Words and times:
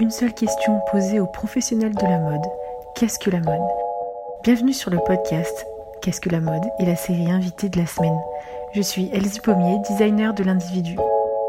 une 0.00 0.10
seule 0.10 0.32
question 0.32 0.80
posée 0.90 1.20
aux 1.20 1.26
professionnels 1.26 1.94
de 1.94 2.02
la 2.02 2.18
mode. 2.18 2.40
Qu'est-ce 2.94 3.18
que 3.18 3.28
la 3.28 3.40
mode? 3.40 3.68
Bienvenue 4.42 4.72
sur 4.72 4.90
le 4.90 4.98
podcast 4.98 5.66
Qu'est-ce 6.00 6.22
que 6.22 6.30
la 6.30 6.40
mode? 6.40 6.64
et 6.78 6.86
la 6.86 6.96
série 6.96 7.30
invitée 7.30 7.68
de 7.68 7.78
la 7.78 7.86
semaine. 7.86 8.18
Je 8.72 8.80
suis 8.80 9.10
Elsie 9.12 9.40
Pommier, 9.40 9.78
designer 9.90 10.32
de 10.32 10.42
l'individu. 10.42 10.96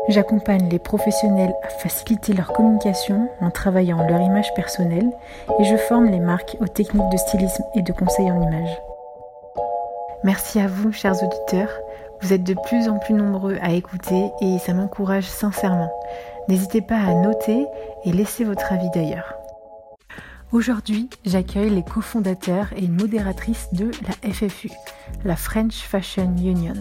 J'accompagne 0.09 0.67
les 0.69 0.79
professionnels 0.79 1.53
à 1.63 1.69
faciliter 1.69 2.33
leur 2.33 2.51
communication 2.51 3.29
en 3.39 3.51
travaillant 3.51 4.05
leur 4.05 4.19
image 4.19 4.53
personnelle 4.53 5.09
et 5.59 5.63
je 5.63 5.77
forme 5.77 6.07
les 6.07 6.19
marques 6.19 6.57
aux 6.59 6.67
techniques 6.67 7.09
de 7.09 7.17
stylisme 7.17 7.63
et 7.75 7.81
de 7.81 7.93
conseil 7.93 8.29
en 8.29 8.41
image. 8.41 8.81
Merci 10.25 10.59
à 10.59 10.67
vous, 10.67 10.91
chers 10.91 11.23
auditeurs. 11.23 11.71
Vous 12.21 12.33
êtes 12.33 12.43
de 12.43 12.55
plus 12.65 12.89
en 12.89 12.99
plus 12.99 13.13
nombreux 13.13 13.57
à 13.61 13.71
écouter 13.71 14.29
et 14.41 14.59
ça 14.59 14.73
m'encourage 14.73 15.23
sincèrement. 15.23 15.89
N'hésitez 16.47 16.81
pas 16.81 16.97
à 16.97 17.13
noter 17.13 17.65
et 18.05 18.11
laisser 18.11 18.43
votre 18.43 18.71
avis 18.71 18.89
d'ailleurs. 18.93 19.33
Aujourd'hui, 20.51 21.09
j'accueille 21.25 21.69
les 21.69 21.83
cofondateurs 21.83 22.67
et 22.75 22.87
modératrices 22.87 23.69
de 23.71 23.91
la 24.05 24.33
FFU, 24.33 24.69
la 25.23 25.37
French 25.37 25.75
Fashion 25.75 26.35
Union. 26.37 26.73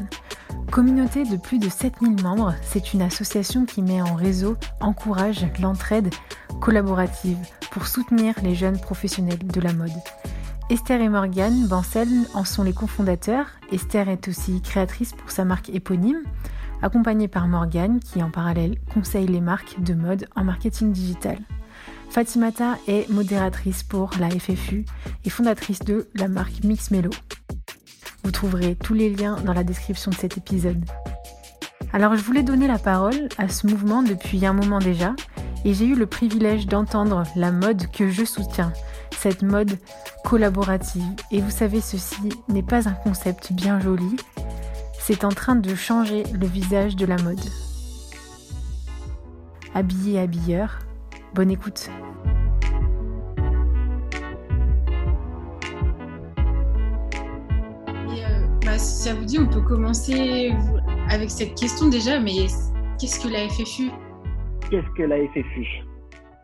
Communauté 0.73 1.25
de 1.25 1.37
plus 1.37 1.59
de 1.59 1.69
7000 1.69 2.23
membres, 2.23 2.55
c'est 2.63 2.95
une 2.95 3.03
association 3.03 3.67
qui 3.67 3.83
met 3.83 4.03
en 4.03 4.15
réseau, 4.15 4.57
encourage 4.81 5.47
l'entraide 5.61 6.13
collaborative 6.61 7.39
pour 7.71 7.87
soutenir 7.87 8.35
les 8.43 8.57
jeunes 8.57 8.81
professionnels 8.81 9.47
de 9.47 9.61
la 9.61 9.73
mode. 9.73 9.91
Esther 10.69 11.01
et 11.01 11.09
Morgane 11.09 11.67
Bancel 11.67 12.09
en 12.35 12.45
sont 12.45 12.63
les 12.63 12.73
cofondateurs. 12.73 13.47
Esther 13.73 14.09
est 14.09 14.29
aussi 14.29 14.63
créatrice 14.63 15.13
pour 15.13 15.31
sa 15.31 15.45
marque 15.45 15.69
éponyme 15.71 16.23
accompagnée 16.83 17.29
par 17.29 17.49
Morgane 17.49 18.01
qui 18.01 18.23
en 18.23 18.31
parallèle 18.31 18.79
conseille 18.93 19.27
les 19.27 19.41
marques 19.41 19.81
de 19.83 19.95
mode 19.95 20.27
en 20.37 20.45
marketing 20.45 20.93
digital. 20.93 21.39
Fatimata 22.11 22.77
est 22.89 23.09
modératrice 23.09 23.83
pour 23.83 24.11
la 24.19 24.29
FFU 24.31 24.85
et 25.25 25.31
fondatrice 25.31 25.81
de 25.81 26.09
la 26.15 26.29
marque 26.29 26.65
Mix 26.65 26.91
Mello. 26.91 27.11
Vous 28.25 28.33
trouverez 28.33 28.75
tous 28.75 28.95
les 28.95 29.11
liens 29.11 29.37
dans 29.45 29.53
la 29.53 29.65
description 29.65 30.11
de 30.11 30.17
cet 30.17 30.37
épisode. 30.37 30.85
Alors 31.93 32.17
je 32.17 32.23
voulais 32.23 32.43
donner 32.43 32.67
la 32.67 32.79
parole 32.79 33.29
à 33.39 33.49
ce 33.49 33.67
mouvement 33.67 34.03
depuis 34.03 34.45
un 34.45 34.53
moment 34.53 34.79
déjà 34.79 35.15
et 35.65 35.75
j'ai 35.75 35.87
eu 35.87 35.95
le 35.95 36.07
privilège 36.07 36.67
d'entendre 36.67 37.25
la 37.37 37.53
mode 37.53 37.91
que 37.91 38.09
je 38.09 38.25
soutiens, 38.25 38.73
cette 39.17 39.43
mode 39.43 39.79
collaborative. 40.25 41.05
Et 41.31 41.41
vous 41.41 41.51
savez, 41.51 41.81
ceci 41.81 42.31
n'est 42.49 42.63
pas 42.63 42.89
un 42.89 42.93
concept 42.93 43.53
bien 43.53 43.81
joli, 43.81 44.17
c'est 45.13 45.25
en 45.25 45.31
train 45.31 45.57
de 45.57 45.75
changer 45.75 46.23
le 46.41 46.47
visage 46.47 46.95
de 46.95 47.05
la 47.05 47.17
mode. 47.17 47.41
Habillé 49.75 50.21
habilleur, 50.21 50.79
bonne 51.35 51.51
écoute. 51.51 51.91
Euh, 57.89 58.47
bah, 58.65 58.79
si 58.79 59.03
ça 59.03 59.15
vous 59.15 59.25
dit, 59.25 59.41
on 59.41 59.49
peut 59.49 59.63
commencer 59.63 60.53
avec 61.09 61.29
cette 61.29 61.57
question 61.57 61.89
déjà, 61.89 62.21
mais 62.21 62.47
qu'est-ce 63.01 63.19
que 63.19 63.33
la 63.33 63.49
FFU 63.49 63.91
Qu'est-ce 64.71 64.91
que 64.97 65.03
la 65.03 65.17
FFU 65.27 65.67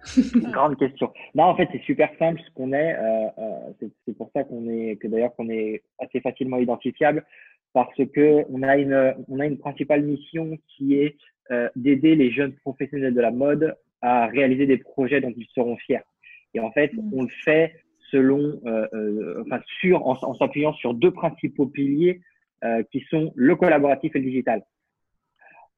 Grande 0.53 0.77
question. 0.77 1.13
Non, 1.37 1.45
en 1.45 1.57
fait, 1.57 1.69
c'est 1.71 1.83
super 1.83 2.09
simple 2.19 2.41
ce 2.45 2.53
qu'on 2.55 2.73
est. 2.73 2.95
Euh, 2.95 3.29
euh, 3.39 3.89
c'est 4.05 4.17
pour 4.17 4.29
ça 4.35 4.43
qu'on 4.43 4.69
est, 4.69 4.97
que 4.97 5.07
d'ailleurs 5.07 5.37
qu'on 5.37 5.51
est 5.51 5.83
assez 6.01 6.21
facilement 6.21 6.57
identifiable 6.57 7.25
parce 7.73 7.97
que 8.15 8.45
on 8.49 8.63
a 8.63 8.77
une, 8.79 9.15
on 9.29 9.39
a 9.41 9.47
une 9.47 9.59
principale 9.59 10.03
mission 10.03 10.57
qui 10.69 10.95
est 10.95 11.17
euh, 11.53 11.69
d'aider 11.77 12.17
les 12.17 12.33
jeunes 12.33 12.55
professionnels 12.55 13.15
de 13.15 13.21
la 13.21 13.31
mode 13.31 13.77
à 14.03 14.27
réaliser 14.27 14.67
des 14.67 14.79
projets 14.79 15.21
dont 15.21 15.33
ils 15.37 15.47
seront 15.55 15.77
fiers. 15.77 16.01
Et 16.55 16.61
en 16.61 16.73
fait, 16.73 16.93
mm. 16.93 17.15
on 17.15 17.23
le 17.23 17.29
fait 17.45 17.75
selon, 18.11 18.61
euh, 18.67 18.87
euh, 18.95 19.45
enfin, 19.45 19.61
sur, 19.81 20.05
en, 20.07 20.17
en 20.21 20.35
s'appuyant 20.35 20.73
sur 20.75 20.95
deux 20.95 21.13
principaux 21.13 21.67
piliers 21.67 22.21
qui 22.91 23.01
sont 23.11 23.33
le 23.37 23.55
collaboratif 23.55 24.17
et 24.17 24.19
le 24.19 24.25
digital. 24.25 24.65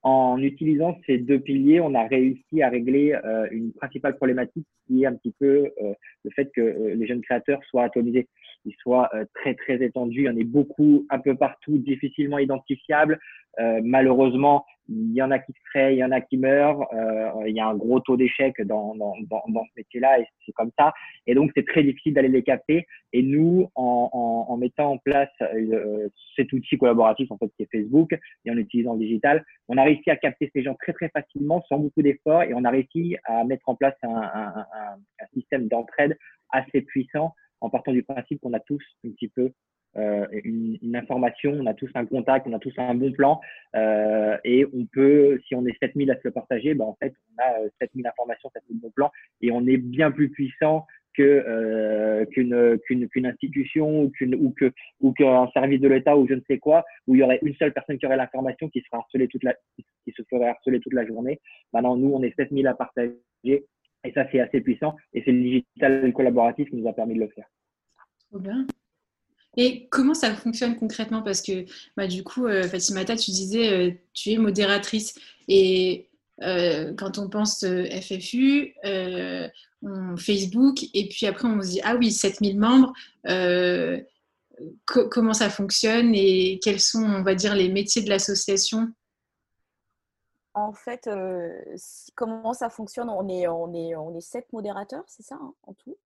En 0.03 0.41
utilisant 0.41 0.97
ces 1.05 1.19
deux 1.19 1.41
piliers, 1.41 1.81
on 1.81 1.95
a 1.95 2.07
réussi 2.07 2.63
à 2.63 2.71
régler 2.71 3.19
une 3.51 3.75
principale 3.75 4.17
problématique 4.17 4.67
qui 4.87 5.03
est 5.03 5.07
un 5.07 5.15
petit 5.17 5.35
peu 5.39 5.69
le 6.25 6.31
fait 6.31 6.51
que 6.55 6.95
les 6.95 7.07
jeunes 7.07 7.21
créateurs 7.21 7.63
soient 7.65 7.83
atomisés 7.83 8.27
qui 8.63 8.75
soit 8.81 9.09
euh, 9.15 9.25
très 9.35 9.55
très 9.55 9.83
étendu. 9.83 10.21
Il 10.21 10.25
y 10.25 10.29
en 10.29 10.37
a 10.37 10.45
beaucoup 10.45 11.07
un 11.11 11.19
peu 11.19 11.35
partout, 11.37 11.79
difficilement 11.79 12.39
identifiables. 12.39 13.19
Euh, 13.59 13.81
malheureusement, 13.83 14.65
il 14.89 15.13
y 15.13 15.23
en 15.23 15.31
a 15.31 15.39
qui 15.39 15.53
se 15.53 15.59
créent, 15.71 15.95
il 15.95 15.99
y 15.99 16.05
en 16.05 16.13
a 16.13 16.21
qui 16.21 16.39
meurent. 16.39 16.87
Euh, 16.95 17.47
il 17.47 17.55
y 17.55 17.61
a 17.61 17.67
un 17.67 17.75
gros 17.75 18.01
taux 18.01 18.17
d'échec 18.17 18.61
dans, 18.63 18.95
dans, 18.95 19.15
dans, 19.29 19.43
dans, 19.49 19.65
ce 19.65 19.71
métier-là 19.77 20.21
et 20.21 20.27
c'est 20.47 20.53
comme 20.53 20.71
ça. 20.79 20.93
Et 21.27 21.35
donc, 21.35 21.51
c'est 21.57 21.67
très 21.67 21.83
difficile 21.83 22.15
d'aller 22.15 22.29
les 22.29 22.43
capter. 22.43 22.87
Et 23.13 23.23
nous, 23.23 23.69
en, 23.75 24.09
en, 24.13 24.53
en 24.53 24.57
mettant 24.57 24.93
en 24.93 24.99
place 24.99 25.31
euh, 25.43 26.09
cet 26.37 26.53
outil 26.53 26.79
collaboratif, 26.79 27.31
en 27.31 27.39
fait, 27.39 27.51
qui 27.57 27.65
est 27.65 27.69
Facebook, 27.71 28.17
et 28.45 28.51
en 28.51 28.57
utilisant 28.57 28.95
le 28.95 29.01
digital, 29.01 29.45
on 29.69 29.77
a 29.77 29.83
réussi 29.83 30.09
à 30.11 30.17
capter 30.17 30.51
ces 30.55 30.63
gens 30.63 30.75
très 30.75 30.93
très 30.93 31.09
facilement, 31.09 31.63
sans 31.69 31.79
beaucoup 31.79 32.03
d'efforts, 32.03 32.45
et 32.45 32.55
on 32.55 32.65
a 32.65 32.71
réussi 32.71 33.17
à 33.25 33.45
mettre 33.45 33.69
en 33.69 33.75
place 33.75 33.95
un, 34.03 34.09
un, 34.09 34.55
un, 34.57 34.97
un 35.21 35.27
système 35.35 35.69
d'entraide 35.69 36.17
assez 36.51 36.81
puissant 36.83 37.35
en 37.61 37.71
partant 37.71 37.93
du 37.93 38.03
principe 38.03 38.41
qu'on 38.41 38.53
a 38.53 38.61
tous 38.61 38.83
un 39.05 39.11
petit 39.11 39.29
peu 39.29 39.53
euh, 39.97 40.27
une, 40.45 40.79
une, 40.83 40.97
information, 40.97 41.53
on 41.53 41.67
a 41.67 41.75
tous 41.75 41.91
un 41.95 42.05
contact, 42.05 42.47
on 42.47 42.53
a 42.53 42.59
tous 42.59 42.75
un 42.77 42.95
bon 42.95 43.11
plan 43.13 43.41
euh, 43.75 44.37
et 44.45 44.67
on 44.67 44.87
peut, 44.87 45.41
si 45.47 45.55
on 45.55 45.65
est 45.67 45.77
7000 45.81 46.11
à 46.11 46.17
se 46.17 46.21
le 46.25 46.31
partager, 46.31 46.75
ben 46.75 46.85
en 46.85 46.97
fait, 47.01 47.15
on 47.37 47.43
a 47.43 47.69
7000 47.81 48.07
euh, 48.07 48.11
informations, 48.11 48.51
7000 48.55 48.81
bons 48.81 48.91
plans 48.91 49.11
et 49.41 49.51
on 49.51 49.67
est 49.67 49.79
bien 49.79 50.11
plus 50.11 50.29
puissant 50.29 50.87
que 51.15 51.23
euh, 51.23 52.27
qu'une 52.27 52.79
qu'une 52.87 53.09
qu'une 53.09 53.27
institution 53.27 54.03
ou 54.03 54.11
qu'une 54.11 54.37
ou 54.37 54.53
que 54.53 54.73
ou 55.01 55.13
qu'un 55.13 55.49
service 55.53 55.81
de 55.81 55.89
l'État 55.89 56.17
ou 56.17 56.29
je 56.29 56.35
ne 56.35 56.41
sais 56.47 56.59
quoi 56.59 56.85
où 57.09 57.17
il 57.17 57.19
y 57.19 57.25
aurait 57.25 57.41
une 57.43 57.57
seule 57.57 57.73
personne 57.73 57.99
qui 57.99 58.07
aurait 58.07 58.17
l'information 58.17 58.69
qui 58.69 58.81
serait 58.83 58.99
harcelée 58.99 59.27
toute 59.27 59.43
la 59.43 59.55
qui 59.77 60.13
se 60.13 60.23
ferait 60.31 60.49
harceler 60.49 60.79
toute 60.79 60.93
la 60.93 61.07
journée. 61.07 61.41
Maintenant 61.73 61.97
nous 61.97 62.13
on 62.15 62.23
est 62.23 62.35
7000 62.37 62.69
à 62.69 62.75
partager 62.75 63.17
et 64.05 64.13
ça, 64.13 64.25
c'est 64.31 64.41
assez 64.41 64.61
puissant. 64.61 64.97
Et 65.13 65.23
c'est 65.25 65.33
le 65.33 65.43
digital 65.43 66.13
collaboratif 66.13 66.71
qui 66.71 66.77
nous 66.77 66.89
a 66.89 66.93
permis 66.93 67.15
de 67.15 67.21
le 67.21 67.29
faire. 67.29 67.47
Trop 68.31 68.39
bien. 68.39 68.67
Et 69.57 69.89
comment 69.91 70.15
ça 70.15 70.35
fonctionne 70.35 70.77
concrètement? 70.77 71.23
Parce 71.23 71.43
que 71.43 71.65
bah, 71.97 72.07
du 72.07 72.23
coup, 72.23 72.47
euh, 72.47 72.63
Fatimata, 72.63 73.17
tu 73.17 73.33
disais, 73.33 73.73
euh, 73.73 73.91
tu 74.15 74.31
es 74.31 74.39
modératrice. 74.39 75.15
Et 75.49 76.09
euh, 76.43 76.95
quand 76.95 77.19
on 77.19 77.29
pense 77.29 77.65
FFU, 77.65 78.75
Facebook, 80.17 80.85
et 80.95 81.09
puis 81.09 81.27
après 81.27 81.49
on 81.49 81.61
se 81.61 81.71
dit, 81.71 81.81
ah 81.83 81.97
oui, 81.97 82.13
7000 82.13 82.59
membres, 82.59 82.93
comment 84.85 85.33
ça 85.33 85.51
fonctionne? 85.51 86.15
Et 86.15 86.61
quels 86.63 86.81
sont, 86.81 87.03
on 87.03 87.23
va 87.23 87.35
dire, 87.35 87.57
les 87.57 87.69
métiers 87.69 88.03
de 88.03 88.11
l'association? 88.11 88.93
En 90.59 90.73
fait, 90.73 91.07
euh, 91.07 91.61
comment 92.15 92.53
ça 92.53 92.71
fonctionne? 92.71 93.09
On 93.11 93.29
est, 93.29 93.49
on, 93.49 93.73
est, 93.73 93.95
on 93.97 94.15
est 94.15 94.21
sept 94.21 94.53
modérateurs, 94.53 95.05
c'est 95.07 95.23
ça, 95.23 95.37
hein, 95.41 95.55
en 95.65 95.73
tout? 95.75 95.97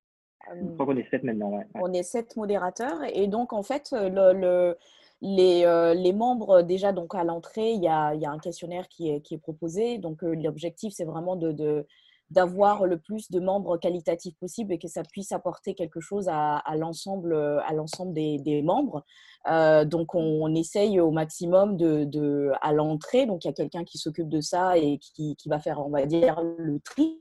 Je 0.54 0.74
crois 0.74 0.86
qu'on 0.86 0.96
est 0.96 1.08
sept 1.08 1.22
maintenant, 1.22 1.50
ouais. 1.50 1.66
On 1.74 1.92
est 1.92 2.02
sept 2.02 2.36
modérateurs. 2.36 2.98
Et 3.12 3.28
donc, 3.28 3.52
en 3.52 3.62
fait, 3.62 3.92
le, 3.92 4.32
le 4.32 4.76
les, 5.22 5.64
euh, 5.64 5.94
les, 5.94 6.12
membres, 6.12 6.62
déjà, 6.62 6.92
donc 6.92 7.14
à 7.14 7.22
l'entrée, 7.22 7.72
il 7.72 7.82
y 7.82 7.88
a, 7.88 8.12
y 8.14 8.26
a, 8.26 8.30
un 8.30 8.38
questionnaire 8.38 8.88
qui 8.88 9.08
est, 9.08 9.20
qui 9.20 9.34
est 9.34 9.38
proposé. 9.38 9.98
Donc, 9.98 10.24
euh, 10.24 10.34
l'objectif, 10.34 10.92
c'est 10.92 11.04
vraiment 11.04 11.36
de, 11.36 11.52
de 11.52 11.86
d'avoir 12.32 12.86
le 12.86 12.98
plus 12.98 13.30
de 13.30 13.40
membres 13.40 13.76
qualitatifs 13.76 14.36
possible 14.38 14.72
et 14.72 14.78
que 14.78 14.88
ça 14.88 15.02
puisse 15.02 15.32
apporter 15.32 15.74
quelque 15.74 16.00
chose 16.00 16.28
à, 16.28 16.62
l'ensemble 16.76 17.34
à 17.34 17.72
l'ensemble 17.72 18.14
des, 18.14 18.62
membres. 18.62 19.04
Euh, 19.48 19.84
donc 19.84 20.14
on, 20.14 20.54
essaye 20.54 21.00
au 21.00 21.10
maximum 21.10 21.76
de, 21.76 22.52
à 22.60 22.72
l'entrée. 22.72 23.26
Donc 23.26 23.44
il 23.44 23.48
y 23.48 23.50
a 23.50 23.54
quelqu'un 23.54 23.84
qui 23.84 23.98
s'occupe 23.98 24.28
de 24.28 24.40
ça 24.40 24.78
et 24.78 24.98
qui, 24.98 25.36
qui, 25.36 25.48
va 25.48 25.60
faire, 25.60 25.80
on 25.80 25.90
va 25.90 26.06
dire, 26.06 26.40
le 26.42 26.80
tri. 26.80 27.20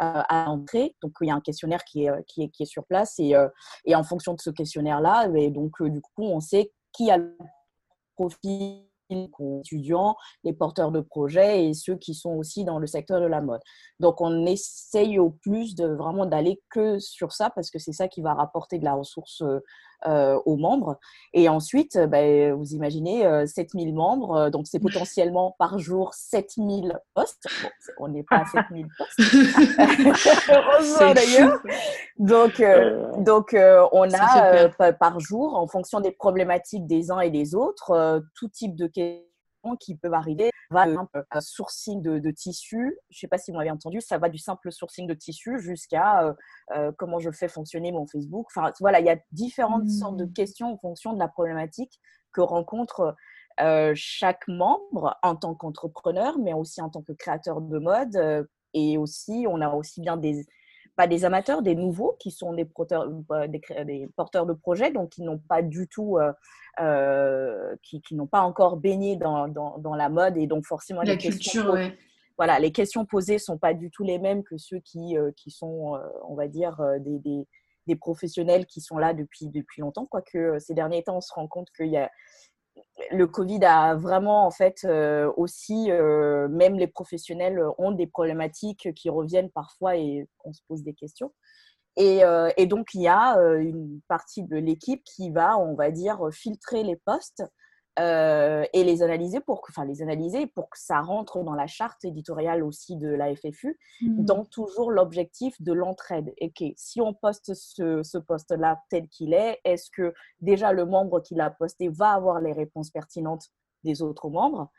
Euh, 0.00 0.22
à 0.26 0.46
l'entrée, 0.46 0.96
donc 1.02 1.12
il 1.20 1.28
y 1.28 1.30
a 1.30 1.34
un 1.34 1.42
questionnaire 1.42 1.84
qui 1.84 2.06
est, 2.06 2.24
qui 2.26 2.44
est, 2.44 2.48
qui 2.48 2.62
est 2.62 2.66
sur 2.66 2.86
place 2.86 3.18
et, 3.18 3.36
euh, 3.36 3.46
et 3.84 3.94
en 3.94 4.02
fonction 4.02 4.32
de 4.32 4.40
ce 4.40 4.48
questionnaire-là, 4.48 5.28
donc 5.50 5.82
du 5.82 6.00
coup 6.00 6.22
on 6.22 6.40
sait 6.40 6.72
qui 6.92 7.10
a 7.10 7.18
le 7.18 7.36
profil 8.16 8.86
étudiants, 9.12 10.16
les 10.44 10.52
porteurs 10.52 10.92
de 10.92 11.00
projets 11.00 11.66
et 11.66 11.74
ceux 11.74 11.96
qui 11.96 12.14
sont 12.14 12.34
aussi 12.34 12.64
dans 12.64 12.78
le 12.78 12.86
secteur 12.86 13.20
de 13.20 13.26
la 13.26 13.40
mode. 13.40 13.60
Donc, 14.00 14.20
on 14.20 14.46
essaye 14.46 15.18
au 15.18 15.30
plus 15.30 15.74
de 15.74 15.86
vraiment 15.86 16.26
d'aller 16.26 16.60
que 16.70 16.98
sur 16.98 17.32
ça 17.32 17.50
parce 17.50 17.70
que 17.70 17.78
c'est 17.78 17.92
ça 17.92 18.08
qui 18.08 18.20
va 18.20 18.34
rapporter 18.34 18.78
de 18.78 18.84
la 18.84 18.94
ressource 18.94 19.42
euh, 19.42 19.60
aux 20.06 20.56
membres. 20.56 20.98
Et 21.32 21.48
ensuite, 21.48 21.96
euh, 21.96 22.06
ben, 22.06 22.52
vous 22.54 22.74
imaginez 22.74 23.46
7000 23.46 23.94
membres, 23.94 24.50
donc 24.50 24.66
c'est 24.66 24.78
potentiellement 24.80 25.54
par 25.58 25.78
jour 25.78 26.12
7000 26.14 26.98
postes. 27.14 27.46
on 27.98 28.08
n'est 28.08 28.24
pas 28.24 28.38
à 28.38 28.44
7000 28.46 28.86
postes. 28.98 29.18
Heureusement 30.48 31.14
d'ailleurs. 31.14 31.60
Donc, 32.18 32.62
donc 33.18 33.56
on 33.92 34.08
a 34.12 34.92
par 34.92 35.20
jour, 35.20 35.56
en 35.56 35.66
fonction 35.66 36.00
des 36.00 36.12
problématiques 36.12 36.86
des 36.86 37.10
uns 37.10 37.20
et 37.20 37.30
des 37.30 37.54
autres, 37.54 38.22
tout 38.34 38.48
type 38.48 38.76
de 38.76 38.86
questions 38.86 39.31
qui 39.78 39.96
peuvent 39.96 40.14
arriver. 40.14 40.50
Va 40.70 40.86
un 41.30 41.40
sourcing 41.40 42.00
de, 42.02 42.18
de 42.18 42.30
tissu. 42.30 42.98
Je 43.10 43.16
ne 43.16 43.20
sais 43.20 43.28
pas 43.28 43.38
si 43.38 43.50
vous 43.50 43.58
m'avez 43.58 43.70
entendu, 43.70 44.00
ça 44.00 44.18
va 44.18 44.28
du 44.28 44.38
simple 44.38 44.72
sourcing 44.72 45.06
de 45.06 45.14
tissu 45.14 45.58
jusqu'à 45.60 46.24
euh, 46.24 46.32
euh, 46.74 46.92
comment 46.96 47.18
je 47.18 47.30
fais 47.30 47.48
fonctionner 47.48 47.92
mon 47.92 48.06
Facebook. 48.06 48.46
Enfin, 48.54 48.72
voilà, 48.80 49.00
il 49.00 49.06
y 49.06 49.10
a 49.10 49.18
différentes 49.32 49.88
sortes 49.88 50.16
de 50.16 50.24
mmh. 50.24 50.32
questions 50.32 50.72
en 50.72 50.78
fonction 50.78 51.12
de 51.12 51.18
la 51.18 51.28
problématique 51.28 52.00
que 52.32 52.40
rencontre 52.40 53.14
euh, 53.60 53.92
chaque 53.94 54.48
membre 54.48 55.18
en 55.22 55.36
tant 55.36 55.54
qu'entrepreneur, 55.54 56.38
mais 56.38 56.54
aussi 56.54 56.80
en 56.80 56.88
tant 56.88 57.02
que 57.02 57.12
créateur 57.12 57.60
de 57.60 57.78
mode. 57.78 58.48
et 58.74 58.96
aussi, 58.96 59.44
on 59.48 59.60
a 59.60 59.68
aussi 59.74 60.00
bien 60.00 60.16
des, 60.16 60.46
pas 60.96 61.06
des 61.06 61.24
amateurs, 61.24 61.62
des 61.62 61.74
nouveaux 61.74 62.16
qui 62.18 62.30
sont 62.30 62.52
des, 62.52 62.64
porteurs, 62.64 63.08
euh, 63.32 63.46
des, 63.46 64.08
porteurs 64.16 64.46
de 64.46 64.52
projets, 64.52 64.90
donc 64.90 65.10
qui 65.10 65.22
n'ont 65.22 65.38
pas 65.38 65.62
du 65.62 65.88
tout, 65.88 66.18
euh, 66.18 66.32
euh, 66.80 67.74
qui, 67.82 68.02
qui 68.02 68.14
n'ont 68.14 68.26
pas 68.26 68.42
encore 68.42 68.76
baigné 68.76 69.16
dans, 69.16 69.48
dans, 69.48 69.94
la 69.94 70.08
mode 70.08 70.36
et 70.36 70.46
donc 70.46 70.66
forcément 70.66 71.02
la 71.02 71.12
les 71.12 71.18
culture, 71.18 71.74
questions, 71.74 71.96
voilà, 72.36 72.58
les 72.58 72.72
questions 72.72 73.06
posées 73.06 73.38
sont 73.38 73.58
pas 73.58 73.74
du 73.74 73.90
tout 73.90 74.04
les 74.04 74.18
mêmes 74.18 74.42
que 74.42 74.58
ceux 74.58 74.80
qui, 74.80 75.16
qui 75.36 75.50
sont, 75.50 75.98
on 76.28 76.34
va 76.34 76.48
dire, 76.48 76.76
des, 77.00 77.18
des, 77.18 77.46
des, 77.86 77.96
professionnels 77.96 78.66
qui 78.66 78.80
sont 78.80 78.98
là 78.98 79.14
depuis 79.14 79.48
depuis 79.48 79.80
longtemps. 79.80 80.06
Quoique 80.06 80.58
ces 80.58 80.74
derniers 80.74 81.02
temps, 81.02 81.18
on 81.18 81.20
se 81.20 81.32
rend 81.32 81.46
compte 81.46 81.68
qu'il 81.76 81.90
y 81.90 81.96
a 81.96 82.10
le 83.10 83.26
Covid 83.26 83.64
a 83.64 83.94
vraiment, 83.94 84.46
en 84.46 84.50
fait, 84.50 84.84
euh, 84.84 85.30
aussi, 85.36 85.90
euh, 85.90 86.48
même 86.48 86.76
les 86.76 86.86
professionnels 86.86 87.62
ont 87.78 87.92
des 87.92 88.06
problématiques 88.06 88.92
qui 88.94 89.10
reviennent 89.10 89.50
parfois 89.50 89.96
et 89.96 90.28
on 90.44 90.52
se 90.52 90.60
pose 90.68 90.82
des 90.82 90.94
questions. 90.94 91.32
Et, 91.96 92.24
euh, 92.24 92.50
et 92.56 92.66
donc, 92.66 92.94
il 92.94 93.02
y 93.02 93.08
a 93.08 93.36
une 93.58 94.00
partie 94.08 94.44
de 94.44 94.56
l'équipe 94.56 95.02
qui 95.04 95.30
va, 95.30 95.58
on 95.58 95.74
va 95.74 95.90
dire, 95.90 96.20
filtrer 96.32 96.82
les 96.84 96.96
postes 96.96 97.44
euh, 97.98 98.64
et 98.72 98.84
les 98.84 99.02
analyser 99.02 99.40
pour 99.40 99.60
que, 99.60 99.70
enfin 99.70 99.84
les 99.84 100.00
analyser 100.00 100.46
pour 100.46 100.70
que 100.70 100.78
ça 100.78 101.02
rentre 101.02 101.44
dans 101.44 101.52
la 101.52 101.66
charte 101.66 102.04
éditoriale 102.06 102.62
aussi 102.62 102.96
de 102.96 103.08
la 103.08 103.34
FFU, 103.36 103.78
mmh. 104.00 104.24
dans 104.24 104.46
toujours 104.46 104.90
l'objectif 104.90 105.60
de 105.60 105.74
l'entraide. 105.74 106.32
Et 106.38 106.50
que 106.50 106.64
si 106.76 107.02
on 107.02 107.12
poste 107.12 107.52
ce, 107.52 108.02
ce 108.02 108.16
poste-là 108.16 108.80
tel 108.88 109.08
qu'il 109.08 109.34
est, 109.34 109.60
est-ce 109.64 109.90
que 109.90 110.14
déjà 110.40 110.72
le 110.72 110.86
membre 110.86 111.20
qui 111.20 111.34
l'a 111.34 111.50
posté 111.50 111.88
va 111.88 112.12
avoir 112.12 112.40
les 112.40 112.54
réponses 112.54 112.90
pertinentes 112.90 113.50
des 113.84 114.00
autres 114.00 114.30
membres? 114.30 114.70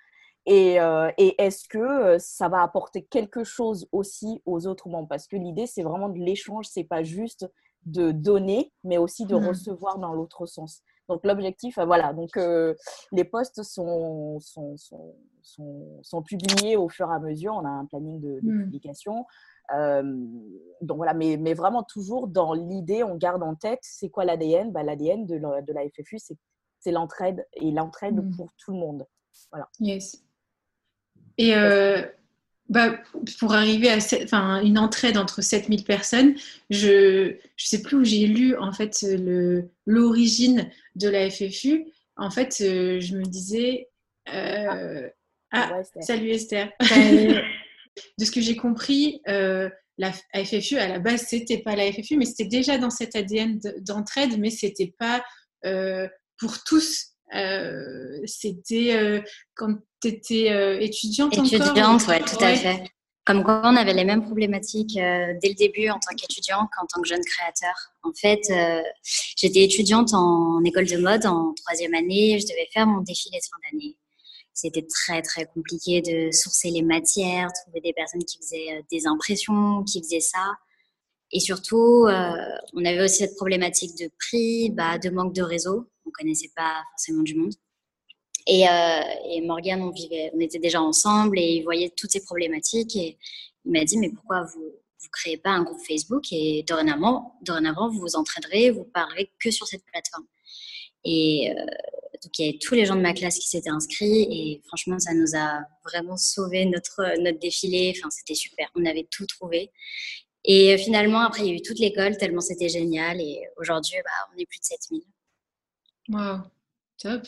Et, 0.45 0.81
euh, 0.81 1.11
et 1.19 1.41
est-ce 1.41 1.67
que 1.69 1.77
euh, 1.77 2.19
ça 2.19 2.49
va 2.49 2.63
apporter 2.63 3.03
quelque 3.03 3.43
chose 3.43 3.87
aussi 3.91 4.41
aux 4.45 4.65
autres 4.65 4.89
membres? 4.89 5.07
Parce 5.07 5.27
que 5.27 5.37
l'idée, 5.37 5.67
c'est 5.67 5.83
vraiment 5.83 6.09
de 6.09 6.19
l'échange, 6.19 6.65
c'est 6.65 6.83
pas 6.83 7.03
juste 7.03 7.47
de 7.85 8.11
donner, 8.11 8.73
mais 8.83 8.97
aussi 8.97 9.25
de 9.25 9.35
mmh. 9.35 9.47
recevoir 9.47 9.99
dans 9.99 10.13
l'autre 10.13 10.45
sens. 10.47 10.81
Donc 11.09 11.25
l'objectif, 11.25 11.77
euh, 11.77 11.85
voilà, 11.85 12.13
donc 12.13 12.37
euh, 12.37 12.73
les 13.11 13.23
postes 13.23 13.63
sont 13.63 14.39
sont, 14.39 14.77
sont, 14.77 15.15
sont, 16.01 16.21
publiés 16.21 16.77
au 16.77 16.87
fur 16.89 17.09
et 17.11 17.13
à 17.13 17.19
mesure. 17.19 17.53
On 17.53 17.65
a 17.65 17.69
un 17.69 17.85
planning 17.85 18.21
de, 18.21 18.39
mmh. 18.41 18.63
publication. 18.65 19.25
Euh, 19.73 20.03
donc 20.81 20.97
voilà, 20.97 21.13
mais, 21.13 21.37
mais, 21.37 21.53
vraiment 21.53 21.83
toujours 21.83 22.27
dans 22.27 22.53
l'idée, 22.53 23.03
on 23.03 23.15
garde 23.15 23.43
en 23.43 23.55
tête, 23.55 23.79
c'est 23.81 24.09
quoi 24.09 24.25
l'ADN 24.25 24.71
bah, 24.71 24.83
L'ADN 24.83 25.25
de, 25.25 25.35
la, 25.35 25.61
de 25.61 25.73
la 25.73 25.81
FFU, 25.89 26.19
c'est 26.19 26.91
l'entraide 26.91 27.45
et 27.53 27.71
l'entraide 27.71 28.15
mmh. 28.15 28.35
pour 28.35 28.53
tout 28.57 28.71
le 28.71 28.77
monde. 28.77 29.05
Voilà. 29.51 29.67
Yes. 29.79 30.23
Et 31.37 31.53
bah, 32.69 32.97
pour 33.39 33.53
arriver 33.53 33.89
à 33.89 33.97
enfin, 33.97 34.61
une 34.63 34.77
entraide 34.77 35.17
entre 35.17 35.41
7000 35.41 35.83
personnes, 35.83 36.35
je 36.69 37.27
ne 37.27 37.37
sais 37.57 37.81
plus 37.81 37.97
où 37.97 38.03
j'ai 38.03 38.25
lu 38.25 38.55
en 38.57 38.71
fait 38.71 39.05
l'origine 39.85 40.69
de 40.95 41.09
la 41.09 41.29
FFU. 41.29 41.85
En 42.15 42.29
fait, 42.29 42.57
euh, 42.61 42.99
je 42.99 43.17
me 43.17 43.23
disais 43.23 43.89
euh, 44.33 45.09
ah, 45.51 45.81
salut 46.01 46.29
Esther. 46.29 46.71
de 46.81 48.25
ce 48.25 48.31
que 48.31 48.41
j'ai 48.41 48.55
compris, 48.55 49.21
euh, 49.27 49.69
la 49.97 50.11
FFU 50.11 50.77
à 50.77 50.87
la 50.87 50.99
base 50.99 51.25
c'était 51.27 51.59
pas 51.59 51.75
la 51.75 51.91
FFU, 51.91 52.17
mais 52.17 52.25
c'était 52.25 52.45
déjà 52.45 52.77
dans 52.77 52.89
cet 52.89 53.15
ADN 53.15 53.59
d'entraide, 53.79 54.39
mais 54.39 54.49
c'était 54.49 54.93
pas 54.97 55.23
pour 56.37 56.63
tous 56.63 57.12
euh, 57.35 58.21
c'était 58.25 58.93
euh, 58.95 59.21
quand 59.55 59.75
tu 60.01 60.07
étais 60.09 60.51
euh, 60.51 60.79
étudiante 60.79 61.33
Étudiante, 61.37 62.03
oui, 62.07 62.19
tout 62.25 62.43
à 62.43 62.55
fait. 62.55 62.83
Comme 63.25 63.43
quoi, 63.43 63.61
on 63.63 63.75
avait 63.77 63.93
les 63.93 64.03
mêmes 64.03 64.23
problématiques 64.23 64.95
dès 64.95 65.49
le 65.49 65.55
début 65.55 65.89
en 65.89 65.97
tant 65.97 66.13
qu'étudiant 66.13 66.67
qu'en 66.75 66.85
tant 66.85 67.01
que 67.01 67.07
jeune 67.07 67.23
créateur. 67.23 67.73
En 68.03 68.11
fait, 68.11 68.41
j'étais 69.37 69.63
étudiante 69.63 70.13
en 70.13 70.61
école 70.65 70.87
de 70.87 70.97
mode 70.97 71.25
en 71.25 71.53
troisième 71.53 71.93
année. 71.93 72.37
Je 72.37 72.45
devais 72.45 72.67
faire 72.73 72.85
mon 72.85 72.99
défilé 72.99 73.37
de 73.37 73.43
fin 73.45 73.55
d'année. 73.71 73.95
C'était 74.53 74.85
très, 74.85 75.21
très 75.21 75.45
compliqué 75.45 76.01
de 76.01 76.31
sourcer 76.31 76.69
les 76.69 76.81
matières, 76.81 77.47
trouver 77.63 77.79
des 77.79 77.93
personnes 77.93 78.25
qui 78.25 78.39
faisaient 78.39 78.83
des 78.91 79.07
impressions, 79.07 79.85
qui 79.85 80.01
faisaient 80.01 80.19
ça. 80.19 80.57
Et 81.31 81.39
surtout, 81.39 82.05
on 82.73 82.85
avait 82.85 83.03
aussi 83.05 83.19
cette 83.19 83.37
problématique 83.37 83.97
de 83.97 84.11
prix, 84.19 84.69
bah, 84.69 84.97
de 84.97 85.09
manque 85.09 85.33
de 85.33 85.43
réseau 85.43 85.87
on 86.05 86.11
connaissait 86.11 86.51
pas 86.55 86.83
forcément 86.91 87.23
du 87.23 87.35
monde. 87.35 87.53
Et, 88.45 88.67
euh, 88.67 89.41
Morgane, 89.43 89.81
on 89.81 89.91
vivait, 89.91 90.31
on 90.33 90.39
était 90.39 90.59
déjà 90.59 90.81
ensemble 90.81 91.39
et 91.39 91.55
il 91.55 91.63
voyait 91.63 91.93
toutes 91.95 92.11
ces 92.11 92.23
problématiques 92.23 92.95
et 92.95 93.17
il 93.65 93.71
m'a 93.71 93.85
dit 93.85 93.97
mais 93.97 94.09
pourquoi 94.09 94.43
vous 94.43 94.73
vous 95.03 95.09
créez 95.11 95.37
pas 95.37 95.51
un 95.51 95.63
groupe 95.63 95.81
Facebook 95.85 96.25
et 96.31 96.63
dorénavant, 96.67 97.35
dorénavant 97.41 97.89
vous 97.89 97.99
vous 97.99 98.15
entraînerez, 98.15 98.71
vous 98.71 98.85
parlerez 98.85 99.31
que 99.39 99.51
sur 99.51 99.67
cette 99.67 99.83
plateforme. 99.85 100.25
Et 101.05 101.51
euh, 101.51 101.65
donc 102.23 102.39
il 102.39 102.45
y 102.45 102.49
avait 102.49 102.57
tous 102.57 102.75
les 102.75 102.85
gens 102.85 102.95
de 102.95 103.01
ma 103.01 103.13
classe 103.13 103.37
qui 103.37 103.47
s'étaient 103.47 103.69
inscrits 103.69 104.23
et 104.23 104.61
franchement 104.65 104.99
ça 104.99 105.13
nous 105.13 105.35
a 105.35 105.59
vraiment 105.85 106.15
sauvé 106.17 106.65
notre 106.65 107.19
notre 107.19 107.39
défilé. 107.39 107.93
Enfin 107.97 108.09
c'était 108.09 108.35
super, 108.35 108.69
on 108.75 108.85
avait 108.85 109.07
tout 109.11 109.25
trouvé. 109.25 109.71
Et 110.45 110.77
finalement 110.77 111.19
après 111.19 111.43
il 111.43 111.47
y 111.47 111.51
a 111.51 111.55
eu 111.55 111.61
toute 111.61 111.79
l'école 111.79 112.17
tellement 112.17 112.41
c'était 112.41 112.69
génial 112.69 113.19
et 113.19 113.41
aujourd'hui 113.57 113.97
bah, 114.03 114.33
on 114.33 114.39
est 114.39 114.45
plus 114.45 114.59
de 114.59 114.65
7000. 114.65 115.01
Wow, 116.09 116.39
top. 116.97 117.23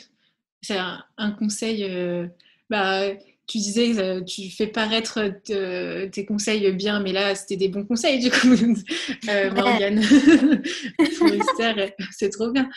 C'est 0.61 0.77
un, 0.77 1.31
conseil. 1.31 1.83
Euh, 1.83 2.27
bah, 2.69 3.11
tu 3.47 3.59
disais, 3.59 3.99
euh, 3.99 4.23
tu 4.23 4.49
fais 4.49 4.67
paraître 4.67 5.21
tes 5.43 6.25
conseils 6.25 6.71
bien, 6.71 6.99
mais 6.99 7.11
là, 7.11 7.35
c'était 7.35 7.57
des 7.57 7.69
bons 7.69 7.85
conseils, 7.85 8.19
du 8.19 8.31
coup, 8.31 8.53
euh, 9.29 9.51
Morgane. 9.51 10.01
c'est 12.11 12.29
trop 12.29 12.51
bien. 12.51 12.69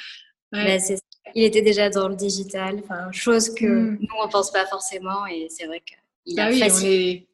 Bah, 0.52 0.76
il 1.34 1.44
était 1.44 1.62
déjà 1.62 1.90
dans 1.90 2.08
le 2.08 2.16
digital, 2.16 2.82
chose 3.12 3.54
que 3.54 3.66
hmm. 3.66 3.98
nous, 4.00 4.14
on 4.20 4.26
ne 4.26 4.30
pense 4.30 4.50
pas 4.50 4.66
forcément, 4.66 5.26
et 5.26 5.48
c'est 5.50 5.66
vrai 5.66 5.82
qu'il 6.24 6.36
bah 6.36 6.46
a 6.46 6.50
oui, 6.50 7.26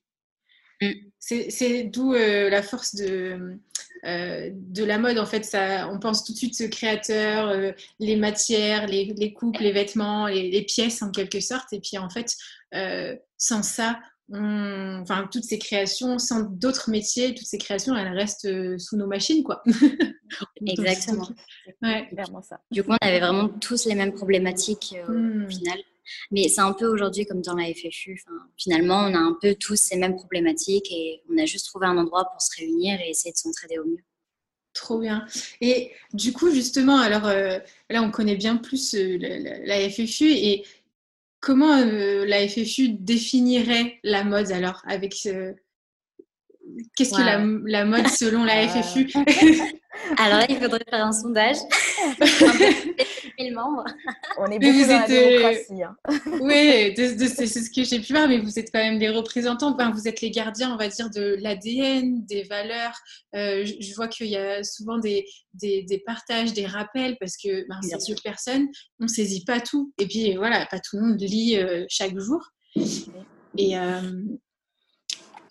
hmm. 0.80 0.92
C'est 1.18 1.84
d'où 1.84 2.12
la 2.12 2.62
force 2.62 2.94
de, 2.94 3.58
euh, 4.06 4.50
de 4.52 4.84
la 4.84 4.98
mode, 4.98 5.18
en 5.18 5.26
fait, 5.26 5.44
ça, 5.44 5.88
on 5.88 5.98
pense 5.98 6.24
tout 6.24 6.32
de 6.32 6.36
suite 6.36 6.54
ce 6.54 6.64
créateur, 6.64 7.48
euh, 7.48 7.72
les 7.98 8.16
matières, 8.16 8.86
les, 8.86 9.14
les, 9.16 9.32
coupes, 9.32 9.58
les 9.58 9.72
vêtements, 9.72 10.26
les, 10.26 10.62
pièces 10.62 11.02
en 11.02 11.10
quelque 11.10 11.40
sorte. 11.40 11.72
Et 11.72 11.80
puis 11.80 11.98
en 11.98 12.10
fait, 12.10 12.36
euh, 12.74 13.16
sans 13.38 13.62
ça, 13.62 13.98
enfin 14.32 15.28
toutes 15.30 15.44
ces 15.44 15.58
créations, 15.58 16.18
sans 16.18 16.42
d'autres 16.42 16.90
métiers, 16.90 17.34
toutes 17.34 17.46
ces 17.46 17.58
créations, 17.58 17.94
elles 17.94 18.16
restent 18.16 18.78
sous 18.78 18.96
nos 18.96 19.06
machines, 19.06 19.42
quoi. 19.42 19.62
Exactement. 20.66 21.28
Ouais. 21.82 22.08
ça. 22.42 22.60
Du 22.70 22.82
coup, 22.82 22.92
on 22.92 23.06
avait 23.06 23.20
vraiment 23.20 23.48
tous 23.48 23.86
les 23.86 23.94
mêmes 23.94 24.12
problématiques 24.12 24.94
au 25.08 25.12
hmm. 25.12 25.48
final. 25.48 25.78
Mais 26.30 26.48
c'est 26.48 26.60
un 26.60 26.72
peu 26.72 26.86
aujourd'hui 26.86 27.26
comme 27.26 27.42
dans 27.42 27.54
la 27.54 27.72
FFU. 27.72 28.22
finalement, 28.56 29.06
on 29.06 29.14
a 29.14 29.18
un 29.18 29.36
peu 29.40 29.54
tous 29.54 29.76
ces 29.76 29.96
mêmes 29.96 30.16
problématiques 30.16 30.90
et 30.90 31.22
on 31.30 31.38
a 31.38 31.46
juste 31.46 31.66
trouvé 31.66 31.86
un 31.86 31.96
endroit 31.96 32.26
pour 32.30 32.40
se 32.42 32.56
réunir 32.58 33.00
et 33.00 33.10
essayer 33.10 33.32
de 33.32 33.36
s'entraider 33.38 33.78
au 33.78 33.86
mieux. 33.86 34.04
Trop 34.74 34.98
bien. 34.98 35.24
Et 35.60 35.92
du 36.12 36.32
coup, 36.32 36.50
justement, 36.50 36.98
alors 36.98 37.26
euh, 37.26 37.58
là, 37.90 38.02
on 38.02 38.10
connaît 38.10 38.34
bien 38.34 38.56
plus 38.56 38.94
euh, 38.94 39.18
la, 39.64 39.88
FFU 39.88 40.30
et 40.32 40.64
comment 41.44 41.76
euh, 41.76 42.24
la 42.26 42.48
FFU 42.48 42.88
définirait 42.88 43.98
la 44.02 44.24
mode 44.24 44.50
alors 44.50 44.82
avec 44.86 45.14
Qu'est-ce 46.96 47.14
que 47.14 47.20
la, 47.20 47.44
la, 47.66 47.84
mode 47.84 48.08
selon 48.08 48.42
la 48.42 48.66
FFU 48.66 49.12
Alors 50.18 50.38
là, 50.38 50.46
il 50.48 50.56
faudrait 50.56 50.84
faire 50.88 51.06
un 51.06 51.12
sondage. 51.12 51.56
membres. 53.50 53.84
On 54.38 54.46
est 54.46 54.58
beaucoup 54.58 54.82
dans 54.82 55.00
la 55.00 55.06
démocratie. 55.06 55.82
Hein. 55.82 55.96
Oui, 56.40 56.94
c'est 56.96 57.46
ce 57.46 57.70
que 57.70 57.84
j'ai 57.84 58.00
pu 58.00 58.12
voir, 58.12 58.28
mais 58.28 58.38
vous 58.38 58.58
êtes 58.58 58.70
quand 58.72 58.80
même 58.80 58.98
des 58.98 59.08
représentants. 59.08 59.76
vous 59.92 60.08
êtes 60.08 60.20
les 60.20 60.30
gardiens, 60.30 60.72
on 60.72 60.76
va 60.76 60.88
dire, 60.88 61.10
de 61.10 61.36
l'ADN, 61.40 62.24
des 62.24 62.42
valeurs. 62.44 62.94
Euh, 63.34 63.64
je, 63.64 63.94
vois 63.94 64.08
qu'il 64.08 64.28
y 64.28 64.36
a 64.36 64.62
souvent 64.62 64.98
des, 64.98 65.24
des, 65.54 66.02
partages, 66.04 66.52
des 66.52 66.66
rappels, 66.66 67.16
parce 67.18 67.36
que 67.36 67.66
ben, 67.68 67.78
c'est 67.82 68.00
sûr 68.00 68.16
personne, 68.22 68.68
on 69.00 69.04
ne 69.04 69.08
saisit 69.08 69.44
pas 69.44 69.60
tout. 69.60 69.92
Et 69.98 70.06
puis 70.06 70.36
voilà, 70.36 70.66
pas 70.66 70.78
tout 70.78 70.96
le 70.96 71.02
monde 71.02 71.20
lit 71.20 71.56
euh, 71.56 71.84
chaque 71.88 72.18
jour. 72.18 72.40
Et 73.56 73.78
euh, 73.78 74.00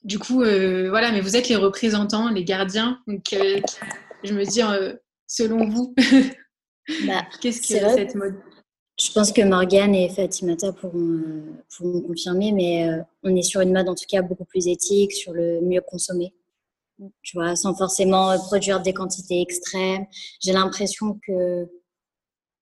du 0.04 0.20
coup, 0.20 0.38
voilà, 0.38 1.12
mais 1.12 1.22
vous 1.22 1.36
êtes 1.36 1.50
les 1.50 1.56
représentants, 1.56 2.30
les 2.30 2.44
gardiens. 2.44 3.00
Donc, 3.08 3.34
je 4.24 4.34
me 4.34 4.46
dis, 4.46 4.62
selon 5.28 5.68
vous, 5.70 5.94
bah, 7.08 7.24
Qu'est-ce 7.42 7.62
que 7.62 7.68
cette 7.68 8.16
mode? 8.16 8.36
Je 9.00 9.12
pense 9.12 9.32
que 9.32 9.42
Morgane 9.42 9.96
et 9.96 10.10
Fatimata 10.10 10.72
pourront, 10.72 11.44
pourront 11.76 12.02
confirmer, 12.02 12.52
mais 12.52 12.90
on 13.24 13.36
est 13.36 13.42
sur 13.42 13.62
une 13.62 13.74
mode 13.74 13.90
en 13.90 13.96
tout 13.96 14.06
cas 14.08 14.22
beaucoup 14.22 14.46
plus 14.46 14.68
éthique, 14.68 15.14
sur 15.14 15.34
le 15.34 15.62
mieux 15.62 15.82
consommer 15.82 16.34
tu 17.22 17.38
vois, 17.38 17.56
sans 17.56 17.76
forcément 17.76 18.38
produire 18.40 18.82
des 18.82 18.94
quantités 18.94 19.42
extrêmes. 19.42 20.06
J'ai 20.42 20.54
l'impression 20.54 21.20
que, 21.26 21.66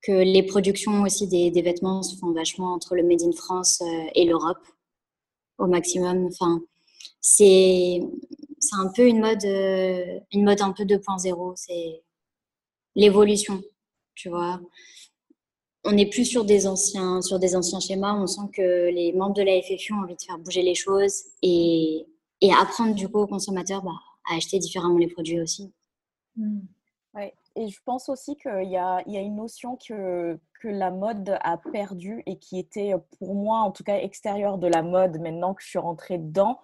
que 0.02 0.12
les 0.12 0.44
productions 0.44 1.04
aussi 1.04 1.28
des, 1.28 1.52
des, 1.52 1.62
vêtements 1.62 2.02
se 2.04 2.16
font 2.18 2.32
vachement 2.32 2.74
entre 2.74 2.96
le 2.96 3.04
Made 3.04 3.22
in 3.22 3.32
France 3.32 3.82
euh, 3.82 4.10
et 4.16 4.26
l'Europe 4.26 4.64
au 5.58 5.68
maximum. 5.68 6.28
Enfin, 6.28 6.62
c'est 7.20 8.00
c'est 8.62 8.76
un 8.76 8.90
peu 8.96 9.08
une 9.08 9.20
mode, 9.20 9.44
euh, 9.44 10.20
une 10.32 10.46
mode 10.46 10.62
un 10.62 10.72
peu 10.72 10.84
2.0. 10.84 11.54
C'est 11.56 12.04
l'évolution, 12.96 13.62
tu 14.16 14.30
vois. 14.30 14.62
On 15.84 15.94
n'est 15.94 16.06
plus 16.06 16.26
sur 16.26 16.46
des 16.46 16.68
anciens, 16.68 17.22
sur 17.24 17.40
des 17.40 17.56
anciens 17.56 17.80
schémas. 17.80 18.14
On 18.14 18.28
sent 18.28 18.50
que 18.54 18.90
les 18.90 19.14
membres 19.14 19.34
de 19.34 19.42
la 19.42 19.60
FFU 19.62 19.94
ont 19.94 20.04
envie 20.04 20.16
de 20.16 20.22
faire 20.22 20.38
bouger 20.38 20.62
les 20.62 20.76
choses 20.76 21.24
et, 21.42 22.06
et 22.42 22.54
apprendre 22.54 22.94
du 22.94 23.10
coup 23.10 23.20
aux 23.20 23.28
consommateurs, 23.28 23.82
bah, 23.82 23.92
à 24.30 24.36
acheter 24.36 24.60
différemment 24.60 25.00
les 25.00 25.08
produits 25.08 25.42
aussi. 25.42 25.74
Mmh. 26.36 26.60
Ouais. 27.16 27.34
Et 27.56 27.68
je 27.68 27.80
pense 27.84 28.10
aussi 28.10 28.38
qu'il 28.38 28.64
y 28.64 28.74
y 28.74 28.78
a 28.78 29.04
une 29.08 29.36
notion 29.36 29.76
que, 29.76 30.40
que 30.62 30.68
la 30.68 30.92
mode 30.92 31.36
a 31.42 31.58
perdue 31.58 32.22
et 32.28 32.38
qui 32.38 32.60
était 32.60 32.94
pour 33.18 33.34
moi, 33.34 33.60
en 33.62 33.72
tout 33.72 33.84
cas, 33.84 33.98
extérieure 33.98 34.60
de 34.60 34.68
la 34.68 34.84
mode 34.84 35.20
maintenant 35.20 35.56
que 35.56 35.64
je 35.64 35.68
suis 35.68 35.80
rentrée 35.80 36.20
dedans. 36.20 36.60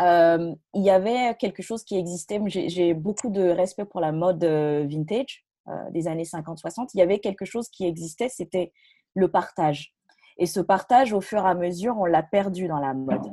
Euh, 0.00 0.54
il 0.74 0.82
y 0.82 0.90
avait 0.90 1.34
quelque 1.38 1.62
chose 1.62 1.84
qui 1.84 1.96
existait. 1.96 2.40
J'ai 2.46 2.94
beaucoup 2.94 3.30
de 3.30 3.48
respect 3.48 3.84
pour 3.84 4.00
la 4.00 4.12
mode 4.12 4.44
euh, 4.44 4.86
vintage 4.88 5.44
euh, 5.68 5.90
des 5.90 6.06
années 6.06 6.24
50-60. 6.24 6.90
Il 6.94 6.98
y 6.98 7.02
avait 7.02 7.18
quelque 7.18 7.44
chose 7.44 7.68
qui 7.68 7.86
existait, 7.86 8.28
c'était 8.28 8.72
le 9.14 9.28
partage. 9.28 9.94
Et 10.38 10.46
ce 10.46 10.60
partage, 10.60 11.12
au 11.12 11.20
fur 11.20 11.44
et 11.44 11.48
à 11.48 11.54
mesure, 11.54 11.96
on 11.98 12.04
l'a 12.04 12.22
perdu 12.22 12.68
dans 12.68 12.78
la 12.78 12.94
mode. 12.94 13.26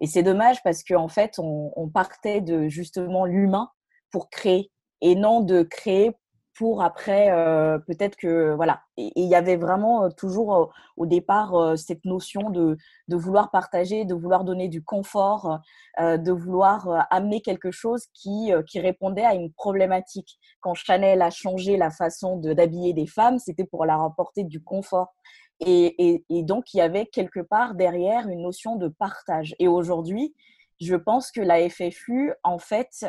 Et 0.00 0.06
c'est 0.06 0.22
dommage 0.22 0.62
parce 0.62 0.82
qu'en 0.82 1.08
fait, 1.08 1.38
on, 1.38 1.88
partait 1.88 2.40
de 2.40 2.68
justement 2.68 3.24
l'humain 3.24 3.70
pour 4.10 4.28
créer 4.28 4.70
et 5.00 5.14
non 5.14 5.40
de 5.40 5.62
créer 5.62 6.12
pour 6.60 6.82
après 6.82 7.30
euh, 7.30 7.78
peut-être 7.78 8.16
que 8.16 8.52
voilà. 8.54 8.82
Et 8.98 9.10
il 9.16 9.28
y 9.28 9.34
avait 9.34 9.56
vraiment 9.56 10.04
euh, 10.04 10.08
toujours 10.10 10.54
euh, 10.54 10.66
au 10.98 11.06
départ 11.06 11.78
cette 11.78 12.04
notion 12.04 12.50
de, 12.50 12.76
de, 13.08 13.16
vouloir 13.16 13.50
partager 13.50 14.04
de 14.04 14.12
vouloir 14.12 14.44
donner 14.44 14.68
du 14.68 14.84
confort 14.84 15.60
de 15.98 16.30
vouloir 16.30 17.06
amener 17.10 17.40
quelque 17.40 17.70
chose 17.70 18.04
qui, 18.12 18.52
qui 18.68 18.78
répondait 18.78 19.24
à 19.24 19.34
une 19.34 19.50
problématique. 19.52 20.38
Quand 20.60 20.74
Chanel 20.74 21.22
a 21.22 21.30
changé 21.30 21.78
la 21.78 21.90
façon 21.90 22.36
d'habiller 22.36 22.92
des 22.92 23.06
femmes 23.06 23.38
c'était 23.38 23.64
pour 23.64 23.86
leur 23.86 24.02
apporter 24.02 24.44
du 24.44 24.62
confort. 24.62 25.14
Et, 25.60 26.24
donc, 26.30 26.74
il 26.74 26.78
y 26.78 26.82
avait 26.82 27.06
quelque 27.06 27.40
part 27.40 27.74
derrière 27.74 28.28
une 28.28 28.42
notion 28.42 28.76
de 28.76 28.88
partage. 28.88 29.54
Et 29.58 29.68
aujourd'hui, 29.68 30.34
je 30.80 30.96
pense 30.96 31.30
que 31.30 31.40
la 31.40 31.68
FFU, 31.68 32.32
en 32.42 32.58
fait, 32.58 33.06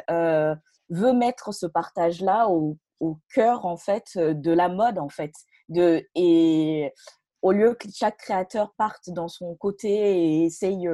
veut 0.89 1.13
mettre 1.13 1.53
ce 1.53 1.65
partage-là 1.65 2.49
au, 2.49 2.77
cœur, 3.33 3.65
en 3.65 3.77
fait, 3.77 4.17
de 4.17 4.51
la 4.51 4.69
mode, 4.69 4.97
en 4.97 5.09
fait. 5.09 5.31
De, 5.69 6.05
et 6.15 6.91
au 7.41 7.51
lieu 7.51 7.75
que 7.75 7.87
chaque 7.93 8.17
créateur 8.17 8.73
parte 8.77 9.09
dans 9.09 9.27
son 9.27 9.55
côté 9.55 9.89
et 9.89 10.45
essaye 10.45 10.87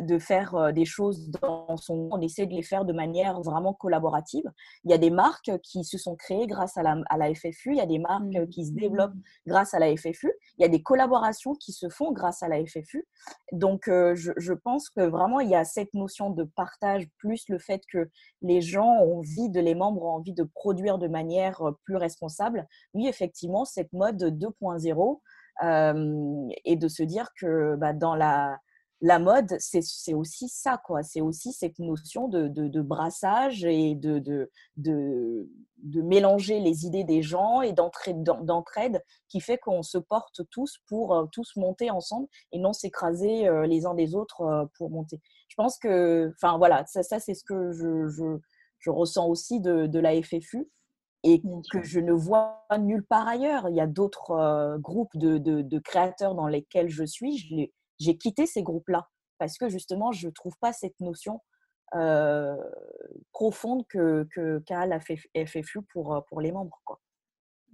de 0.00 0.18
faire 0.18 0.54
euh, 0.54 0.72
des 0.72 0.84
choses 0.84 1.30
dans 1.42 1.76
son 1.76 2.08
on 2.10 2.20
essaie 2.20 2.46
de 2.46 2.54
les 2.54 2.62
faire 2.62 2.84
de 2.84 2.92
manière 2.92 3.40
vraiment 3.42 3.74
collaborative. 3.74 4.44
Il 4.84 4.90
y 4.90 4.94
a 4.94 4.98
des 4.98 5.10
marques 5.10 5.50
qui 5.62 5.84
se 5.84 5.98
sont 5.98 6.16
créées 6.16 6.46
grâce 6.46 6.76
à 6.76 6.82
la, 6.82 6.96
à 7.10 7.18
la 7.18 7.34
FFU, 7.34 7.72
il 7.72 7.76
y 7.76 7.80
a 7.80 7.86
des 7.86 7.98
marques 7.98 8.24
mmh. 8.24 8.48
qui 8.48 8.66
se 8.66 8.72
développent 8.72 9.16
grâce 9.46 9.74
à 9.74 9.78
la 9.78 9.94
FFU, 9.94 10.32
il 10.58 10.62
y 10.62 10.64
a 10.64 10.68
des 10.68 10.82
collaborations 10.82 11.54
qui 11.54 11.72
se 11.72 11.88
font 11.88 12.12
grâce 12.12 12.42
à 12.42 12.48
la 12.48 12.64
FFU. 12.64 13.06
Donc, 13.52 13.88
euh, 13.88 14.14
je, 14.14 14.32
je, 14.36 14.52
pense 14.52 14.88
que 14.88 15.02
vraiment, 15.02 15.40
il 15.40 15.50
y 15.50 15.54
a 15.54 15.64
cette 15.64 15.92
notion 15.94 16.30
de 16.30 16.44
partage, 16.44 17.08
plus 17.18 17.48
le 17.48 17.58
fait 17.58 17.82
que 17.90 18.08
les 18.42 18.60
gens 18.60 19.00
ont 19.02 19.18
envie, 19.18 19.50
de 19.50 19.60
les 19.60 19.74
membres 19.74 20.02
ont 20.02 20.14
envie 20.14 20.32
de 20.32 20.44
produire 20.44 20.98
de 20.98 21.08
manière 21.08 21.60
plus 21.84 21.96
responsable. 21.96 22.66
Oui, 22.94 23.08
effectivement, 23.08 23.64
cette 23.64 23.92
mode 23.92 24.22
2.0, 24.22 25.20
euh, 25.62 26.48
et 26.64 26.76
de 26.76 26.88
se 26.88 27.02
dire 27.02 27.30
que 27.38 27.76
bah, 27.76 27.94
dans 27.94 28.14
la, 28.14 28.58
la 29.02 29.18
mode, 29.18 29.56
c'est 29.58 30.14
aussi 30.14 30.48
ça, 30.48 30.80
quoi. 30.82 31.02
C'est 31.02 31.20
aussi 31.20 31.52
cette 31.52 31.78
notion 31.78 32.28
de, 32.28 32.48
de, 32.48 32.80
brassage 32.80 33.64
et 33.64 33.94
de, 33.94 34.18
de, 34.18 34.50
de, 34.76 35.46
mélanger 36.02 36.60
les 36.60 36.86
idées 36.86 37.04
des 37.04 37.20
gens 37.22 37.60
et 37.60 37.72
d'entraide 37.74 39.04
qui 39.28 39.40
fait 39.40 39.58
qu'on 39.58 39.82
se 39.82 39.98
porte 39.98 40.42
tous 40.50 40.78
pour 40.88 41.14
euh, 41.14 41.26
tous 41.30 41.56
monter 41.56 41.90
ensemble 41.90 42.26
et 42.52 42.58
non 42.58 42.72
s'écraser 42.72 43.46
euh, 43.46 43.66
les 43.66 43.84
uns 43.84 43.94
des 43.94 44.14
autres 44.14 44.40
euh, 44.42 44.64
pour 44.78 44.90
monter. 44.90 45.20
Je 45.48 45.54
pense 45.56 45.78
que, 45.78 46.32
enfin 46.34 46.56
voilà, 46.56 46.86
ça, 46.86 47.02
ça 47.02 47.20
c'est 47.20 47.34
ce 47.34 47.44
que 47.44 47.72
je, 47.72 48.08
je, 48.08 48.38
je, 48.78 48.90
ressens 48.90 49.28
aussi 49.28 49.60
de, 49.60 49.98
la 49.98 50.20
FFU 50.22 50.70
et 51.22 51.42
que 51.70 51.82
je 51.82 52.00
ne 52.00 52.12
vois 52.12 52.64
nulle 52.78 53.04
part 53.04 53.28
ailleurs. 53.28 53.68
Il 53.68 53.76
y 53.76 53.80
a 53.80 53.86
d'autres 53.86 54.78
groupes 54.78 55.16
de, 55.16 55.38
de, 55.38 55.78
créateurs 55.78 56.34
dans 56.34 56.46
lesquels 56.46 56.88
je 56.88 57.04
suis. 57.04 57.38
Je 57.38 57.54
les, 57.54 57.72
j'ai 57.98 58.16
quitté 58.16 58.46
ces 58.46 58.62
groupes-là 58.62 59.08
parce 59.38 59.58
que 59.58 59.68
justement, 59.68 60.12
je 60.12 60.28
ne 60.28 60.32
trouve 60.32 60.56
pas 60.60 60.72
cette 60.72 60.98
notion 61.00 61.40
euh, 61.94 62.56
profonde 63.32 63.86
que, 63.88 64.26
que, 64.34 64.58
qu'a 64.60 64.86
la 64.86 64.98
FFU 65.00 65.82
pour, 65.92 66.14
euh, 66.14 66.20
pour 66.28 66.40
les 66.40 66.52
membres. 66.52 66.80
Quoi. 66.84 67.00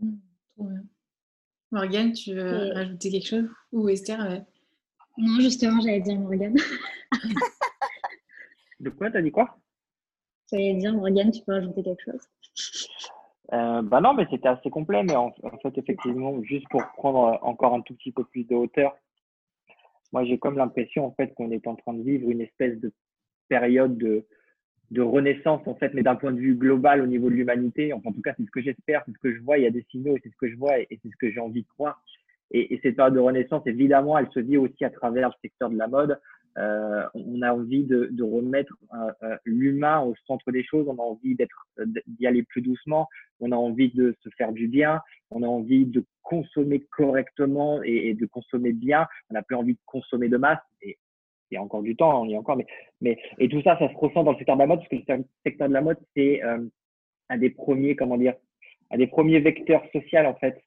Mmh, 0.00 0.82
Morgane, 1.70 2.12
tu 2.12 2.34
veux 2.34 2.72
rajouter 2.72 3.10
quelque 3.10 3.28
chose? 3.28 3.48
Ou 3.72 3.88
Esther 3.88 4.44
Non, 5.16 5.40
justement, 5.40 5.80
j'allais 5.80 6.00
dire 6.00 6.18
Morgane. 6.18 6.56
De 8.80 8.90
quoi? 8.90 9.10
T'as 9.10 9.22
dit 9.22 9.30
quoi? 9.30 9.56
J'allais 10.50 10.74
dire 10.74 10.92
Morgane, 10.92 11.30
tu 11.30 11.42
peux 11.44 11.52
rajouter 11.52 11.82
quelque 11.82 12.02
chose? 12.02 12.20
Euh, 13.52 13.82
bah 13.82 14.00
non, 14.00 14.14
mais 14.14 14.26
c'était 14.30 14.48
assez 14.48 14.70
complet. 14.70 15.02
Mais 15.02 15.16
en, 15.16 15.32
en, 15.42 15.58
fait, 15.62 15.76
effectivement, 15.78 16.42
juste 16.42 16.68
pour 16.68 16.82
prendre 16.96 17.38
encore 17.42 17.74
un 17.74 17.80
tout 17.80 17.94
petit 17.94 18.12
peu 18.12 18.24
plus 18.24 18.44
de 18.44 18.54
hauteur 18.54 18.94
moi, 20.12 20.24
j'ai 20.24 20.38
comme 20.38 20.56
l'impression 20.56 21.06
en 21.06 21.12
fait 21.12 21.34
qu'on 21.34 21.50
est 21.50 21.66
en 21.66 21.74
train 21.74 21.94
de 21.94 22.02
vivre 22.02 22.30
une 22.30 22.40
espèce 22.40 22.78
de 22.80 22.92
période 23.48 23.96
de, 23.96 24.24
renaissance 25.00 25.66
en 25.66 25.74
fait, 25.74 25.94
mais 25.94 26.02
d'un 26.02 26.16
point 26.16 26.32
de 26.32 26.38
vue 26.38 26.54
global 26.54 27.00
au 27.00 27.06
niveau 27.06 27.30
de 27.30 27.34
l'humanité. 27.34 27.94
En 27.94 28.00
tout 28.00 28.20
cas, 28.22 28.34
c'est 28.36 28.44
ce 28.44 28.50
que 28.50 28.60
j'espère, 28.60 29.02
c'est 29.06 29.12
ce 29.12 29.18
que 29.18 29.34
je 29.34 29.40
vois. 29.40 29.56
Il 29.56 29.64
y 29.64 29.66
a 29.66 29.70
des 29.70 29.86
signaux 29.90 30.16
c'est 30.22 30.28
ce 30.30 30.36
que 30.36 30.50
je 30.50 30.56
vois 30.56 30.78
et, 30.78 30.86
c'est 30.90 31.08
ce 31.08 31.16
que 31.18 31.30
j'ai 31.30 31.40
envie 31.40 31.62
de 31.62 31.68
croire. 31.68 32.02
Et, 32.50 32.78
cette 32.82 32.96
période 32.96 33.14
de 33.14 33.20
renaissance, 33.20 33.66
évidemment, 33.66 34.18
elle 34.18 34.30
se 34.32 34.40
vit 34.40 34.58
aussi 34.58 34.84
à 34.84 34.90
travers 34.90 35.28
le 35.28 35.34
secteur 35.40 35.70
de 35.70 35.78
la 35.78 35.88
mode. 35.88 36.20
Euh, 36.58 37.04
on 37.14 37.40
a 37.40 37.52
envie 37.52 37.84
de, 37.84 38.22
remettre 38.22 38.74
euh, 38.94 39.10
euh 39.22 39.36
l'humain 39.44 40.02
au 40.02 40.14
centre 40.26 40.50
des 40.52 40.62
choses. 40.64 40.86
On 40.88 40.98
a 40.98 41.02
envie 41.02 41.34
d'être, 41.34 41.66
d'y 42.06 42.26
aller 42.26 42.42
plus 42.42 42.60
doucement. 42.60 43.08
On 43.40 43.52
a 43.52 43.56
envie 43.56 43.90
de 43.90 44.14
se 44.22 44.28
faire 44.36 44.52
du 44.52 44.68
bien. 44.68 45.00
On 45.30 45.42
a 45.42 45.46
envie 45.46 45.86
de 45.86 46.04
consommer 46.22 46.80
correctement 46.80 47.82
et, 47.82 48.14
de 48.14 48.26
consommer 48.26 48.72
bien. 48.72 49.06
On 49.30 49.34
n'a 49.34 49.42
plus 49.42 49.56
envie 49.56 49.74
de 49.74 49.80
consommer 49.86 50.28
de 50.28 50.36
masse. 50.36 50.60
Et 50.82 50.98
il 51.50 51.54
y 51.54 51.58
a 51.58 51.62
encore 51.62 51.82
du 51.82 51.96
temps, 51.96 52.22
on 52.22 52.26
y 52.26 52.34
est 52.34 52.38
encore. 52.38 52.56
Mais, 52.56 52.66
mais 53.00 53.18
et 53.38 53.48
tout 53.48 53.62
ça, 53.62 53.78
ça 53.78 53.88
se 53.88 53.96
ressent 53.96 54.22
dans 54.22 54.32
le 54.32 54.38
secteur 54.38 54.56
de 54.56 54.60
la 54.60 54.66
mode 54.66 54.80
parce 54.80 54.88
que 54.88 55.12
le 55.12 55.24
secteur 55.44 55.68
de 55.68 55.74
la 55.74 55.80
mode, 55.80 55.98
c'est 56.16 56.42
un 56.42 57.38
des 57.38 57.50
premiers, 57.50 57.96
comment 57.96 58.16
dire, 58.16 58.34
un 58.90 58.98
des 58.98 59.06
premiers 59.06 59.40
vecteurs 59.40 59.82
sociaux 59.92 60.20
en 60.20 60.34
fait. 60.34 60.62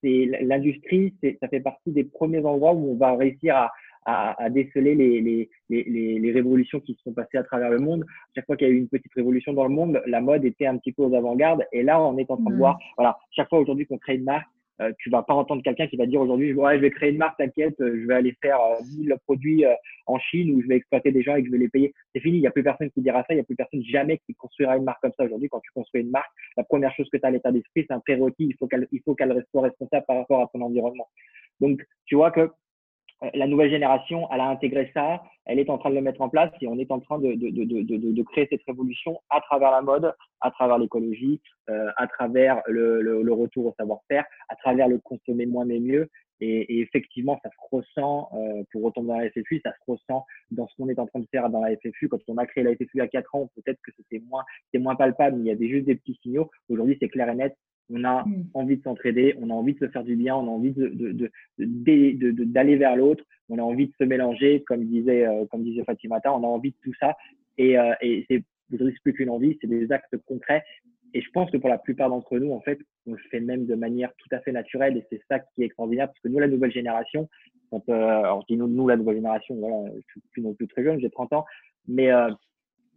C'est 0.00 0.26
l'industrie, 0.42 1.14
ça 1.40 1.48
fait 1.48 1.60
partie 1.60 1.90
des 1.90 2.04
premiers 2.04 2.44
endroits 2.44 2.72
où 2.72 2.92
on 2.92 2.96
va 2.96 3.16
réussir 3.16 3.56
à, 3.56 3.72
à, 4.08 4.42
à 4.42 4.48
déceler 4.48 4.94
les, 4.94 5.20
les, 5.20 5.50
les, 5.68 6.18
les, 6.18 6.32
révolutions 6.32 6.80
qui 6.80 6.94
se 6.94 7.02
sont 7.02 7.12
passées 7.12 7.36
à 7.36 7.42
travers 7.42 7.68
le 7.68 7.78
monde. 7.78 8.06
Chaque 8.34 8.46
fois 8.46 8.56
qu'il 8.56 8.66
y 8.66 8.70
a 8.70 8.72
eu 8.72 8.78
une 8.78 8.88
petite 8.88 9.12
révolution 9.14 9.52
dans 9.52 9.64
le 9.64 9.74
monde, 9.74 10.00
la 10.06 10.22
mode 10.22 10.46
était 10.46 10.66
un 10.66 10.78
petit 10.78 10.92
peu 10.92 11.02
aux 11.02 11.14
avant-gardes. 11.14 11.66
Et 11.72 11.82
là, 11.82 12.00
on 12.00 12.16
est 12.16 12.30
en 12.30 12.38
train 12.38 12.50
de 12.50 12.54
mm. 12.54 12.58
voir, 12.58 12.78
voilà, 12.96 13.18
chaque 13.32 13.50
fois 13.50 13.58
aujourd'hui 13.58 13.86
qu'on 13.86 13.98
crée 13.98 14.14
une 14.14 14.24
marque, 14.24 14.48
euh, 14.80 14.92
tu 14.98 15.10
vas 15.10 15.22
pas 15.22 15.34
entendre 15.34 15.62
quelqu'un 15.62 15.88
qui 15.88 15.96
va 15.96 16.06
dire 16.06 16.20
aujourd'hui, 16.20 16.54
ouais, 16.54 16.76
je 16.76 16.80
vais 16.80 16.90
créer 16.90 17.10
une 17.10 17.18
marque, 17.18 17.36
t'inquiète, 17.36 17.74
je 17.80 18.06
vais 18.06 18.14
aller 18.14 18.34
faire 18.40 18.60
euh, 18.60 18.82
1000 18.96 19.14
produits 19.24 19.66
euh, 19.66 19.74
en 20.06 20.18
Chine 20.20 20.52
où 20.52 20.62
je 20.62 20.68
vais 20.68 20.76
exploiter 20.76 21.10
des 21.10 21.22
gens 21.22 21.34
et 21.34 21.42
que 21.42 21.48
je 21.48 21.52
vais 21.52 21.58
les 21.58 21.68
payer. 21.68 21.92
C'est 22.14 22.20
fini, 22.20 22.38
il 22.38 22.40
n'y 22.40 22.46
a 22.46 22.52
plus 22.52 22.62
personne 22.62 22.90
qui 22.92 23.02
dira 23.02 23.18
ça, 23.22 23.26
il 23.30 23.34
n'y 23.34 23.40
a 23.40 23.44
plus 23.44 23.56
personne 23.56 23.82
jamais 23.84 24.18
qui 24.18 24.34
construira 24.34 24.76
une 24.76 24.84
marque 24.84 25.02
comme 25.02 25.12
ça 25.18 25.24
aujourd'hui. 25.24 25.48
Quand 25.50 25.60
tu 25.60 25.72
construis 25.72 26.02
une 26.02 26.10
marque, 26.10 26.30
la 26.56 26.64
première 26.64 26.94
chose 26.94 27.08
que 27.10 27.16
tu 27.16 27.24
as 27.24 27.28
à 27.28 27.30
l'état 27.32 27.50
d'esprit, 27.50 27.84
c'est 27.88 27.92
un 27.92 28.00
prérequis, 28.00 28.46
il 28.46 28.54
faut 28.56 28.68
qu'elle 28.68 28.86
qu'elle 28.86 29.44
soit 29.50 29.62
responsable 29.62 30.06
par 30.06 30.16
rapport 30.16 30.40
à 30.40 30.50
ton 30.52 30.60
environnement. 30.62 31.08
Donc, 31.60 31.84
tu 32.06 32.14
vois 32.14 32.30
que 32.30 32.40
euh, 32.40 32.48
la 33.34 33.46
nouvelle 33.46 33.70
génération, 33.70 34.28
elle 34.32 34.40
a 34.40 34.48
intégré 34.48 34.90
ça, 34.94 35.22
elle 35.44 35.58
est 35.58 35.70
en 35.70 35.78
train 35.78 35.90
de 35.90 35.94
le 35.94 36.02
mettre 36.02 36.20
en 36.20 36.28
place 36.28 36.52
et 36.60 36.68
on 36.68 36.78
est 36.78 36.90
en 36.90 37.00
train 37.00 37.18
de, 37.18 37.34
de, 37.34 37.50
de, 37.50 38.12
de 38.12 38.22
créer 38.22 38.46
cette 38.50 38.62
révolution 38.66 39.20
à 39.30 39.40
travers 39.40 39.70
la 39.70 39.82
mode, 39.82 40.14
à 40.40 40.50
travers 40.50 40.78
l'écologie, 40.78 41.40
euh, 41.68 41.90
à 41.96 42.06
travers 42.06 42.62
le, 42.66 43.02
le, 43.02 43.32
retour 43.32 43.66
au 43.66 43.74
savoir-faire, 43.76 44.24
à 44.48 44.56
travers 44.56 44.88
le 44.88 44.98
consommer 44.98 45.46
moins 45.46 45.64
mais 45.64 45.80
mieux. 45.80 46.08
Et, 46.40 46.80
effectivement, 46.80 47.40
ça 47.42 47.50
se 47.50 47.76
ressent, 47.76 48.28
euh, 48.34 48.62
pour 48.70 48.84
retomber 48.84 49.08
dans 49.08 49.18
la 49.18 49.30
FFU, 49.30 49.60
ça 49.64 49.72
se 49.72 49.90
ressent 49.90 50.24
dans 50.52 50.68
ce 50.68 50.76
qu'on 50.76 50.88
est 50.88 50.98
en 51.00 51.06
train 51.06 51.18
de 51.18 51.26
faire 51.32 51.50
dans 51.50 51.60
la 51.60 51.74
FFU. 51.76 52.08
Quand 52.08 52.20
on 52.28 52.38
a 52.38 52.46
créé 52.46 52.62
la 52.62 52.76
FFU 52.76 53.00
a 53.00 53.08
4 53.08 53.34
ans, 53.34 53.50
peut-être 53.56 53.80
que 53.82 53.90
c'était 53.96 54.22
moins, 54.28 54.44
moins 54.74 54.94
palpable, 54.94 55.36
mais 55.38 55.44
il 55.44 55.48
y 55.48 55.50
avait 55.50 55.68
juste 55.68 55.86
des 55.86 55.96
petits 55.96 56.18
signaux. 56.22 56.48
Aujourd'hui, 56.68 56.96
c'est 57.00 57.08
clair 57.08 57.28
et 57.28 57.34
net. 57.34 57.56
On 57.90 58.04
a 58.04 58.24
mm. 58.24 58.46
envie 58.54 58.76
de 58.76 58.82
s'entraider, 58.82 59.34
on 59.40 59.50
a 59.50 59.54
envie 59.54 59.74
de 59.74 59.78
se 59.78 59.88
faire 59.88 60.04
du 60.04 60.16
bien, 60.16 60.36
on 60.36 60.46
a 60.46 60.50
envie 60.50 60.72
de, 60.72 61.30
d'aller 61.58 62.76
vers 62.76 62.96
l'autre, 62.96 63.24
on 63.48 63.58
a 63.58 63.62
envie 63.62 63.88
de 63.88 63.92
se 63.98 64.04
mélanger, 64.04 64.62
comme 64.66 64.84
disait, 64.84 65.26
euh, 65.26 65.46
comme 65.46 65.62
disait 65.62 65.84
Fatimata, 65.84 66.32
on 66.32 66.42
a 66.44 66.46
envie 66.46 66.70
de 66.70 66.76
tout 66.82 66.94
ça. 67.00 67.16
Et, 67.56 67.78
euh, 67.78 67.94
et 68.00 68.26
c'est 68.28 68.44
plus 69.02 69.12
qu'une 69.14 69.30
envie, 69.30 69.56
c'est 69.60 69.66
des 69.66 69.90
actes 69.92 70.16
concrets. 70.26 70.62
Et 71.14 71.22
je 71.22 71.30
pense 71.30 71.50
que 71.50 71.56
pour 71.56 71.70
la 71.70 71.78
plupart 71.78 72.10
d'entre 72.10 72.38
nous, 72.38 72.52
en 72.52 72.60
fait, 72.60 72.78
on 73.06 73.12
le 73.12 73.18
fait 73.30 73.40
même 73.40 73.64
de 73.66 73.74
manière 73.74 74.12
tout 74.18 74.28
à 74.32 74.40
fait 74.40 74.52
naturelle. 74.52 74.96
Et 74.98 75.04
c'est 75.10 75.22
ça 75.28 75.38
qui 75.38 75.62
est 75.62 75.66
extraordinaire, 75.66 76.08
parce 76.08 76.20
que 76.20 76.28
nous, 76.28 76.38
la 76.38 76.48
nouvelle 76.48 76.72
génération, 76.72 77.28
quand, 77.70 77.88
euh, 77.88 77.94
alors 77.94 78.42
je 78.42 78.54
dis 78.54 78.58
nous, 78.58 78.68
nous, 78.68 78.88
la 78.88 78.96
nouvelle 78.96 79.16
génération, 79.16 79.54
voilà, 79.56 79.90
je 79.94 80.12
suis 80.12 80.20
plus 80.32 80.42
non 80.42 80.54
plus 80.54 80.68
très 80.68 80.84
jeune, 80.84 81.00
j'ai 81.00 81.10
30 81.10 81.32
ans, 81.32 81.44
mais 81.86 82.10
euh, 82.10 82.30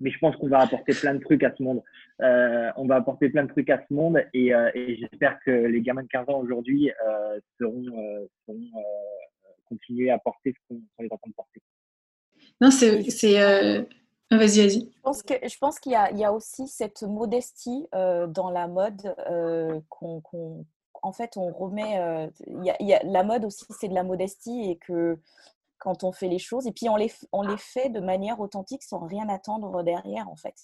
mais 0.02 0.12
je 0.12 0.20
pense 0.20 0.36
qu'on 0.36 0.50
va 0.50 0.60
apporter 0.60 0.94
plein 0.94 1.14
de 1.14 1.20
trucs 1.20 1.44
à 1.44 1.54
ce 1.56 1.64
monde. 1.64 1.82
Euh, 2.22 2.70
on 2.76 2.86
va 2.86 2.96
apporter 2.96 3.30
plein 3.30 3.44
de 3.44 3.50
trucs 3.50 3.70
à 3.70 3.84
ce 3.88 3.94
monde 3.94 4.22
et, 4.34 4.54
euh, 4.54 4.70
et 4.74 4.98
j'espère 4.98 5.40
que 5.46 5.52
les 5.52 5.82
gamins 5.82 6.04
de 6.04 6.08
15 6.08 6.30
ans 6.30 6.40
aujourd'hui 6.40 6.92
euh, 7.06 7.40
seront, 7.60 7.86
euh, 7.98 8.28
seront 8.46 8.60
continuer 9.66 10.12
à 10.12 10.20
porter 10.20 10.54
ce 10.54 10.60
qu'on 10.68 10.82
est 11.04 11.14
en 11.14 11.18
train 11.18 11.30
de 11.30 11.36
porter. 11.36 11.62
Non, 12.60 12.72
c'est. 12.72 13.02
Vas-y, 14.34 14.62
vas-y. 14.62 14.90
Je 14.96 15.02
pense 15.04 15.24
qu'il 15.24 15.40
je 15.44 15.58
pense 15.58 15.80
qu'il 15.80 15.92
y, 15.92 15.96
a, 15.96 16.10
il 16.12 16.18
y 16.18 16.24
a 16.24 16.32
aussi 16.32 16.66
cette 16.68 17.04
modestie 17.04 17.86
dans 17.92 18.50
la 18.50 18.68
mode 18.68 19.14
qu'on. 19.90 20.66
en 21.02 21.12
fait, 21.12 21.36
on 21.36 21.52
remet. 21.52 22.30
il 22.48 22.64
y 22.64 22.70
a, 22.70 22.78
il 22.80 22.88
y 22.88 22.94
a, 22.94 23.04
la 23.04 23.24
mode 23.24 23.44
aussi, 23.44 23.66
c'est 23.78 23.90
de 23.90 23.94
la 23.94 24.04
modestie 24.04 24.72
et 24.72 24.78
que 24.78 25.20
quand 25.82 26.04
on 26.04 26.12
fait 26.12 26.28
les 26.28 26.40
choses. 26.40 26.68
Et 26.68 26.72
puis, 26.72 26.88
on 26.88 26.96
les, 26.96 27.12
on 27.32 27.42
les 27.42 27.58
fait 27.58 27.90
de 27.90 28.00
manière 28.00 28.40
authentique 28.40 28.84
sans 28.84 29.00
rien 29.00 29.28
attendre 29.28 29.84
derrière, 29.84 30.30
en 30.30 30.36
fait. 30.36 30.56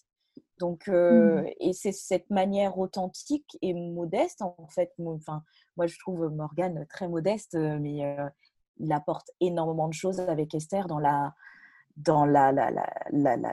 Donc, 0.59 0.87
euh, 0.87 1.41
mmh. 1.41 1.49
et 1.59 1.73
c'est 1.73 1.91
cette 1.91 2.29
manière 2.29 2.77
authentique 2.77 3.57
et 3.61 3.73
modeste, 3.73 4.41
en 4.41 4.55
fait. 4.69 4.93
Enfin, 5.03 5.43
moi, 5.75 5.87
je 5.87 5.97
trouve 5.99 6.29
Morgane 6.29 6.85
très 6.87 7.07
modeste, 7.07 7.55
euh, 7.55 7.77
mais 7.79 8.05
euh, 8.05 8.29
il 8.77 8.93
apporte 8.93 9.31
énormément 9.41 9.87
de 9.87 9.93
choses 9.93 10.19
avec 10.19 10.55
Esther 10.55 10.87
dans 10.87 10.99
la 10.99 11.33
dans 11.95 12.25
la, 12.25 12.51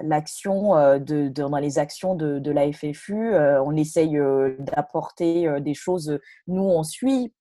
l'action 0.02 0.74
de, 0.98 1.28
dans 1.28 1.56
les 1.56 1.78
actions 1.78 2.14
de, 2.14 2.38
de 2.38 2.50
la 2.50 2.70
FFU 2.70 3.34
on 3.34 3.74
essaye 3.74 4.18
d'apporter 4.58 5.62
des 5.62 5.72
choses 5.72 6.18
nous 6.46 6.62
on 6.62 6.82
suit 6.82 7.32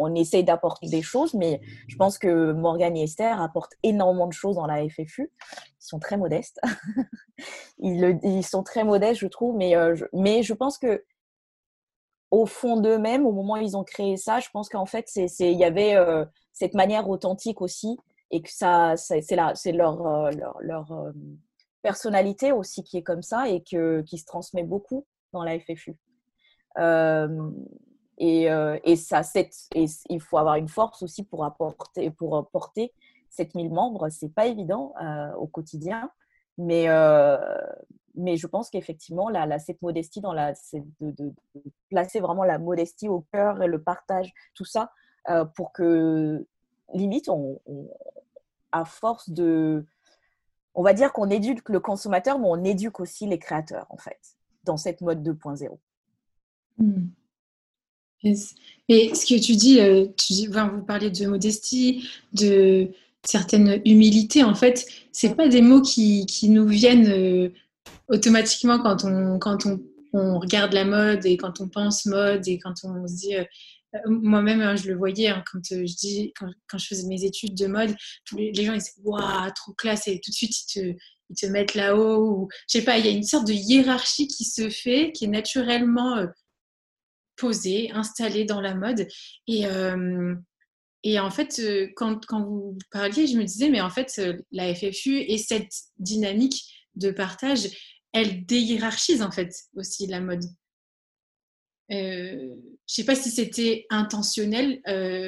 on 0.00 0.14
essaye 0.14 0.44
d'apporter 0.44 0.88
des 0.88 1.02
choses, 1.02 1.34
mais 1.34 1.60
je 1.88 1.96
pense 1.96 2.18
que 2.18 2.52
Morgane 2.52 2.96
et 2.96 3.04
Esther 3.04 3.40
apportent 3.40 3.74
énormément 3.82 4.26
de 4.26 4.32
choses 4.32 4.56
dans 4.56 4.66
la 4.66 4.88
FFU. 4.88 5.30
Ils 5.30 5.74
sont 5.78 5.98
très 5.98 6.16
modestes. 6.16 6.60
ils, 7.78 8.44
sont 8.44 8.62
très 8.62 8.82
modestes, 8.82 9.20
je 9.20 9.26
trouve, 9.26 9.56
mais, 9.56 9.76
euh, 9.76 9.94
je, 9.94 10.06
mais 10.12 10.42
je 10.42 10.54
pense 10.54 10.78
que 10.78 11.04
au 12.30 12.46
fond 12.46 12.80
d'eux-mêmes, 12.80 13.26
au 13.26 13.32
moment 13.32 13.54
où 13.54 13.58
ils 13.58 13.76
ont 13.76 13.84
créé 13.84 14.16
ça, 14.16 14.40
je 14.40 14.48
pense 14.52 14.68
qu'en 14.68 14.86
fait, 14.86 15.10
il 15.16 15.52
y 15.52 15.64
avait 15.64 15.96
euh, 15.96 16.24
cette 16.52 16.74
manière 16.74 17.08
authentique 17.08 17.60
aussi, 17.60 17.98
et 18.30 18.40
que 18.40 18.50
ça, 18.50 18.96
c'est, 18.96 19.20
c'est 19.20 19.72
leur, 19.72 20.06
euh, 20.06 20.30
leur, 20.30 20.56
leur 20.60 21.12
personnalité 21.82 22.52
aussi 22.52 22.84
qui 22.84 22.98
est 22.98 23.02
comme 23.02 23.22
ça 23.22 23.48
et 23.48 23.62
que, 23.62 24.02
qui 24.02 24.18
se 24.18 24.24
transmet 24.24 24.62
beaucoup 24.62 25.06
dans 25.32 25.42
la 25.42 25.58
FFU. 25.58 25.96
Et, 28.20 28.50
euh, 28.50 28.78
et, 28.84 28.96
ça, 28.96 29.22
il 29.74 30.20
faut 30.20 30.36
avoir 30.36 30.56
une 30.56 30.68
force 30.68 31.02
aussi 31.02 31.24
pour, 31.24 31.42
apporter, 31.42 32.10
pour 32.10 32.46
porter 32.50 32.92
7000 33.30 33.70
membres. 33.70 34.10
Ce 34.10 34.26
n'est 34.26 34.30
pas 34.30 34.46
évident 34.46 34.92
euh, 35.02 35.32
au 35.36 35.46
quotidien. 35.46 36.10
Mais, 36.58 36.90
euh, 36.90 37.38
je 38.14 38.46
pense 38.46 38.68
qu'effectivement, 38.68 39.30
cette 39.58 39.80
modestie, 39.80 40.20
c'est 40.54 40.84
de, 41.00 41.32
placer 41.88 42.20
vraiment 42.20 42.44
la 42.44 42.58
modestie 42.58 43.08
au 43.08 43.24
cœur 43.32 43.62
et 43.62 43.66
le 43.66 43.82
partage, 43.82 44.34
tout 44.54 44.66
ça, 44.66 44.92
pour 45.54 45.72
que, 45.72 46.46
limite, 46.92 47.30
on, 47.30 47.58
à 48.70 48.84
force 48.84 49.30
de. 49.30 49.86
On 50.74 50.82
va 50.82 50.92
dire 50.92 51.14
qu'on 51.14 51.30
éduque 51.30 51.70
le 51.70 51.80
consommateur, 51.80 52.38
mais 52.38 52.48
on 52.48 52.64
éduque 52.64 53.00
aussi 53.00 53.26
les 53.26 53.38
créateurs, 53.38 53.86
en 53.88 53.96
fait, 53.96 54.36
dans 54.64 54.76
cette 54.76 55.00
mode 55.00 55.26
2.0. 55.26 55.78
Et 58.22 59.14
ce 59.14 59.26
que 59.26 59.40
tu 59.40 59.56
dis, 59.56 59.80
euh, 59.80 60.06
tu 60.16 60.32
dis 60.32 60.46
vous 60.46 60.82
parlez 60.82 61.10
de 61.10 61.26
modestie, 61.26 62.08
de 62.32 62.90
certaine 63.24 63.80
humilité. 63.84 64.42
En 64.42 64.54
fait, 64.54 64.86
c'est 65.12 65.36
pas 65.36 65.48
des 65.48 65.62
mots 65.62 65.82
qui, 65.82 66.26
qui 66.26 66.48
nous 66.48 66.66
viennent 66.66 67.08
euh, 67.08 67.50
automatiquement 68.08 68.78
quand 68.78 69.04
on, 69.04 69.38
quand 69.38 69.66
on, 69.66 69.80
regarde 70.40 70.72
la 70.72 70.84
mode 70.84 71.24
et 71.24 71.36
quand 71.36 71.60
on 71.60 71.68
pense 71.68 72.04
mode 72.06 72.46
et 72.48 72.58
quand 72.58 72.74
on 72.84 73.06
se 73.06 73.14
dit. 73.14 73.36
Euh, 73.36 73.44
moi-même, 74.06 74.60
hein, 74.60 74.76
je 74.76 74.88
le 74.88 74.96
voyais 74.96 75.28
hein, 75.28 75.42
quand 75.50 75.60
je 75.68 75.96
dis 75.96 76.32
quand, 76.38 76.46
quand, 76.68 76.78
je 76.78 76.86
faisais 76.86 77.08
mes 77.08 77.24
études 77.24 77.56
de 77.56 77.66
mode, 77.66 77.94
les, 78.36 78.54
gens 78.64 78.72
ils 78.72 78.78
disaient 78.78 78.92
waouh 79.02 79.50
trop 79.56 79.72
classe 79.72 80.06
et 80.06 80.20
tout 80.20 80.30
de 80.30 80.36
suite 80.36 80.54
ils 80.62 80.72
te, 80.72 80.98
ils 81.30 81.36
te 81.36 81.46
mettent 81.46 81.74
là-haut 81.74 82.24
ou 82.24 82.48
je 82.68 82.78
sais 82.78 82.84
pas, 82.84 82.98
il 82.98 83.06
y 83.06 83.08
a 83.08 83.12
une 83.12 83.24
sorte 83.24 83.48
de 83.48 83.52
hiérarchie 83.52 84.28
qui 84.28 84.44
se 84.44 84.70
fait 84.70 85.10
qui 85.10 85.24
est 85.24 85.28
naturellement 85.28 86.24
posé, 87.40 87.90
installé 87.92 88.44
dans 88.44 88.60
la 88.60 88.74
mode. 88.74 89.08
Et, 89.46 89.66
euh, 89.66 90.34
et 91.02 91.18
en 91.18 91.30
fait, 91.30 91.58
euh, 91.60 91.88
quand, 91.96 92.24
quand, 92.26 92.44
vous 92.44 92.78
parliez, 92.90 93.26
je 93.26 93.36
me 93.36 93.44
disais, 93.44 93.70
mais 93.70 93.80
en 93.80 93.90
fait, 93.90 94.14
euh, 94.18 94.36
la 94.52 94.74
FFU 94.74 95.18
et 95.18 95.38
cette 95.38 95.72
dynamique 95.98 96.62
de 96.94 97.10
partage, 97.10 97.68
elle 98.12 98.44
déhiérarchise 98.44 99.22
en 99.22 99.30
fait 99.30 99.54
aussi 99.76 100.06
la 100.06 100.20
mode. 100.20 100.44
Euh, 101.92 102.54
je 102.86 102.94
sais 102.94 103.04
pas 103.04 103.14
si 103.14 103.30
c'était 103.30 103.86
intentionnel, 103.90 104.80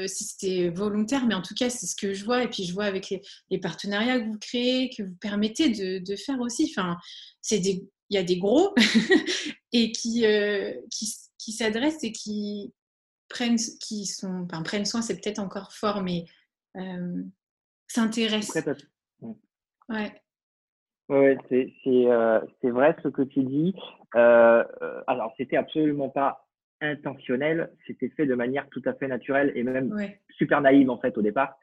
si 0.08 0.24
c'était 0.24 0.68
volontaire, 0.68 1.26
mais 1.26 1.34
en 1.34 1.42
tout 1.42 1.54
cas, 1.54 1.70
c'est 1.70 1.86
ce 1.86 1.96
que 1.96 2.12
je 2.12 2.24
vois. 2.24 2.44
Et 2.44 2.48
puis, 2.48 2.64
je 2.64 2.72
vois 2.72 2.84
avec 2.84 3.12
les, 3.50 3.58
partenariats 3.58 4.20
que 4.20 4.26
vous 4.26 4.38
créez, 4.38 4.90
que 4.90 5.02
vous 5.02 5.14
permettez 5.20 5.70
de, 5.70 6.16
faire 6.16 6.40
aussi. 6.40 6.72
Enfin, 6.72 6.96
c'est 7.40 7.60
des, 7.60 7.84
il 8.10 8.14
y 8.14 8.18
a 8.18 8.22
des 8.22 8.36
gros 8.36 8.74
et 9.72 9.90
qui, 9.92 10.24
qui, 10.90 11.06
qui 11.42 11.52
s'adressent 11.52 12.04
et 12.04 12.12
qui 12.12 12.72
prennent, 13.28 13.56
qui 13.56 14.06
sont, 14.06 14.46
enfin, 14.50 14.62
prennent 14.62 14.84
soin, 14.84 15.02
c'est 15.02 15.20
peut-être 15.20 15.40
encore 15.40 15.72
fort, 15.72 16.02
mais 16.02 16.24
euh, 16.76 17.22
s'intéressent. 17.88 18.64
Ouais. 19.88 20.12
Ouais, 21.08 21.36
c'est 21.48 21.72
euh, 21.86 22.40
vrai 22.62 22.96
ce 23.02 23.08
que 23.08 23.22
tu 23.22 23.42
dis. 23.42 23.74
Euh, 24.14 24.64
alors, 25.06 25.34
c'était 25.36 25.56
absolument 25.56 26.08
pas 26.08 26.46
intentionnel, 26.80 27.72
c'était 27.86 28.08
fait 28.10 28.26
de 28.26 28.34
manière 28.34 28.68
tout 28.70 28.82
à 28.86 28.94
fait 28.94 29.08
naturelle 29.08 29.52
et 29.54 29.62
même 29.62 29.96
super 30.36 30.60
naïve 30.60 30.90
en 30.90 30.98
fait 30.98 31.16
au 31.16 31.22
départ. 31.22 31.56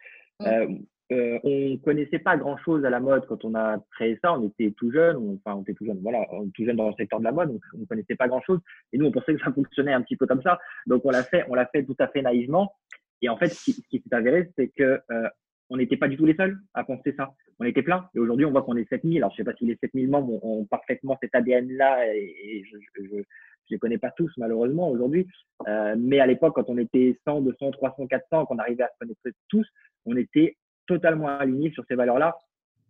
Euh, 0.44 0.68
euh, 1.12 1.40
on 1.44 1.78
connaissait 1.78 2.20
pas 2.20 2.38
grand 2.38 2.58
chose 2.58 2.86
à 2.86 2.90
la 2.90 3.00
mode 3.00 3.26
quand 3.26 3.44
on 3.44 3.56
a 3.56 3.78
créé 3.96 4.20
ça. 4.22 4.34
On 4.34 4.48
était 4.48 4.72
tout 4.78 4.92
jeune, 4.92 5.40
enfin 5.40 5.58
on 5.58 5.64
était 5.64 5.74
tout 5.74 5.86
jeune, 5.86 6.00
voilà, 6.02 6.26
on 6.32 6.50
tout 6.50 6.66
jeune 6.66 6.76
dans 6.76 6.90
le 6.90 6.96
secteur 6.96 7.20
de 7.20 7.24
la 7.24 7.32
mode, 7.32 7.50
donc 7.50 7.62
on 7.74 7.86
connaissait 7.86 8.16
pas 8.16 8.28
grand 8.28 8.42
chose. 8.42 8.60
Et 8.94 8.98
nous 8.98 9.08
on 9.08 9.12
pensait 9.12 9.34
que 9.34 9.42
ça 9.44 9.52
fonctionnait 9.52 9.94
un 9.94 10.02
petit 10.02 10.16
peu 10.16 10.28
comme 10.28 10.42
ça, 10.44 10.60
donc 10.86 11.04
on 11.06 11.10
l'a 11.10 11.24
fait, 11.24 11.46
on 11.50 11.56
l'a 11.56 11.66
fait 11.66 11.84
tout 11.84 11.96
à 12.00 12.08
fait 12.08 12.22
naïvement. 12.22 12.74
Et 13.22 13.30
en 13.30 13.38
fait, 13.38 13.50
ce 13.50 13.72
qui, 13.72 13.74
s'est 14.00 14.16
avéré, 14.16 14.50
c'est 14.56 14.70
que 14.70 15.02
euh, 15.12 15.30
on 15.70 15.78
n'était 15.78 15.98
pas 15.98 16.08
du 16.08 16.18
tout 16.18 16.26
les 16.26 16.36
seuls 16.36 16.58
à 16.74 16.84
penser 16.84 17.14
ça. 17.18 17.34
On 17.60 17.66
était 17.66 17.82
plein. 17.82 18.10
Et 18.16 18.20
aujourd'hui, 18.20 18.46
on 18.46 18.52
voit 18.52 18.62
qu'on 18.62 18.78
est 18.78 18.88
7000. 18.88 19.18
Alors, 19.18 19.32
je 19.32 19.38
sais 19.38 19.44
pas 19.44 19.54
si 19.56 19.66
les 19.66 19.78
7000 19.82 20.10
membres 20.10 20.44
ont, 20.44 20.66
parfaitement 20.66 21.18
cet 21.22 21.36
ADN-là 21.36 22.16
et, 22.16 22.64
je, 22.66 22.78
je, 22.96 23.08
je, 23.08 23.24
les 23.70 23.78
connais 23.78 23.98
pas 23.98 24.12
tous, 24.12 24.32
malheureusement, 24.38 24.90
aujourd'hui. 24.90 25.28
Euh, 25.68 25.96
mais 25.98 26.20
à 26.20 26.26
l'époque, 26.26 26.56
quand 26.56 26.70
on 26.70 26.78
était 26.78 27.20
100, 27.26 27.42
200, 27.42 27.72
300, 27.72 28.08
400, 28.08 28.46
qu'on 28.46 28.58
arrivait 28.58 28.84
à 28.84 28.88
se 28.88 28.98
connaître 29.00 29.20
tous, 29.50 29.68
on 30.06 30.16
était 30.16 30.56
totalement 30.90 31.28
alignés 31.28 31.72
sur 31.72 31.86
ces 31.88 31.94
valeurs-là 31.94 32.36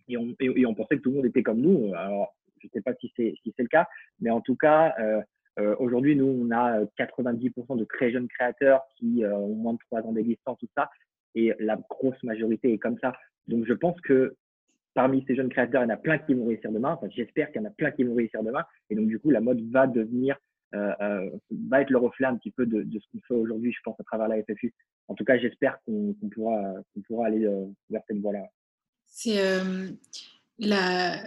et 0.07 0.17
on, 0.17 0.73
pensait 0.73 0.97
que 0.97 1.01
tout 1.01 1.11
le 1.11 1.17
monde 1.17 1.25
était 1.25 1.43
comme 1.43 1.59
nous. 1.59 1.93
Alors, 1.93 2.35
je 2.59 2.67
ne 2.67 2.71
sais 2.71 2.81
pas 2.81 2.93
si 2.95 3.11
c'est 3.15 3.35
si 3.43 3.53
le 3.57 3.67
cas, 3.67 3.87
mais 4.21 4.31
en 4.31 4.41
tout 4.41 4.55
cas, 4.55 4.95
euh, 4.99 5.21
euh, 5.59 5.75
aujourd'hui, 5.77 6.15
nous, 6.15 6.25
on 6.25 6.49
a 6.51 6.83
90% 6.97 7.77
de 7.77 7.85
très 7.85 8.11
jeunes 8.11 8.27
créateurs 8.27 8.81
qui 8.95 9.23
euh, 9.23 9.35
ont 9.35 9.55
moins 9.55 9.73
de 9.73 9.79
3 9.91 10.01
ans 10.01 10.13
d'existence, 10.13 10.57
tout 10.57 10.69
ça, 10.75 10.89
et 11.35 11.53
la 11.59 11.77
grosse 11.89 12.21
majorité 12.23 12.73
est 12.73 12.79
comme 12.79 12.97
ça. 12.99 13.13
Donc, 13.47 13.65
je 13.67 13.73
pense 13.73 13.99
que 14.01 14.35
parmi 14.95 15.23
ces 15.27 15.35
jeunes 15.35 15.49
créateurs, 15.49 15.83
il 15.83 15.89
y 15.89 15.91
en 15.91 15.93
a 15.93 15.97
plein 15.97 16.17
qui 16.17 16.33
vont 16.33 16.47
réussir 16.47 16.71
demain. 16.71 16.93
Enfin, 16.93 17.07
j'espère 17.15 17.51
qu'il 17.51 17.61
y 17.61 17.65
en 17.65 17.67
a 17.67 17.73
plein 17.73 17.91
qui 17.91 18.03
vont 18.03 18.15
réussir 18.15 18.41
demain. 18.41 18.63
Et 18.89 18.95
donc, 18.95 19.07
du 19.07 19.19
coup, 19.19 19.29
la 19.29 19.41
mode 19.41 19.61
va 19.69 19.85
devenir 19.85 20.35
euh, 20.35 20.37
euh, 20.37 20.37
va 20.71 21.81
être 21.81 21.89
le 21.89 21.97
reflet 21.97 22.27
un 22.27 22.35
petit 22.37 22.51
peu 22.51 22.65
de, 22.65 22.85
ce 22.91 23.05
qu'on 23.11 23.21
fait 23.27 23.33
aujourd'hui, 23.33 23.71
je 23.71 23.79
pense, 23.83 23.99
à 23.99 24.03
travers 24.03 24.27
la 24.27 24.41
FFU. 24.43 24.73
En 25.07 25.15
tout 25.15 25.23
cas, 25.23 25.37
j'espère 25.37 25.79
qu'on 25.85 26.15
pourra, 26.33 26.73
qu'on 26.93 27.01
pourra 27.01 27.27
aller 27.27 27.45
euh, 27.45 27.65
vers 27.89 28.01
cette 28.07 28.19
voie-là. 28.19 28.45
C'est 29.05 29.39
la. 30.59 31.21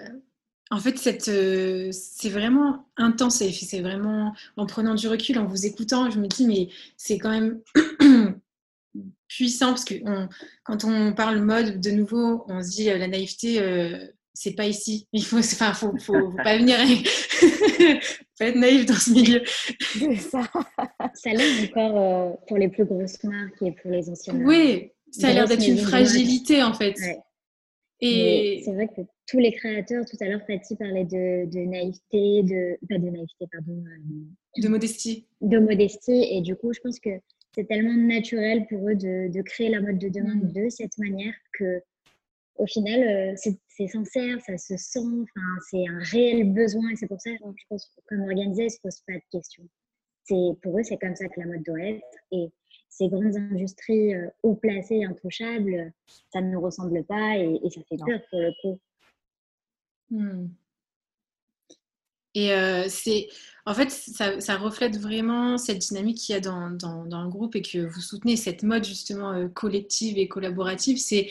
En 0.71 0.79
fait, 0.79 0.97
cette, 0.97 1.31
c'est 1.93 2.31
vraiment 2.31 2.87
intense 2.97 3.43
c'est 3.43 3.81
vraiment 3.83 4.33
en 4.57 4.65
prenant 4.65 4.95
du 4.95 5.07
recul, 5.07 5.39
en 5.39 5.45
vous 5.45 5.67
écoutant, 5.67 6.11
je 6.11 6.19
me 6.19 6.27
dis, 6.29 6.47
mais 6.47 6.69
c'est 6.97 7.19
quand 7.19 7.31
même 7.31 7.61
puissant 9.29 9.71
parce 9.71 9.85
que 9.85 9.95
quand 10.65 10.85
on 10.85 11.13
parle 11.13 11.41
mode, 11.41 11.79
de 11.81 11.91
nouveau, 11.91 12.45
on 12.49 12.63
se 12.63 12.71
dit 12.71 12.85
la 12.85 13.07
naïveté, 13.07 13.61
c'est 14.35 14.55
pas 14.55 14.67
ici. 14.67 15.07
Il 15.13 15.25
faut, 15.25 15.39
enfin, 15.39 15.73
faut, 15.73 15.97
faut, 15.99 16.31
pas 16.43 16.59
venir, 16.59 16.77
faut 16.79 18.45
être 18.45 18.57
naïf 18.57 18.87
dans 18.87 18.95
ce 18.95 19.11
milieu. 19.11 19.43
ça. 20.19 20.43
ça 21.15 21.31
l'air 21.31 21.65
encore 21.65 21.99
euh, 21.99 22.37
pour 22.49 22.59
les 22.59 22.69
plus 22.69 22.85
grosses 22.85 23.23
marques 23.25 23.63
et 23.63 23.73
pour 23.73 23.91
les 23.91 24.09
anciennes. 24.09 24.45
Oui, 24.47 24.91
ça 25.11 25.29
a 25.29 25.33
l'air 25.33 25.47
d'être 25.47 25.67
une 25.67 25.79
fragilité 25.79 26.63
en 26.63 26.75
fait. 26.75 26.97
Et 28.05 28.63
c'est 28.65 28.73
vrai 28.73 28.89
que 28.89 29.03
tous 29.29 29.39
les 29.39 29.53
créateurs, 29.53 30.05
tout 30.05 30.17
à 30.21 30.27
l'heure, 30.27 30.41
Fatih 30.45 30.75
parlait 30.75 31.05
de, 31.05 31.49
de, 31.49 31.61
naïveté, 31.61 32.43
de 32.43 32.77
pas 32.89 32.99
de 32.99 33.09
naïveté, 33.09 33.47
pardon. 33.51 33.85
Euh, 33.87 34.61
de 34.61 34.69
modestie. 34.69 35.27
De 35.41 35.59
modestie, 35.59 36.27
et 36.31 36.41
du 36.41 36.57
coup, 36.57 36.73
je 36.73 36.81
pense 36.81 36.99
que 36.99 37.11
c'est 37.55 37.69
tellement 37.69 37.95
naturel 37.95 38.67
pour 38.69 38.89
eux 38.89 38.97
de, 38.97 39.33
de, 39.33 39.43
créer 39.43 39.69
la 39.69 39.81
mode 39.81 39.99
de 39.99 40.09
demain 40.09 40.35
mm. 40.35 40.53
de 40.53 40.69
cette 40.69 40.99
manière 40.99 41.35
que 41.57 41.81
au 42.57 42.67
final, 42.67 43.03
euh, 43.03 43.35
c'est 43.37 43.89
sincère, 43.89 44.39
ça 44.41 44.59
se 44.59 44.77
sent, 44.77 45.25
c'est 45.71 45.87
un 45.89 45.99
réel 46.01 46.53
besoin 46.53 46.91
et 46.91 46.97
c'est 46.97 47.07
pour 47.07 47.21
ça, 47.21 47.31
je 47.31 47.65
pense, 47.69 47.91
comme 48.07 48.23
organisé, 48.23 48.63
ils 48.63 48.67
ne 48.67 48.71
se 48.71 48.81
posent 48.81 49.03
pas 49.07 49.15
de 49.15 49.23
questions. 49.31 49.69
Pour 50.63 50.79
eux, 50.79 50.83
c'est 50.83 50.99
comme 50.99 51.17
ça 51.17 51.29
que 51.29 51.41
la 51.41 51.47
mode 51.47 51.63
doit 51.65 51.81
être. 51.81 52.07
Et 52.31 52.49
ces 52.89 53.09
grandes 53.09 53.37
industries 53.37 54.15
euh, 54.15 54.29
haut 54.43 54.55
placées, 54.55 55.05
intouchables, 55.05 55.93
ça 56.33 56.41
ne 56.41 56.51
nous 56.51 56.61
ressemble 56.61 57.05
pas 57.05 57.37
et, 57.37 57.59
ça 57.71 57.81
fait 57.89 57.97
peur 57.97 58.21
pour 58.31 58.41
le 58.41 58.53
coup. 58.63 58.81
Hmm. 60.11 60.49
Et 62.35 62.53
euh, 62.53 62.89
en 63.67 63.75
fait, 63.75 63.91
ça, 63.91 64.41
ça, 64.41 64.57
reflète 64.57 64.97
vraiment 64.97 65.59
cette 65.59 65.79
dynamique 65.79 66.17
qu'il 66.17 66.35
y 66.35 66.39
a 66.39 66.41
dans, 66.41 66.71
dans, 66.71 67.05
dans, 67.05 67.25
le 67.25 67.29
groupe 67.29 67.57
et 67.57 67.63
que 67.63 67.79
vous 67.79 68.01
soutenez, 68.01 68.37
cette 68.37 68.63
mode 68.63 68.85
justement 68.85 69.49
collective 69.51 70.17
et 70.17 70.29
collaborative. 70.29 70.97
C'est 70.97 71.29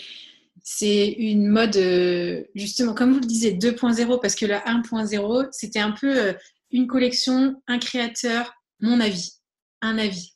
c'est 0.63 1.07
une 1.07 1.47
mode, 1.47 1.75
euh, 1.77 2.43
justement, 2.55 2.93
comme 2.93 3.13
vous 3.13 3.19
le 3.19 3.25
disiez, 3.25 3.53
2.0, 3.53 4.19
parce 4.21 4.35
que 4.35 4.45
la 4.45 4.59
1.0, 4.65 5.47
c'était 5.51 5.79
un 5.79 5.91
peu 5.91 6.17
euh, 6.17 6.33
une 6.71 6.87
collection, 6.87 7.61
un 7.67 7.79
créateur, 7.79 8.53
mon 8.79 8.99
avis, 8.99 9.33
un 9.81 9.97
avis. 9.97 10.35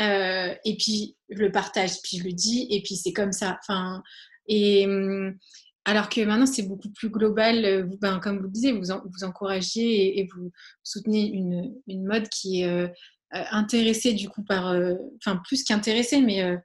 Euh, 0.00 0.54
et 0.64 0.76
puis, 0.76 1.16
je 1.30 1.38
le 1.38 1.52
partage, 1.52 2.02
puis 2.02 2.18
je 2.18 2.24
le 2.24 2.32
dis, 2.32 2.66
et 2.70 2.82
puis 2.82 2.96
c'est 2.96 3.12
comme 3.12 3.32
ça. 3.32 3.58
Enfin, 3.62 4.02
et 4.46 4.86
hum, 4.86 5.36
alors 5.84 6.08
que 6.08 6.20
maintenant, 6.20 6.46
c'est 6.46 6.62
beaucoup 6.62 6.90
plus 6.90 7.08
global. 7.08 7.88
Ben, 8.00 8.20
comme 8.20 8.38
vous 8.38 8.44
le 8.44 8.50
disiez, 8.50 8.72
vous, 8.72 8.86
vous 9.04 9.24
encouragez 9.24 10.18
et, 10.18 10.28
vous 10.34 10.52
soutenez 10.82 11.26
une, 11.26 11.74
une 11.88 12.04
mode 12.04 12.28
qui 12.28 12.62
est 12.62 12.92
intéressée, 13.30 14.12
du 14.12 14.28
coup, 14.28 14.44
par, 14.44 14.76
enfin, 15.16 15.40
plus 15.44 15.64
qu'intéressée, 15.64 16.20
mais 16.20 16.56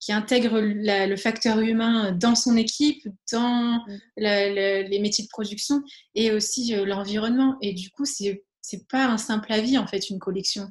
qui 0.00 0.12
intègre 0.12 0.60
le 0.60 1.16
facteur 1.16 1.58
humain 1.60 2.12
dans 2.12 2.34
son 2.34 2.56
équipe, 2.56 3.08
dans 3.32 3.80
mm. 3.86 3.98
les 4.18 4.98
métiers 5.00 5.24
de 5.24 5.28
production 5.28 5.82
et 6.14 6.32
aussi 6.32 6.74
euh, 6.74 6.84
l'environnement. 6.84 7.56
Et 7.60 7.72
du 7.72 7.90
coup, 7.90 8.04
c'est 8.04 8.44
c'est 8.60 8.88
pas 8.88 9.06
un 9.06 9.18
simple 9.18 9.52
avis 9.52 9.78
en 9.78 9.86
fait, 9.86 10.10
une 10.10 10.18
collection, 10.18 10.68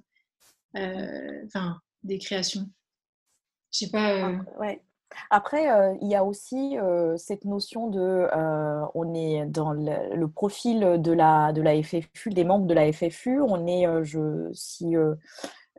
euh, 0.77 1.43
enfin 1.45 1.79
des 2.03 2.19
créations. 2.19 2.69
Je 3.71 3.79
sais 3.79 3.89
pas. 3.89 4.29
Euh, 4.29 4.37
ouais. 4.59 4.81
Après, 5.29 5.65
il 6.01 6.09
y 6.09 6.15
a 6.15 6.25
aussi 6.25 6.75
cette 7.15 7.45
notion 7.45 7.87
de, 7.89 8.27
on 8.95 9.13
est 9.13 9.45
dans 9.45 9.71
le, 9.71 10.27
profil 10.27 10.97
de 10.99 11.11
la, 11.13 11.53
de 11.53 11.61
la 11.61 11.81
FFU, 11.81 12.31
des 12.31 12.43
membres 12.43 12.65
de 12.65 12.73
la 12.73 12.91
FFU, 12.91 13.39
on 13.39 13.65
est, 13.65 13.85
je, 14.03 14.49
si 14.51 14.93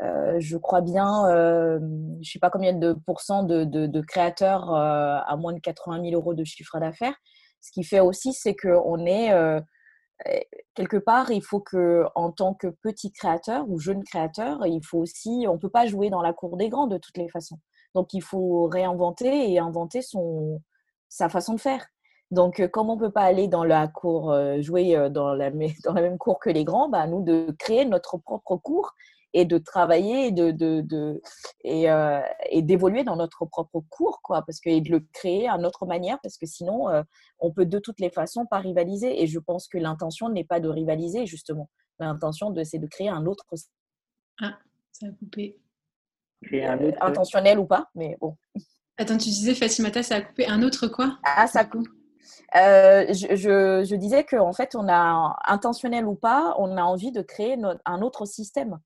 euh, 0.03 0.37
je 0.39 0.59
crois 0.59 0.83
bien, 0.83 1.27
euh, 1.29 1.79
je 1.81 2.19
ne 2.19 2.23
sais 2.23 2.39
pas 2.39 2.51
combien 2.51 2.75
de 2.75 2.93
pourcents 2.93 3.45
de, 3.45 4.01
créateurs 4.03 4.75
euh, 4.75 5.19
à 5.27 5.37
moins 5.37 5.55
de 5.55 5.61
80 5.61 6.03
000 6.03 6.15
euros 6.15 6.35
de 6.35 6.45
chiffre 6.45 6.79
d'affaires. 6.79 7.15
Ce 7.63 7.71
qui 7.73 7.83
fait 7.83 8.01
aussi, 8.01 8.33
c'est 8.33 8.55
qu'on 8.55 9.07
est, 9.07 9.33
quelque 10.75 10.99
part, 10.99 11.31
il 11.31 11.43
faut 11.43 11.61
que, 11.61 12.05
en 12.15 12.31
tant 12.31 12.55
que 12.55 12.69
petit 12.69 13.11
créateur 13.11 13.69
ou 13.69 13.79
jeune 13.79 14.05
créateur, 14.05 14.67
il 14.67 14.85
faut 14.85 14.99
aussi, 14.99 15.47
on 15.49 15.55
ne 15.55 15.59
peut 15.59 15.71
pas 15.71 15.87
jouer 15.87 16.11
dans 16.11 16.23
la 16.23 16.33
cour 16.33 16.57
des 16.57 16.69
grands 16.69 16.87
de 16.87 16.99
toutes 16.99 17.17
les 17.17 17.29
façons. 17.29 17.59
Donc, 17.95 18.13
il 18.13 18.23
faut 18.23 18.67
réinventer 18.67 19.51
et 19.51 19.59
inventer 19.59 20.03
son, 20.03 20.61
sa 21.09 21.29
façon 21.29 21.55
de 21.55 21.61
faire. 21.61 21.85
Donc, 22.31 22.65
comme 22.69 22.91
on 22.91 22.97
ne 22.97 23.01
peut 23.01 23.11
pas 23.11 23.23
aller 23.23 23.49
dans 23.49 23.65
la 23.65 23.89
cour, 23.89 24.37
jouer 24.61 25.09
dans 25.11 25.35
la, 25.35 25.51
dans 25.85 25.95
la 25.95 26.03
même 26.03 26.19
cour 26.19 26.39
que 26.39 26.51
les 26.51 26.65
grands, 26.65 26.89
bah, 26.89 27.07
nous, 27.09 27.25
de 27.25 27.53
créer 27.59 27.85
notre 27.85 28.19
propre 28.19 28.57
cour 28.59 28.93
et 29.37 29.45
de 29.45 29.59
travailler 29.59 30.29
et 30.29 30.33
de, 30.33 30.51
de, 30.51 30.81
de 30.81 31.21
et, 31.63 31.91
euh, 31.91 32.23
et 32.49 32.63
d'évoluer 32.63 33.05
dans 33.05 33.17
notre 33.17 33.45
propre 33.45 33.83
cours 33.91 34.21
quoi 34.23 34.43
parce 34.43 34.61
que 34.61 34.71
et 34.71 34.81
de 34.81 34.91
le 34.91 35.01
créer 35.13 35.47
à 35.47 35.59
notre 35.59 35.85
manière 35.85 36.19
parce 36.23 36.39
que 36.39 36.47
sinon 36.47 36.89
euh, 36.89 37.03
on 37.39 37.53
peut 37.53 37.67
de 37.67 37.79
toutes 37.79 38.01
les 38.01 38.09
façons 38.09 38.47
pas 38.47 38.61
rivaliser. 38.61 39.23
Et 39.23 39.27
je 39.27 39.39
pense 39.39 39.69
que 39.69 39.77
l'intention 39.77 40.31
n'est 40.31 40.45
pas 40.45 40.59
de 40.59 40.71
rivaliser 40.71 41.27
justement. 41.27 41.69
L'intention 41.99 42.51
de 42.51 42.65
c'est 42.65 42.79
de 42.79 42.87
créer 42.87 43.11
un 43.11 43.27
autre 43.27 43.45
ah 44.41 44.59
ça 44.91 45.07
a 45.07 45.11
coupé. 45.11 45.59
Créer 46.43 46.65
un 46.65 46.83
autre... 46.83 46.97
intentionnel 47.03 47.59
ou 47.59 47.67
pas 47.67 47.91
mais 47.95 48.17
bon. 48.19 48.37
Attends 48.97 49.19
tu 49.19 49.29
disais 49.29 49.55
Fatimata 49.55 50.03
ça 50.03 50.17
a 50.17 50.21
coupé. 50.23 50.47
Un 50.47 50.63
autre 50.63 50.89
quoi? 50.89 51.19
Ah 51.25 51.47
ça 51.47 51.67
coupe. 51.67 51.89
Euh, 52.57 53.07
je, 53.13 53.37
je, 53.37 53.85
je, 53.89 53.95
disais 53.95 54.25
qu'en 54.25 54.53
fait, 54.53 54.75
on 54.75 54.89
a, 54.89 55.37
intentionnel 55.47 56.07
ou 56.07 56.15
pas, 56.15 56.55
on 56.59 56.77
a 56.77 56.83
envie 56.83 57.13
de 57.13 57.23
créer 57.23 57.57
un 57.85 58.03
autre 58.03 58.25
système 58.25 58.81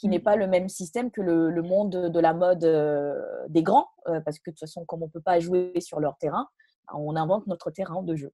qui 0.00 0.08
n'est 0.08 0.18
pas 0.18 0.34
le 0.34 0.46
même 0.46 0.70
système 0.70 1.10
que 1.10 1.20
le, 1.20 1.60
monde 1.60 2.10
de 2.10 2.20
la 2.20 2.32
mode 2.32 2.64
euh, 2.64 3.20
des 3.48 3.62
grands, 3.62 3.86
euh, 4.08 4.20
parce 4.20 4.38
que 4.38 4.48
de 4.48 4.54
toute 4.54 4.60
façon, 4.60 4.86
comme 4.86 5.02
on 5.02 5.06
ne 5.06 5.10
peut 5.10 5.20
pas 5.20 5.40
jouer 5.40 5.78
sur 5.78 6.00
leur 6.00 6.16
terrain, 6.16 6.48
on 6.94 7.16
invente 7.16 7.46
notre 7.46 7.70
terrain 7.70 8.02
de 8.02 8.16
jeu. 8.16 8.30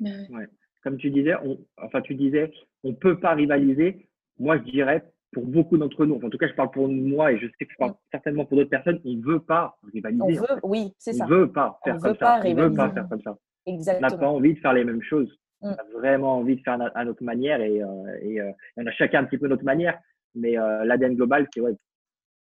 Ouais. 0.00 0.46
Comme 0.84 0.98
tu 0.98 1.10
disais, 1.10 1.34
on, 1.42 1.58
enfin 1.82 2.02
tu 2.02 2.14
disais, 2.14 2.52
on 2.84 2.90
ne 2.90 2.94
peut 2.94 3.18
pas 3.18 3.32
rivaliser. 3.32 4.10
Moi, 4.38 4.58
je 4.58 4.64
dirais, 4.64 5.02
pour 5.32 5.46
beaucoup 5.46 5.78
d'entre 5.78 6.04
nous, 6.04 6.20
en 6.22 6.28
tout 6.28 6.36
cas, 6.36 6.46
je 6.46 6.52
parle 6.52 6.70
pour 6.72 6.88
moi 6.88 7.32
et 7.32 7.38
je 7.38 7.46
sais 7.46 7.64
que 7.64 7.72
je 7.72 7.76
parle 7.78 7.92
mmh. 7.92 7.98
certainement 8.12 8.44
pour 8.44 8.58
d'autres 8.58 8.70
personnes, 8.70 9.00
on 9.06 9.12
ne 9.14 9.24
veut 9.24 9.40
pas 9.40 9.78
rivaliser. 9.90 10.22
On 10.22 10.28
veut, 10.28 10.60
oui, 10.62 10.92
c'est 10.98 11.14
ça. 11.14 11.24
On 11.24 11.28
ne 11.30 11.34
veut 11.36 11.52
pas 11.52 11.80
faire 11.84 11.98
comme 11.98 12.16
ça. 12.16 12.40
On 12.44 12.54
veut 12.54 12.74
pas 12.74 12.90
faire 12.90 13.08
comme 13.08 13.22
ça. 13.22 13.38
Exactement. 13.64 14.08
On 14.08 14.10
n'a 14.10 14.18
pas 14.18 14.28
envie 14.28 14.54
de 14.54 14.58
faire 14.60 14.74
les 14.74 14.84
mêmes 14.84 15.02
choses. 15.02 15.30
Mmh. 15.62 15.68
On 15.68 15.72
a 15.72 15.98
vraiment 15.98 16.36
envie 16.36 16.56
de 16.56 16.60
faire 16.60 16.78
à 16.94 17.04
notre 17.06 17.24
manière 17.24 17.62
et, 17.62 17.82
euh, 17.82 18.18
et 18.20 18.40
on 18.76 18.86
a 18.86 18.92
chacun 18.92 19.20
un 19.20 19.24
petit 19.24 19.38
peu 19.38 19.48
notre 19.48 19.64
manière. 19.64 19.98
Mais 20.34 20.58
euh, 20.58 20.84
l'ADN 20.84 21.14
global, 21.14 21.48
c'est 21.52 21.60
ouais, 21.60 21.76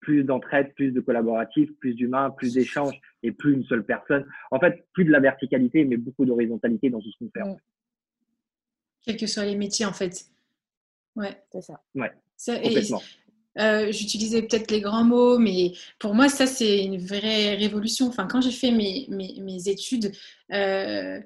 plus 0.00 0.24
d'entraide, 0.24 0.74
plus 0.74 0.92
de 0.92 1.00
collaboratif, 1.00 1.70
plus 1.78 1.94
d'humain, 1.94 2.30
plus 2.30 2.54
d'échanges 2.54 2.98
et 3.22 3.32
plus 3.32 3.54
une 3.54 3.64
seule 3.64 3.84
personne. 3.84 4.26
En 4.50 4.60
fait, 4.60 4.86
plus 4.92 5.04
de 5.04 5.10
la 5.10 5.20
verticalité, 5.20 5.84
mais 5.84 5.96
beaucoup 5.96 6.24
d'horizontalité 6.24 6.90
dans 6.90 7.00
tout 7.00 7.10
ce 7.10 7.18
qu'on 7.18 7.30
fait. 7.30 7.56
Quels 9.02 9.16
que 9.16 9.26
soient 9.26 9.44
les 9.44 9.56
métiers, 9.56 9.86
en 9.86 9.92
fait. 9.92 10.26
Ouais. 11.14 11.42
C'est 11.52 11.62
ça. 11.62 11.82
Ouais. 11.94 12.12
Euh, 13.58 13.90
j'utilisais 13.90 14.42
peut-être 14.42 14.70
les 14.70 14.80
grands 14.80 15.04
mots, 15.04 15.38
mais 15.38 15.72
pour 15.98 16.14
moi, 16.14 16.28
ça, 16.28 16.46
c'est 16.46 16.84
une 16.84 16.98
vraie 16.98 17.54
révolution. 17.54 18.06
Enfin, 18.06 18.26
quand 18.26 18.42
j'ai 18.42 18.50
fait 18.50 18.70
mes, 18.70 19.06
mes, 19.08 19.40
mes 19.40 19.68
études, 19.68 20.12
euh, 20.52 21.20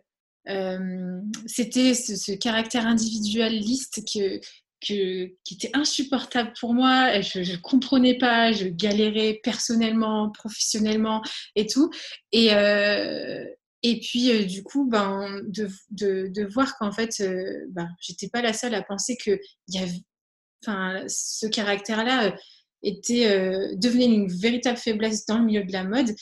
c'était 1.46 1.94
ce, 1.94 2.16
ce, 2.16 2.32
caractère 2.32 2.86
individualiste 2.86 4.04
que, 4.12 4.40
qui 4.80 5.36
était 5.50 5.70
insupportable 5.74 6.52
pour 6.58 6.74
moi. 6.74 7.20
Je 7.20 7.40
ne 7.40 7.56
comprenais 7.56 8.16
pas, 8.16 8.52
je 8.52 8.66
galérais 8.66 9.40
personnellement, 9.42 10.30
professionnellement 10.30 11.22
et 11.54 11.66
tout. 11.66 11.90
Et, 12.32 12.54
euh, 12.54 13.44
et 13.82 14.00
puis, 14.00 14.30
euh, 14.30 14.44
du 14.44 14.62
coup, 14.62 14.88
ben, 14.88 15.40
de, 15.46 15.68
de, 15.90 16.46
voir 16.52 16.76
qu'en 16.78 16.92
fait, 16.92 17.20
euh, 17.20 17.66
ben, 17.70 17.88
j'étais 18.00 18.28
pas 18.28 18.42
la 18.42 18.52
seule 18.52 18.74
à 18.74 18.82
penser 18.82 19.16
que 19.16 19.38
y 19.68 19.78
avait, 19.78 21.08
ce 21.08 21.46
caractère-là 21.46 22.34
était 22.82 23.76
devenait 23.76 24.06
une 24.06 24.28
véritable 24.28 24.78
faiblesse 24.78 25.26
dans 25.26 25.38
le 25.38 25.44
milieu 25.44 25.64
de 25.64 25.72
la 25.72 25.84
mode. 25.84 26.14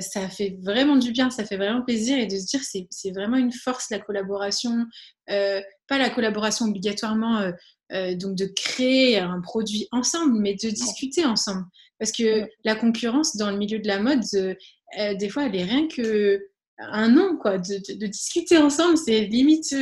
Ça 0.00 0.28
fait 0.28 0.56
vraiment 0.62 0.96
du 0.96 1.12
bien, 1.12 1.30
ça 1.30 1.44
fait 1.44 1.56
vraiment 1.56 1.82
plaisir 1.82 2.18
et 2.18 2.26
de 2.26 2.36
se 2.36 2.46
dire 2.46 2.60
c'est 2.62 2.86
c'est 2.90 3.10
vraiment 3.10 3.36
une 3.36 3.52
force 3.52 3.90
la 3.90 3.98
collaboration, 3.98 4.86
pas 5.26 5.98
la 5.98 6.10
collaboration 6.10 6.66
obligatoirement 6.66 7.52
euh, 7.92 8.16
donc 8.16 8.34
de 8.34 8.46
créer 8.46 9.18
un 9.18 9.40
produit 9.40 9.86
ensemble, 9.92 10.40
mais 10.40 10.54
de 10.54 10.70
discuter 10.70 11.24
ensemble. 11.24 11.64
Parce 12.00 12.10
que 12.10 12.48
la 12.64 12.74
concurrence 12.74 13.36
dans 13.36 13.50
le 13.50 13.56
milieu 13.56 13.78
de 13.78 13.86
la 13.86 14.00
mode, 14.00 14.24
euh, 14.34 14.54
euh, 14.98 15.14
des 15.14 15.28
fois, 15.28 15.46
elle 15.46 15.54
est 15.54 15.64
rien 15.64 15.86
que 15.86 16.40
un 16.78 17.08
nom, 17.08 17.36
quoi. 17.36 17.58
De, 17.58 18.06
discuter 18.06 18.58
ensemble, 18.58 18.98
c'est 18.98 19.20
limite 19.26 19.72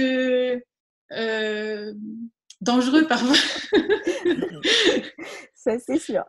dangereux 2.60 3.06
parfois. 3.06 3.36
Ça, 5.54 5.78
c'est 5.78 5.98
sûr. 5.98 6.24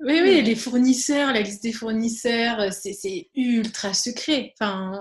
Oui, 0.00 0.20
oui, 0.22 0.42
les 0.42 0.54
fournisseurs, 0.54 1.32
la 1.32 1.40
liste 1.40 1.62
des 1.62 1.72
fournisseurs, 1.72 2.72
c'est 2.72 3.28
ultra 3.34 3.94
secret. 3.94 4.52
Enfin, 4.60 5.00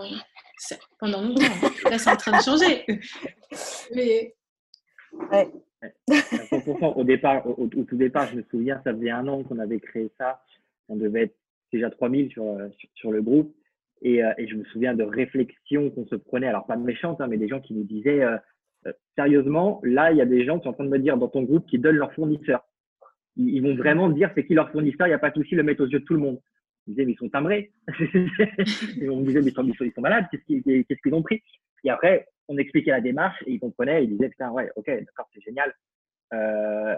pendant 0.99 1.21
longtemps. 1.21 1.43
Là, 1.89 1.97
c'est 1.97 2.09
en 2.09 2.15
train 2.15 2.37
de 2.37 2.43
changer. 2.43 2.85
Mais... 3.95 4.35
Ouais. 5.31 5.51
Au 6.95 7.03
départ, 7.03 7.45
au, 7.59 7.67
tout 7.67 7.95
départ, 7.95 8.27
je 8.29 8.37
me 8.37 8.43
souviens, 8.49 8.81
ça 8.83 8.93
faisait 8.93 9.11
un 9.11 9.27
an 9.27 9.43
qu'on 9.43 9.59
avait 9.59 9.79
créé 9.79 10.09
ça. 10.17 10.41
On 10.87 10.95
devait 10.95 11.23
être 11.23 11.35
déjà 11.71 11.89
3000 11.89 12.31
sur, 12.31 12.57
sur, 12.77 12.89
sur 12.95 13.11
le 13.11 13.21
groupe. 13.21 13.55
Et, 14.01 14.21
et, 14.37 14.47
je 14.47 14.55
me 14.55 14.63
souviens 14.65 14.93
de 14.93 15.03
réflexions 15.03 15.89
qu'on 15.89 16.05
se 16.07 16.15
prenait, 16.15 16.47
alors 16.47 16.65
pas 16.65 16.75
méchantes, 16.75 17.21
hein, 17.21 17.27
mais 17.27 17.37
des 17.37 17.47
gens 17.47 17.59
qui 17.59 17.73
nous 17.73 17.83
disaient 17.83 18.23
sérieusement, 19.15 19.81
là, 19.83 20.11
il 20.11 20.17
y 20.17 20.21
a 20.21 20.25
des 20.25 20.45
gens 20.45 20.59
qui 20.59 20.63
sont 20.63 20.69
en 20.69 20.73
train 20.73 20.83
de 20.83 20.89
me 20.89 20.99
dire 20.99 21.17
dans 21.17 21.27
ton 21.27 21.43
groupe 21.43 21.65
qui 21.67 21.79
donnent 21.79 21.95
leurs 21.95 22.13
fournisseurs. 22.13 22.65
Ils, 23.37 23.61
vont 23.61 23.75
vraiment 23.75 24.09
dire 24.09 24.31
c'est 24.33 24.45
qui 24.45 24.53
leur 24.53 24.71
fournisseur, 24.71 25.07
il 25.07 25.11
n'y 25.11 25.15
a 25.15 25.19
pas 25.19 25.29
de 25.29 25.41
souci, 25.41 25.55
le 25.55 25.63
mettre 25.63 25.83
aux 25.83 25.87
yeux 25.87 25.99
de 25.99 26.05
tout 26.05 26.13
le 26.13 26.19
monde. 26.19 26.39
Ils 26.87 26.91
disaient, 26.91 27.05
mais 27.05 27.13
ils 27.13 27.17
sont 27.17 27.29
timbrés. 27.29 27.71
on 27.89 29.17
me 29.17 29.25
disait, 29.25 29.41
mais 29.41 29.51
ils 29.51 29.53
sont, 29.53 29.67
ils 29.81 29.91
sont 29.93 30.01
malades, 30.01 30.25
qu'est-ce 30.31 31.01
qu'ils 31.01 31.13
ont 31.13 31.23
pris? 31.23 31.41
Et 31.83 31.89
après, 31.89 32.27
on 32.47 32.57
expliquait 32.57 32.91
la 32.91 33.01
démarche 33.01 33.41
et 33.45 33.53
ils 33.53 33.59
comprenaient, 33.59 34.03
ils 34.03 34.09
disaient, 34.11 34.29
putain, 34.29 34.51
ouais, 34.51 34.69
ok, 34.75 34.85
d'accord, 34.87 35.29
c'est 35.33 35.41
génial. 35.41 35.73
Euh, 36.33 36.37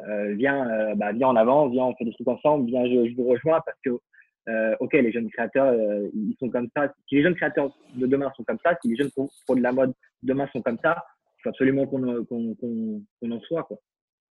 euh, 0.07 0.33
viens, 0.35 0.69
euh, 0.69 0.95
bah, 0.95 1.11
viens 1.11 1.27
en 1.27 1.35
avant, 1.35 1.67
viens, 1.67 1.85
on 1.85 1.95
fait 1.95 2.05
des 2.05 2.13
trucs 2.13 2.27
ensemble, 2.27 2.67
viens, 2.67 2.85
je, 2.85 3.09
je 3.09 3.15
vous 3.15 3.27
rejoins 3.27 3.61
parce 3.65 3.77
que, 3.83 3.99
ok, 4.79 4.93
les 4.93 5.11
jeunes 5.11 5.29
créateurs, 5.29 5.75
ils 6.13 6.35
sont 6.39 6.49
comme 6.49 6.69
ça. 6.75 6.93
Si 7.09 7.15
les 7.15 7.23
jeunes 7.23 7.35
créateurs 7.35 7.69
de 7.95 8.07
demain 8.07 8.31
sont 8.37 8.45
comme 8.45 8.59
ça, 8.63 8.77
si 8.81 8.87
les 8.87 8.95
jeunes 8.95 9.11
pro, 9.11 9.29
de 9.55 9.61
la 9.61 9.73
mode 9.73 9.93
demain 10.23 10.47
sont 10.53 10.61
comme 10.61 10.79
ça, 10.81 11.03
il 11.37 11.41
faut 11.43 11.49
absolument 11.49 11.85
qu'on 11.85 13.31
en 13.31 13.41
soit, 13.41 13.63
quoi. 13.63 13.77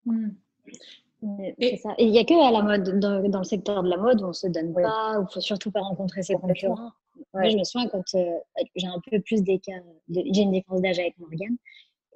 Mmh. 0.06 0.30
Et 1.60 1.80
il 2.00 2.12
n'y 2.12 2.20
a 2.20 2.24
que 2.24 2.34
à 2.34 2.52
la 2.52 2.62
mode, 2.62 3.00
dans, 3.00 3.28
dans, 3.28 3.40
le 3.40 3.46
secteur 3.46 3.84
de 3.84 3.90
la 3.90 3.98
mode, 3.98 4.22
où 4.22 4.26
on 4.26 4.30
ne 4.30 4.34
se 4.34 4.48
donne 4.48 4.74
pas, 4.74 5.18
où 5.18 5.22
il 5.22 5.26
ne 5.26 5.30
faut 5.30 5.42
surtout 5.42 5.72
pas 5.72 5.82
rencontrer 5.82 6.24
ses 6.24 6.36
concurrents. 6.36 6.92
Moi, 7.34 7.50
je 7.50 7.58
me 7.58 7.64
souviens 7.64 7.88
quand 7.90 8.04
euh, 8.16 8.38
j'ai 8.76 8.88
un 8.88 9.02
peu 9.10 9.20
plus 9.22 9.42
d'écart, 9.42 9.82
j'ai 10.10 10.42
une 10.42 10.52
différence 10.52 10.82
d'âge 10.82 11.00
avec 11.00 11.18
Morgan. 11.18 11.56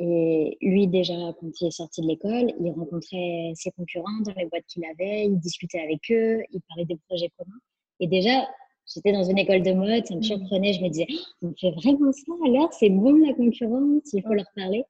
Et 0.02 0.58
lui, 0.62 0.88
déjà, 0.88 1.14
quand 1.40 1.62
il 1.62 1.68
est 1.68 1.72
sorti 1.72 2.02
de 2.02 2.08
l'école, 2.08 2.54
il 2.60 2.72
rencontrait 2.72 3.52
ses 3.56 3.72
concurrents 3.72 4.22
dans 4.26 4.34
les 4.38 4.46
boîtes 4.46 4.66
qu'il 4.68 4.86
avait, 4.86 5.26
il 5.26 5.38
discutait 5.40 5.82
avec 5.82 6.00
eux, 6.12 6.42
il 6.52 6.62
parlait 6.70 6.86
des 6.86 6.98
projets 7.08 7.30
communs. 7.38 7.60
Et 8.00 8.08
déjà, 8.08 8.48
j'étais 8.86 9.12
dans 9.12 9.24
une 9.24 9.38
école 9.38 9.62
de 9.62 9.74
mode, 9.74 10.06
ça 10.06 10.16
me 10.16 10.20
mmh. 10.20 10.24
surprenait, 10.24 10.74
je 10.74 10.82
me 10.82 10.90
disais, 10.90 11.08
oh, 11.10 11.48
on 11.48 11.54
fait 11.60 11.72
vraiment 11.72 12.12
ça 12.14 12.32
alors, 12.46 12.72
c'est 12.72 12.90
bon 12.90 13.14
la 13.26 13.34
concurrence, 13.34 14.14
il 14.14 14.24
faut 14.24 14.34
leur 14.34 14.50
parler. 14.56 14.84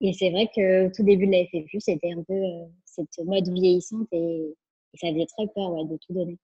Et 0.00 0.12
c'est 0.12 0.30
vrai 0.30 0.48
que 0.54 0.94
tout 0.94 1.02
début 1.02 1.26
de 1.26 1.32
la 1.32 1.44
FFU, 1.44 1.80
c'était 1.80 2.12
un 2.12 2.22
peu 2.22 2.34
euh, 2.34 2.64
cette 2.96 3.24
mode 3.26 3.48
vieillissante 3.48 4.08
et, 4.12 4.54
ça 4.94 5.08
faisait 5.08 5.26
très 5.26 5.46
peur 5.48 5.72
ouais, 5.72 5.84
de 5.84 5.98
tout 5.98 6.14
donner. 6.14 6.38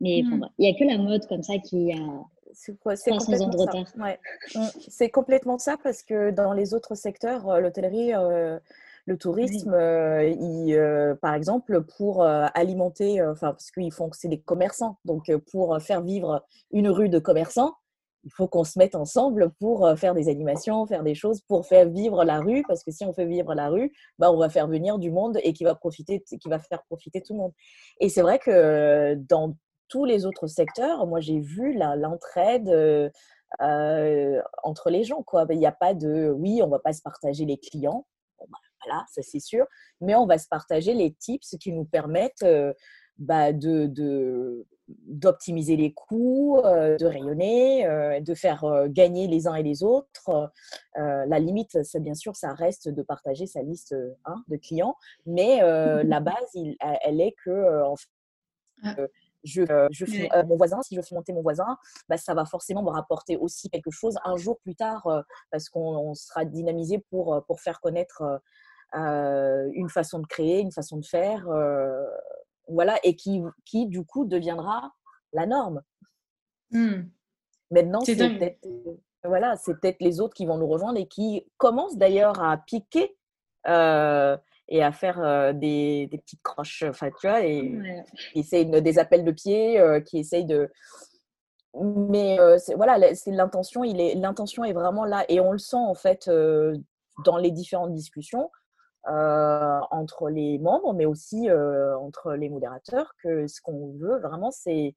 Mais 0.00 0.22
mmh. 0.22 0.48
il 0.58 0.62
n'y 0.62 0.74
a 0.74 0.76
que 0.76 0.84
la 0.84 0.98
mode 0.98 1.24
comme 1.28 1.44
ça 1.44 1.56
qui 1.58 1.92
a 1.92 2.24
c'est 2.54 2.76
complètement 2.78 3.86
ça. 3.86 4.02
Ouais. 4.02 4.18
Mmh. 4.54 4.60
C'est 4.88 5.10
complètement 5.10 5.58
ça 5.58 5.76
parce 5.82 6.02
que 6.02 6.30
dans 6.30 6.52
les 6.52 6.74
autres 6.74 6.94
secteurs, 6.94 7.48
euh, 7.48 7.60
l'hôtellerie, 7.60 8.14
euh, 8.14 8.58
le 9.06 9.16
tourisme, 9.18 9.74
euh, 9.74 11.14
par 11.16 11.34
exemple, 11.34 11.82
pour 11.96 12.22
alimenter, 12.24 13.20
enfin 13.20 13.50
parce 13.50 13.72
qu'ils 13.72 13.92
font, 13.92 14.10
c'est 14.12 14.28
des 14.28 14.40
commerçants, 14.40 14.98
donc 15.04 15.34
pour 15.50 15.80
faire 15.82 16.02
vivre 16.02 16.44
une 16.70 16.88
rue 16.88 17.08
de 17.08 17.18
commerçants, 17.18 17.74
il 18.24 18.32
faut 18.32 18.46
qu'on 18.46 18.64
se 18.64 18.78
mette 18.78 18.94
ensemble 18.94 19.52
pour 19.58 19.88
faire 19.96 20.14
des 20.14 20.28
animations, 20.28 20.86
faire 20.86 21.02
des 21.02 21.14
choses, 21.14 21.40
pour 21.42 21.66
faire 21.66 21.88
vivre 21.88 22.24
la 22.24 22.40
rue, 22.40 22.62
parce 22.66 22.84
que 22.84 22.90
si 22.90 23.04
on 23.04 23.12
fait 23.12 23.26
vivre 23.26 23.54
la 23.54 23.68
rue, 23.68 23.92
bah, 24.18 24.30
on 24.30 24.38
va 24.38 24.48
faire 24.48 24.68
venir 24.68 24.98
du 24.98 25.10
monde 25.10 25.38
et 25.42 25.52
qui 25.52 25.64
va, 25.64 25.74
profiter, 25.74 26.22
qui 26.22 26.48
va 26.48 26.58
faire 26.58 26.82
profiter 26.84 27.20
tout 27.20 27.32
le 27.34 27.40
monde. 27.40 27.52
Et 28.00 28.08
c'est 28.08 28.22
vrai 28.22 28.38
que 28.38 29.14
dans 29.14 29.56
tous 29.88 30.04
les 30.04 30.24
autres 30.24 30.46
secteurs, 30.46 31.06
moi 31.06 31.20
j'ai 31.20 31.40
vu 31.40 31.74
l'entraide 31.74 32.68
euh, 33.60 34.42
entre 34.62 34.90
les 34.90 35.04
gens. 35.04 35.24
Il 35.50 35.58
n'y 35.58 35.66
a 35.66 35.72
pas 35.72 35.94
de 35.94 36.30
oui, 36.30 36.62
on 36.62 36.68
va 36.68 36.78
pas 36.78 36.92
se 36.92 37.02
partager 37.02 37.44
les 37.44 37.58
clients, 37.58 38.06
bah, 38.38 38.58
voilà, 38.84 39.04
ça 39.12 39.22
c'est 39.22 39.40
sûr, 39.40 39.66
mais 40.00 40.14
on 40.14 40.26
va 40.26 40.38
se 40.38 40.48
partager 40.48 40.94
les 40.94 41.12
tips 41.12 41.56
qui 41.60 41.72
nous 41.72 41.84
permettent 41.84 42.44
bah, 43.22 43.52
de, 43.52 43.86
de 43.86 44.66
d'optimiser 45.06 45.76
les 45.76 45.94
coûts, 45.94 46.60
de 46.62 47.06
rayonner, 47.06 48.20
de 48.20 48.34
faire 48.34 48.64
gagner 48.88 49.26
les 49.26 49.46
uns 49.46 49.54
et 49.54 49.62
les 49.62 49.82
autres. 49.82 50.52
la 50.96 51.38
limite, 51.38 51.82
c'est 51.82 52.00
bien 52.00 52.14
sûr, 52.14 52.36
ça 52.36 52.52
reste 52.52 52.90
de 52.90 53.00
partager 53.00 53.46
sa 53.46 53.62
liste 53.62 53.94
hein, 54.26 54.44
de 54.48 54.56
clients, 54.56 54.96
mais 55.24 55.60
la 56.04 56.20
base, 56.20 56.34
elle 56.80 57.20
est 57.22 57.34
que 57.42 57.82
en 57.84 57.94
ah. 58.84 58.96
je, 59.44 59.62
euh, 59.62 59.88
je 59.90 60.04
fais 60.04 60.28
euh, 60.34 60.44
mon 60.44 60.56
voisin, 60.56 60.82
si 60.82 60.94
je 60.94 61.00
fais 61.00 61.14
monter 61.14 61.32
mon 61.32 61.42
voisin, 61.42 61.76
bah, 62.08 62.16
ça 62.16 62.34
va 62.34 62.44
forcément 62.44 62.82
me 62.82 62.90
rapporter 62.90 63.36
aussi 63.36 63.70
quelque 63.70 63.90
chose 63.90 64.18
un 64.24 64.36
jour 64.36 64.58
plus 64.60 64.74
tard 64.74 65.06
euh, 65.06 65.22
parce 65.50 65.68
qu'on 65.68 66.14
sera 66.14 66.44
dynamisé 66.44 66.98
pour, 67.10 67.44
pour 67.46 67.60
faire 67.60 67.80
connaître 67.80 68.40
une 68.94 69.88
façon 69.88 70.18
de 70.18 70.26
créer, 70.26 70.60
une 70.60 70.72
façon 70.72 70.98
de 70.98 71.06
faire, 71.06 71.48
voilà, 72.72 72.98
et 73.02 73.16
qui, 73.16 73.42
qui 73.64 73.86
du 73.86 74.04
coup 74.04 74.24
deviendra 74.24 74.92
la 75.32 75.46
norme. 75.46 75.82
Mmh. 76.70 77.02
Maintenant, 77.70 78.00
c'est 78.00 78.16
peut-être 78.16 78.58
voilà, 79.24 79.56
c'est 79.56 79.74
peut-être 79.74 80.00
les 80.00 80.20
autres 80.20 80.34
qui 80.34 80.46
vont 80.46 80.58
nous 80.58 80.66
rejoindre 80.66 80.98
et 80.98 81.06
qui 81.06 81.46
commencent 81.56 81.96
d'ailleurs 81.96 82.42
à 82.42 82.56
piquer 82.56 83.16
et 83.64 84.82
à 84.82 84.92
faire 84.92 85.54
des, 85.54 86.08
des, 86.08 86.18
petites 86.18 86.42
croches, 86.42 86.82
enfin, 86.88 87.08
tu 87.20 87.28
vois, 87.28 87.44
et 87.44 87.72
qui 88.32 88.40
essayent 88.40 88.66
des 88.66 88.98
appels 88.98 89.24
de 89.24 89.30
pied, 89.30 89.80
qui 90.06 90.18
essayent 90.18 90.44
de. 90.44 90.70
Mais 91.74 92.36
voilà, 92.74 93.14
c'est 93.14 93.30
l'intention, 93.30 93.84
il 93.84 94.00
est 94.00 94.14
l'intention 94.16 94.64
est 94.64 94.72
vraiment 94.72 95.04
là 95.04 95.24
et 95.28 95.40
on 95.40 95.52
le 95.52 95.58
sent 95.58 95.76
en 95.76 95.94
fait 95.94 96.28
dans 97.24 97.36
les 97.36 97.52
différentes 97.52 97.94
discussions 97.94 98.50
entre 99.04 100.28
les 100.30 100.58
membres, 100.58 100.94
mais 100.94 101.06
aussi 101.06 101.50
entre 101.50 102.34
les 102.34 102.48
modérateurs, 102.48 103.14
que 103.22 103.46
ce 103.46 103.60
qu'on 103.60 103.92
veut 103.98 104.18
vraiment, 104.18 104.50
c'est 104.50 104.94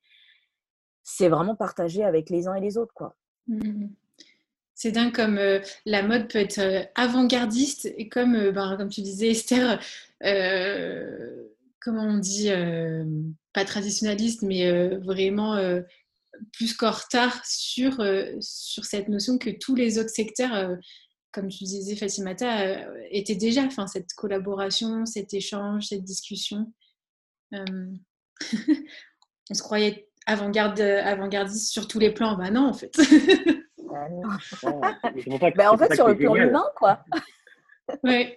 c'est 1.08 1.30
vraiment 1.30 1.56
partager 1.56 2.04
avec 2.04 2.32
les 2.32 2.48
uns 2.48 2.56
et 2.56 2.62
les 2.62 2.78
autres, 2.78 2.94
quoi. 2.94 3.16
Mmh 3.48 3.88
c'est 4.76 4.92
dingue 4.92 5.14
comme 5.14 5.38
euh, 5.38 5.60
la 5.86 6.04
mode 6.04 6.28
peut 6.28 6.40
être 6.40 6.60
euh, 6.60 6.84
avant-gardiste 6.96 7.92
et 7.98 8.10
comme, 8.10 8.36
euh, 8.36 8.52
ben, 8.52 8.76
comme 8.78 8.90
tu 8.90 9.02
disais 9.02 9.30
Esther, 9.30 9.80
comment 11.80 12.04
on 12.04 12.18
dit, 12.18 12.50
pas 13.54 13.64
traditionnaliste, 13.64 14.42
mais 14.42 14.90
vraiment 14.98 15.60
plus 16.52 16.74
qu'en 16.74 16.90
retard 16.90 17.46
sur, 17.46 18.04
sur 18.40 18.86
cette 18.86 19.08
notion 19.08 19.38
que 19.38 19.52
tous 19.52 19.76
les 19.76 20.00
autres 20.00 20.10
secteurs, 20.10 20.78
comme 21.36 21.50
tu 21.50 21.66
disais 21.66 21.96
Fatimata, 21.96 22.90
étaient 23.12 23.36
déjà, 23.36 23.64
enfin, 23.64 23.86
cette 23.86 24.14
collaboration, 24.14 25.06
cet 25.06 25.34
échange, 25.34 25.88
cette 25.88 26.04
discussion. 26.04 26.72
on 27.52 29.54
se 29.54 29.62
croyait 29.62 30.08
avant-gardiste 30.26 31.72
sur 31.72 31.88
tous 31.88 32.00
les 32.00 32.12
plans, 32.12 32.38
ben 32.38 32.52
non 32.52 32.70
en 32.70 32.74
fait. 32.74 32.92
Ben, 35.56 35.70
en 35.70 35.78
fait, 35.78 35.96
sur 35.96 36.08
le 36.08 36.18
plan 36.18 36.36
humain, 36.36 36.66
quoi. 36.76 37.04
ouais. 38.04 38.36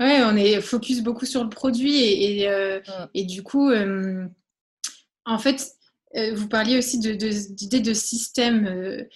Ouais, 0.00 0.22
on 0.22 0.34
est 0.34 0.62
focus 0.62 1.02
beaucoup 1.02 1.26
sur 1.26 1.44
le 1.44 1.50
produit 1.50 1.96
et, 1.96 2.40
et, 2.40 2.48
euh, 2.48 2.80
mm. 3.14 3.26
du 3.26 3.42
coup, 3.42 3.68
euh, 3.68 4.26
en 5.26 5.38
fait, 5.38 5.72
euh, 6.16 6.34
vous 6.34 6.48
parliez 6.48 6.78
aussi 6.78 6.98
d'idées 6.98 7.80
de, 7.80 7.84
de, 7.84 7.94
système 7.94 9.06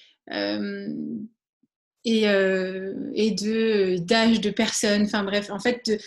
et, 2.04 2.24
et 2.24 3.30
de 3.30 3.98
d'âge 3.98 4.40
de 4.40 4.50
personnes. 4.50 5.02
Enfin 5.02 5.24
bref, 5.24 5.50
en 5.50 5.58
fait, 5.58 5.80
de 5.86 5.98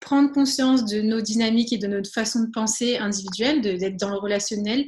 prendre 0.00 0.32
conscience 0.32 0.84
de 0.84 1.00
nos 1.00 1.20
dynamiques 1.20 1.72
et 1.72 1.78
de 1.78 1.86
notre 1.86 2.10
façon 2.10 2.44
de 2.44 2.50
penser 2.50 2.96
individuelle, 2.96 3.60
d'être 3.60 3.96
dans 3.96 4.10
le 4.10 4.18
relationnel 4.18 4.86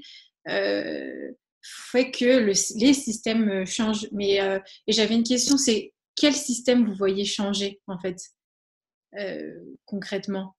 fait 1.67 2.11
que 2.11 2.39
les 2.79 2.95
systèmes 2.95 3.49
euh, 3.49 3.65
changent. 3.67 4.09
Mais 4.13 4.41
euh, 4.41 4.59
j'avais 4.89 5.15
une 5.15 5.25
question, 5.25 5.57
c'est 5.57 5.93
quel 6.15 6.35
système 6.35 6.87
vous 6.87 6.95
voyez 6.95 7.25
changer 7.25 7.81
en 7.87 7.99
fait 7.99 8.17
euh, 9.19 9.55
concrètement? 9.85 10.56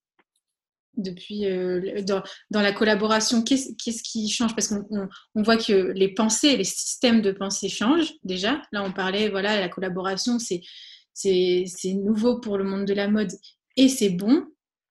Depuis 0.98 1.46
dans, 2.04 2.24
la 2.52 2.72
collaboration 2.74 3.44
Qu'est-ce 3.44 4.04
qui 4.04 4.30
change? 4.30 4.56
Parce 4.56 4.68
qu'on 4.68 5.08
voit 5.36 5.58
que 5.58 5.92
les 5.94 6.14
pensées, 6.14 6.58
les 6.58 6.64
systèmes 6.64 7.22
de 7.22 7.32
pensée 7.32 7.70
changent 7.70 8.14
déjà. 8.24 8.62
Là, 8.72 8.84
on 8.84 8.92
parlait, 8.92 9.30
voilà, 9.30 9.60
la 9.60 9.70
collaboration, 9.70 10.38
c'est 10.40 10.62
nouveau 11.94 12.40
pour 12.40 12.58
le 12.58 12.64
monde 12.64 12.86
de 12.86 12.94
la 12.94 13.08
mode. 13.08 13.32
Et 13.76 13.90
c'est 13.90 14.10
bon. 14.10 14.46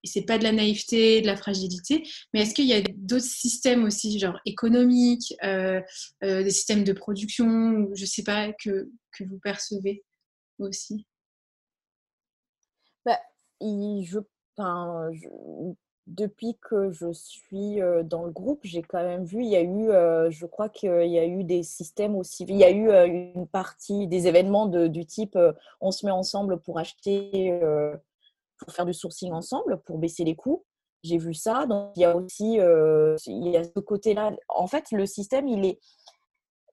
C'est 0.04 0.22
pas 0.22 0.38
de 0.38 0.44
la 0.44 0.52
naïveté, 0.52 1.20
de 1.20 1.26
la 1.26 1.36
fragilité, 1.36 2.06
mais 2.32 2.42
est-ce 2.42 2.54
qu'il 2.54 2.66
y 2.66 2.74
a 2.74 2.80
d'autres 2.80 3.24
systèmes 3.24 3.84
aussi, 3.84 4.20
genre 4.20 4.38
économiques, 4.46 5.34
euh, 5.42 5.80
euh, 6.22 6.44
des 6.44 6.50
systèmes 6.50 6.84
de 6.84 6.92
production, 6.92 7.88
je 7.92 8.04
sais 8.04 8.22
pas, 8.22 8.52
que, 8.52 8.88
que 9.10 9.24
vous 9.24 9.40
percevez 9.40 10.04
aussi? 10.60 11.06
Bah, 13.04 13.18
je, 13.60 14.18
depuis 16.06 16.56
que 16.60 16.90
je 16.92 17.12
suis 17.12 17.80
dans 18.04 18.24
le 18.24 18.30
groupe, 18.30 18.60
j'ai 18.62 18.82
quand 18.82 19.02
même 19.02 19.24
vu, 19.24 19.42
il 19.42 19.48
y 19.48 19.56
a 19.56 19.62
eu, 19.62 19.88
je 20.30 20.46
crois 20.46 20.68
qu'il 20.68 21.08
y 21.08 21.18
a 21.18 21.26
eu 21.26 21.42
des 21.44 21.62
systèmes 21.62 22.14
aussi, 22.14 22.44
il 22.48 22.56
y 22.56 22.64
a 22.64 22.70
eu 22.70 22.90
une 23.34 23.46
partie 23.48 24.06
des 24.06 24.28
événements 24.28 24.66
de, 24.66 24.86
du 24.86 25.04
type 25.04 25.38
on 25.80 25.90
se 25.90 26.06
met 26.06 26.12
ensemble 26.12 26.60
pour 26.60 26.78
acheter 26.78 27.60
pour 28.58 28.72
faire 28.72 28.86
du 28.86 28.94
sourcing 28.94 29.32
ensemble, 29.32 29.80
pour 29.82 29.98
baisser 29.98 30.24
les 30.24 30.34
coûts. 30.34 30.64
J'ai 31.02 31.18
vu 31.18 31.34
ça. 31.34 31.66
Donc, 31.66 31.92
il 31.96 32.00
y 32.00 32.04
a 32.04 32.16
aussi 32.16 32.54
il 32.54 33.48
y 33.48 33.56
a 33.56 33.64
ce 33.64 33.80
côté-là. 33.80 34.32
En 34.48 34.66
fait, 34.66 34.90
le 34.92 35.06
système, 35.06 35.46
il 35.48 35.64
est. 35.64 35.78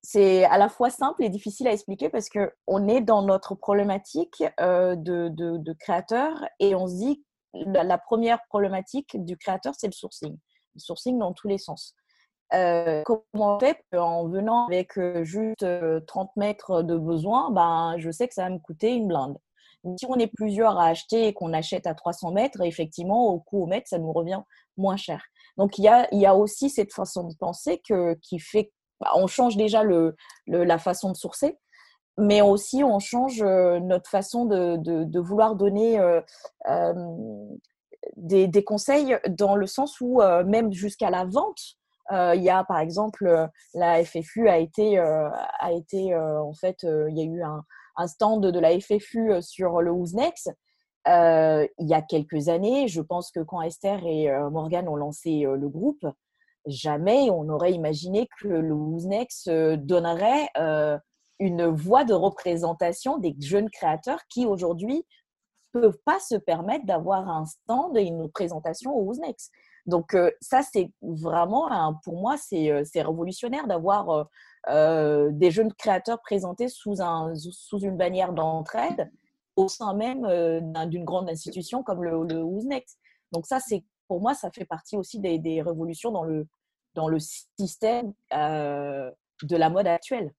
c'est 0.02 0.46
à 0.46 0.58
la 0.58 0.70
fois 0.70 0.90
simple 0.90 1.24
et 1.24 1.30
difficile 1.30 1.68
à 1.68 1.74
expliquer 1.74 2.10
parce 2.10 2.30
qu'on 2.30 2.88
est 2.88 3.02
dans 3.02 3.22
notre 3.22 3.56
problématique 3.56 4.44
de, 4.60 5.30
de, 5.30 5.58
de, 5.58 5.74
créateur 5.74 6.34
et 6.60 6.76
on 6.76 6.88
se 6.88 6.96
dit 6.96 7.24
la, 7.54 7.84
la 7.84 7.98
première 7.98 8.40
problématique 8.50 9.24
du 9.24 9.38
créateur, 9.38 9.74
c'est 9.78 9.88
le 9.88 9.94
sourcing. 9.94 10.38
Le 10.76 10.80
sourcing 10.80 11.18
dans 11.20 11.34
tous 11.34 11.48
les 11.48 11.58
sens. 11.58 11.96
comment 12.50 13.24
on 13.34 13.60
fait 13.60 13.84
En 13.96 14.28
venant 14.28 14.68
avec 14.68 14.94
juste 15.24 15.66
30 16.08 16.32
mètres 16.36 16.82
de 16.82 16.98
besoin, 16.98 17.52
ben, 17.52 17.96
je 17.98 18.12
sais 18.12 18.28
que 18.28 18.34
ça 18.34 18.44
va 18.44 18.50
me 18.50 18.60
coûter 18.60 18.94
une 18.94 19.08
blinde. 19.08 19.38
Si 19.98 20.06
on 20.08 20.16
est 20.16 20.28
plusieurs 20.28 20.80
à 20.80 20.88
acheter 20.88 21.28
et 21.28 21.34
qu'on 21.34 21.52
achète 21.52 21.88
à 21.88 21.94
300 21.94 22.32
mètres, 22.32 22.62
effectivement, 22.62 23.28
au 23.28 23.40
coût 23.40 23.64
au 23.64 23.66
mètre, 23.66 23.90
ça 23.90 24.00
nous 24.00 24.14
revient 24.14 24.42
moins 24.78 24.96
cher. 24.96 25.22
Donc, 25.58 25.78
il 25.78 25.84
y 25.84 26.26
a, 26.26 26.36
aussi 26.36 26.70
cette 26.70 26.94
façon 26.94 27.28
de 27.28 27.36
penser 27.36 27.82
qui 27.82 28.40
fait 28.40 28.72
bah, 29.04 29.12
on 29.16 29.28
change 29.28 29.58
déjà 29.58 29.84
la 30.48 30.78
façon 30.78 31.12
de 31.12 31.18
sourcer, 31.18 31.58
mais 32.18 32.42
aussi 32.42 32.84
on 32.84 33.00
change 33.00 33.42
notre 33.44 34.10
façon 34.10 34.46
de, 34.46 35.20
vouloir 35.20 35.56
donner 35.56 36.00
des, 38.18 38.48
des, 38.48 38.64
conseils 38.64 39.18
dans 39.30 39.56
le 39.56 39.68
sens 39.68 40.00
où 40.02 40.22
même 40.46 40.72
jusqu'à 40.72 41.10
la 41.10 41.26
vente, 41.26 41.78
il 42.12 42.42
y 42.42 42.50
a 42.50 42.64
par 42.64 42.80
exemple 42.80 43.50
la 43.74 44.04
FFU 44.04 44.48
a 44.48 44.58
été, 44.58 45.00
a 45.00 45.72
été 45.72 46.16
en 46.16 46.54
fait, 46.54 46.84
il 46.84 47.18
y 47.18 47.22
a 47.22 47.26
eu 47.26 47.42
un, 47.44 48.08
stand 48.08 48.46
de 48.46 48.60
la 48.60 48.80
FFU 48.80 49.42
sur 49.42 49.82
le 49.82 49.92
Ouznex. 49.92 50.50
il 51.08 51.88
y 51.88 51.94
a 51.94 52.02
quelques 52.02 52.50
années, 52.50 52.88
je 52.88 53.02
pense 53.02 53.32
que 53.32 53.40
quand 53.40 53.62
Esther 53.62 54.06
et 54.06 54.30
Morgan 54.52 54.88
ont 54.88 54.96
lancé 54.96 55.46
le 55.48 55.68
groupe, 55.68 56.06
jamais 56.66 57.30
on 57.30 57.44
n'aurait 57.44 57.74
imaginé 57.74 58.28
que 58.40 58.48
le 58.48 58.74
Wooznex 58.74 59.48
donnerait 59.78 60.50
une 61.44 61.68
voie 61.68 62.04
de 62.06 62.14
représentation 62.14 63.18
des 63.18 63.36
jeunes 63.40 63.70
créateurs 63.70 64.20
qui 64.30 64.46
aujourd'hui 64.46 65.06
peuvent 65.72 65.98
pas 66.06 66.20
se 66.20 66.36
permettre 66.36 66.86
d'avoir 66.86 67.28
un 67.28 67.46
stand 67.46 67.98
et 67.98 68.04
une 68.04 68.30
présentation 68.30 68.96
au 68.96 69.04
Wooznex. 69.04 69.50
Donc 69.86 70.16
ça, 70.40 70.62
c'est 70.62 70.92
vraiment, 71.02 71.68
pour 72.04 72.18
moi, 72.18 72.36
c'est 72.38 73.02
révolutionnaire 73.02 73.68
d'avoir 73.68 74.30
des 74.68 75.52
jeunes 75.52 75.74
créateurs 75.74 76.22
présentés 76.22 76.70
sous, 76.70 77.02
un, 77.02 77.34
sous 77.36 77.80
une 77.80 77.98
bannière 77.98 78.34
d'entraide 78.34 79.12
au 79.56 79.68
sein 79.68 79.94
même 79.94 80.22
d'une 80.88 81.04
grande 81.04 81.30
institution 81.30 81.84
comme 81.84 82.04
le, 82.04 82.24
le 82.24 82.44
Donc 83.32 83.46
ça, 83.46 83.60
c'est 83.60 83.84
pour 84.08 84.22
moi, 84.22 84.34
ça 84.34 84.52
fait 84.52 84.66
partie 84.66 84.98
aussi 84.98 85.20
des, 85.20 85.62
révolutions 85.62 86.12
dans 86.12 86.24
le, 87.08 87.20
système 87.20 88.14
euh, 88.34 89.10
de 89.42 89.56
la 89.56 89.70
mode 89.70 89.88
actuelle, 89.88 90.32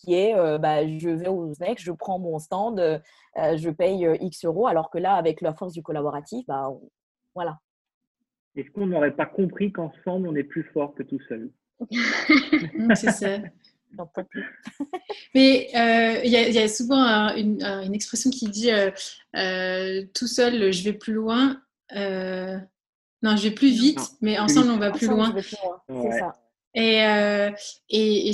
qui 0.00 0.14
est 0.14 0.34
euh, 0.34 0.58
bah, 0.58 0.86
je 0.86 1.08
vais 1.08 1.28
au 1.28 1.52
SNEC, 1.54 1.80
je 1.80 1.92
prends 1.92 2.18
mon 2.18 2.38
stand, 2.38 2.80
euh, 2.80 2.98
je 3.34 3.70
paye 3.70 4.06
X 4.20 4.44
euros, 4.44 4.66
alors 4.66 4.90
que 4.90 4.98
là, 4.98 5.14
avec 5.14 5.40
la 5.40 5.54
force 5.54 5.72
du 5.72 5.82
collaboratif, 5.82 6.46
bah, 6.46 6.68
voilà. 7.34 7.58
Est-ce 8.56 8.70
qu'on 8.70 8.86
n'aurait 8.86 9.14
pas 9.14 9.26
compris 9.26 9.72
qu'ensemble, 9.72 10.28
on 10.28 10.34
est 10.34 10.44
plus 10.44 10.64
fort 10.64 10.94
que 10.94 11.02
tout 11.02 11.20
seul? 11.28 11.50
C'est 12.94 13.10
ça. 13.10 13.38
Mais 15.34 15.68
il 16.24 16.30
y, 16.30 16.58
a 16.58 16.68
souvent 16.68 17.34
une, 17.34 17.60
une, 17.62 17.94
expression 17.94 18.30
qui 18.30 18.48
dit 18.48 18.70
tout 19.32 20.26
seul, 20.26 20.72
je 20.72 20.84
vais 20.84 20.92
plus 20.92 21.14
loin. 21.14 21.60
Non, 21.92 23.36
je 23.36 23.48
vais 23.48 23.54
plus 23.54 23.70
vite, 23.70 24.00
mais 24.20 24.38
ensemble, 24.38 24.70
on 24.70 24.78
va 24.78 24.92
plus 24.92 25.08
loin. 25.08 25.34
C'est 25.36 26.18
ça. 26.18 26.36
Et, 26.74 27.04
euh, 27.04 27.50
et, 27.88 28.28
et 28.28 28.32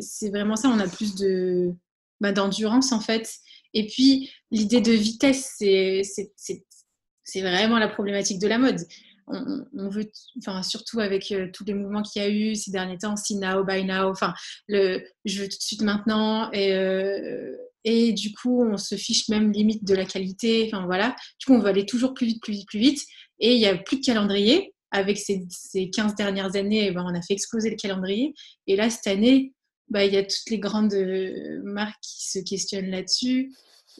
c'est 0.00 0.30
vraiment 0.30 0.56
ça, 0.56 0.68
on 0.68 0.78
a 0.80 0.88
plus 0.88 1.14
de 1.14 1.72
bah, 2.20 2.32
d'endurance 2.32 2.92
en 2.92 3.00
fait. 3.00 3.30
Et 3.74 3.86
puis, 3.86 4.30
l'idée 4.50 4.80
de 4.80 4.92
vitesse, 4.92 5.56
c'est 5.58 7.40
vraiment 7.40 7.78
la 7.78 7.88
problématique 7.88 8.38
de 8.38 8.46
la 8.46 8.58
mode. 8.58 8.80
On, 9.26 9.64
on 9.74 9.88
veut, 9.88 10.10
enfin, 10.38 10.62
surtout 10.62 11.00
avec 11.00 11.32
euh, 11.32 11.48
tous 11.52 11.64
les 11.64 11.74
mouvements 11.74 12.02
qu'il 12.02 12.22
y 12.22 12.24
a 12.24 12.28
eu 12.28 12.54
ces 12.54 12.70
derniers 12.70 12.98
temps, 12.98 13.16
see 13.16 13.36
now, 13.36 13.64
buy 13.64 13.82
now, 13.84 14.10
enfin, 14.10 14.34
le 14.68 15.02
je 15.24 15.40
veux 15.40 15.48
tout 15.48 15.56
de 15.56 15.62
suite 15.62 15.82
maintenant. 15.82 16.50
Et, 16.52 16.74
euh, 16.74 17.56
et 17.84 18.12
du 18.12 18.32
coup, 18.34 18.62
on 18.62 18.76
se 18.76 18.96
fiche 18.96 19.28
même 19.28 19.50
limite 19.50 19.84
de 19.84 19.94
la 19.94 20.04
qualité. 20.04 20.70
Enfin, 20.70 20.84
voilà. 20.84 21.16
Du 21.40 21.46
coup, 21.46 21.54
on 21.54 21.58
veut 21.58 21.68
aller 21.68 21.86
toujours 21.86 22.12
plus 22.12 22.26
vite, 22.26 22.42
plus 22.42 22.52
vite, 22.52 22.68
plus 22.68 22.78
vite. 22.78 23.02
Et 23.40 23.54
il 23.54 23.58
n'y 23.58 23.66
a 23.66 23.76
plus 23.76 24.00
de 24.00 24.04
calendrier. 24.04 24.73
Avec 24.94 25.18
ces, 25.18 25.42
ces 25.48 25.90
15 25.90 26.14
dernières 26.14 26.54
années, 26.54 26.92
ben, 26.92 27.04
on 27.04 27.14
a 27.14 27.20
fait 27.20 27.34
exploser 27.34 27.68
le 27.68 27.74
calendrier. 27.74 28.32
Et 28.68 28.76
là, 28.76 28.88
cette 28.90 29.08
année, 29.08 29.52
bah, 29.88 30.04
il 30.04 30.14
y 30.14 30.16
a 30.16 30.22
toutes 30.22 30.50
les 30.50 30.60
grandes 30.60 30.94
euh, 30.94 31.60
marques 31.64 32.00
qui 32.00 32.30
se 32.30 32.38
questionnent 32.38 32.90
là-dessus. 32.90 33.52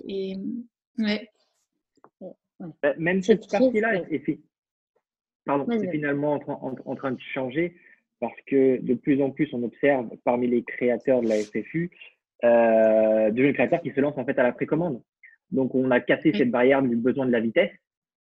Et 0.07 0.37
ouais. 0.99 1.29
Bah, 2.81 2.95
même 2.97 3.23
cette 3.23 3.51
partie-là 3.51 3.97
est, 4.09 4.41
Pardon, 5.45 5.67
c'est 5.69 5.91
finalement 5.91 6.41
en, 6.47 6.95
train 6.95 7.11
de 7.11 7.21
changer 7.35 7.77
parce 8.21 8.41
que 8.47 8.81
de 8.81 8.95
plus 8.95 9.21
en 9.21 9.31
plus, 9.31 9.53
on 9.53 9.63
observe 9.65 10.09
parmi 10.25 10.47
les 10.47 10.63
créateurs 10.63 11.21
de 11.21 11.29
la 11.29 11.37
FFU 11.37 11.91
euh, 12.45 13.31
de 13.31 13.43
jeunes 13.43 13.53
créateurs 13.53 13.83
qui 13.83 13.91
se 13.91 14.01
lancent 14.01 14.17
en 14.17 14.25
fait 14.25 14.39
à 14.39 14.43
la 14.45 14.53
précommande. 14.53 15.03
Donc, 15.51 15.75
on 15.75 15.91
a 15.91 16.01
cassé 16.01 16.33
cette 16.33 16.51
barrière 16.51 16.83
du 16.83 16.97
besoin 16.97 17.27
de 17.27 17.33
la 17.33 17.41
vitesse 17.41 17.73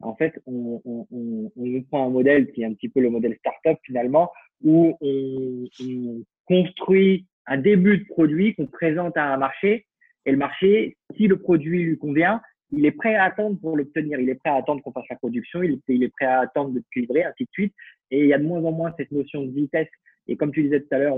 en 0.01 0.15
fait, 0.15 0.39
on, 0.45 0.81
on, 0.85 1.07
on, 1.11 1.51
on, 1.55 1.81
prend 1.83 2.07
un 2.07 2.09
modèle 2.09 2.51
qui 2.51 2.61
est 2.61 2.65
un 2.65 2.73
petit 2.73 2.89
peu 2.89 3.01
le 3.01 3.09
modèle 3.09 3.35
startup 3.39 3.77
finalement, 3.83 4.31
où 4.63 4.95
on, 5.01 5.65
on 5.81 6.23
construit 6.45 7.25
un 7.47 7.57
début 7.57 7.99
de 7.99 8.05
produit 8.05 8.55
qu'on 8.55 8.67
présente 8.67 9.17
à 9.17 9.33
un 9.33 9.37
marché, 9.37 9.85
et 10.25 10.31
le 10.31 10.37
marché, 10.37 10.97
si 11.15 11.27
le 11.27 11.37
produit 11.37 11.83
lui 11.83 11.97
convient, 11.97 12.41
il 12.71 12.85
est 12.85 12.91
prêt 12.91 13.15
à 13.15 13.23
attendre 13.23 13.59
pour 13.59 13.75
l'obtenir. 13.75 14.19
Il 14.19 14.29
est 14.29 14.35
prêt 14.35 14.51
à 14.51 14.55
attendre 14.55 14.81
qu'on 14.83 14.91
fasse 14.91 15.09
la 15.09 15.15
production, 15.15 15.63
il, 15.63 16.03
est 16.03 16.09
prêt 16.09 16.25
à 16.25 16.41
attendre 16.41 16.71
de 16.71 16.83
livrer, 16.95 17.23
ainsi 17.23 17.45
de 17.45 17.49
suite. 17.51 17.73
Et 18.11 18.19
il 18.19 18.27
y 18.27 18.33
a 18.33 18.37
de 18.37 18.43
moins 18.43 18.63
en 18.63 18.71
moins 18.71 18.93
cette 18.97 19.11
notion 19.11 19.43
de 19.43 19.51
vitesse. 19.51 19.87
Et 20.27 20.35
comme 20.35 20.51
tu 20.51 20.63
disais 20.63 20.81
tout 20.81 20.87
à 20.91 20.99
l'heure, 20.99 21.17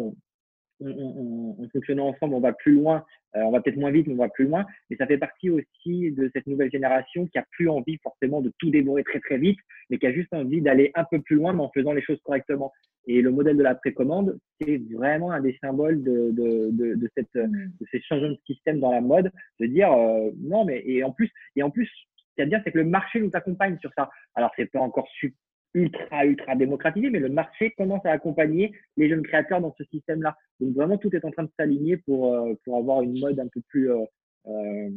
en 0.82 1.68
fonctionnant 1.72 2.08
ensemble, 2.10 2.36
on 2.36 2.40
va 2.40 2.54
plus 2.54 2.74
loin. 2.74 3.06
Euh, 3.36 3.42
on 3.42 3.52
va 3.52 3.62
peut-être 3.62 3.78
moins 3.78 3.92
vite, 3.92 4.08
mais 4.08 4.14
on 4.14 4.18
va 4.18 4.30
plus 4.30 4.46
loin. 4.46 4.66
Mais 4.90 4.98
ça 4.98 5.08
fait 5.08 5.18
partie 5.18 5.50
aussi 5.50 6.12
de 6.12 6.30
cette 6.34 6.48
nouvelle 6.48 6.72
génération 6.72 7.28
qui 7.28 7.38
a 7.38 7.46
plus 7.52 7.70
envie 7.70 7.98
forcément 8.04 8.42
de 8.42 8.52
tout 8.58 8.70
dévorer 8.70 9.04
très 9.04 9.20
très 9.20 9.38
vite, 9.38 9.60
mais 9.90 9.98
qui 9.98 10.08
a 10.08 10.12
juste 10.12 10.34
envie 10.34 10.62
d'aller 10.62 10.92
un 10.96 11.06
peu 11.10 11.22
plus 11.22 11.36
loin, 11.36 11.54
mais 11.54 11.62
en 11.62 11.72
faisant 11.72 11.94
les 11.94 12.02
choses 12.02 12.20
correctement. 12.24 12.72
Et 13.08 13.22
le 13.22 13.32
modèle 13.32 13.58
de 13.58 13.64
la 13.64 13.76
précommande, 13.76 14.38
c'est 14.60 14.82
vraiment 14.94 15.32
un 15.32 15.42
des 15.42 15.58
symboles 15.62 16.04
de, 16.04 16.32
de, 16.32 16.70
de, 16.72 16.96
de 16.96 17.10
cette, 17.16 17.34
de 17.36 17.86
ces 17.90 18.02
changements 18.02 18.30
de 18.30 18.40
système 18.46 18.80
dans 18.80 18.92
la 18.92 19.02
mode, 19.02 19.32
de 19.60 19.66
dire 19.66 19.92
euh, 19.92 20.30
non, 20.38 20.66
mais 20.66 20.84
et 20.86 21.04
en 21.04 21.12
plus, 21.12 21.32
et 21.56 21.64
en 21.64 21.72
plus, 21.72 21.86
ce 21.86 22.36
qu'il 22.36 22.40
y 22.40 22.42
a 22.42 22.44
à 22.44 22.50
dire, 22.50 22.62
c'est 22.64 22.72
que 22.72 22.78
le 22.78 22.86
marché 22.86 23.20
nous 23.20 23.32
accompagne 23.34 23.78
sur 23.80 23.92
ça. 23.98 24.10
Alors, 24.36 24.52
c'est 24.56 24.66
pas 24.72 24.80
encore 24.80 25.08
super 25.20 25.38
ultra, 25.74 26.26
ultra 26.26 26.56
démocratisé, 26.56 27.10
mais 27.10 27.20
le 27.20 27.30
marché 27.30 27.72
commence 27.72 28.06
à 28.06 28.12
accompagner 28.12 28.74
les 28.98 29.10
jeunes 29.10 29.24
créateurs 29.24 29.62
dans 29.62 29.74
ce 29.78 29.84
système-là. 29.86 30.38
Donc 30.60 30.76
vraiment, 30.76 30.98
tout 30.98 31.16
est 31.16 31.26
en 31.26 31.32
train 31.32 31.44
de 31.44 31.52
s'aligner 31.58 31.98
pour, 31.98 32.34
euh, 32.34 32.54
pour 32.64 32.78
avoir 32.78 33.02
une 33.02 33.20
mode 33.20 33.40
un 33.40 33.48
peu 33.48 33.62
plus, 33.62 33.92
euh, 33.92 34.04
euh, 34.48 34.90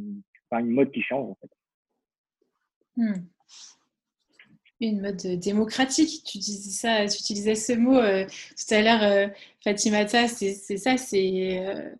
enfin 0.50 0.64
une 0.64 0.70
mode 0.72 0.90
qui 0.90 1.02
change 1.02 1.30
en 1.30 1.38
fait. 1.40 1.50
Hmm. 2.96 3.26
Une 4.80 5.00
mode 5.00 5.22
démocratique, 5.40 6.24
tu 6.24 6.38
disais 6.38 6.70
ça, 6.70 7.06
tu 7.06 7.20
utilisais 7.20 7.54
ce 7.54 7.72
mot 7.72 7.94
tout 7.94 8.74
à 8.74 8.82
l'heure, 8.82 9.30
Fatimata, 9.62 10.28
c'est 10.28 10.76
ça, 10.76 10.96
c'est 10.96 11.94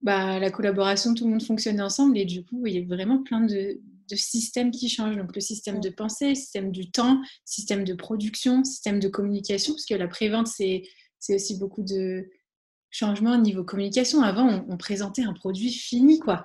bah, 0.00 0.38
la 0.38 0.50
collaboration, 0.50 1.12
tout 1.12 1.24
le 1.24 1.30
monde 1.30 1.42
fonctionne 1.42 1.80
ensemble 1.80 2.16
et 2.16 2.24
du 2.24 2.44
coup, 2.44 2.66
il 2.66 2.74
y 2.74 2.78
a 2.78 2.86
vraiment 2.86 3.22
plein 3.22 3.40
de, 3.40 3.78
de 4.10 4.16
systèmes 4.16 4.70
qui 4.70 4.88
changent. 4.88 5.16
Donc 5.16 5.34
le 5.34 5.40
système 5.40 5.80
de 5.80 5.90
pensée, 5.90 6.34
système 6.34 6.70
du 6.70 6.90
temps, 6.90 7.20
système 7.44 7.84
de 7.84 7.94
production, 7.94 8.64
système 8.64 9.00
de 9.00 9.08
communication, 9.08 9.74
parce 9.74 9.86
que 9.86 9.94
la 9.94 10.08
prévente, 10.08 10.48
c'est 10.48 10.84
aussi 11.28 11.58
beaucoup 11.58 11.82
de 11.82 12.28
changements 12.90 13.34
au 13.34 13.40
niveau 13.40 13.64
communication. 13.64 14.22
Avant, 14.22 14.64
on, 14.68 14.76
présentait 14.76 15.22
un 15.22 15.32
produit 15.32 15.72
fini, 15.72 16.18
quoi. 16.18 16.44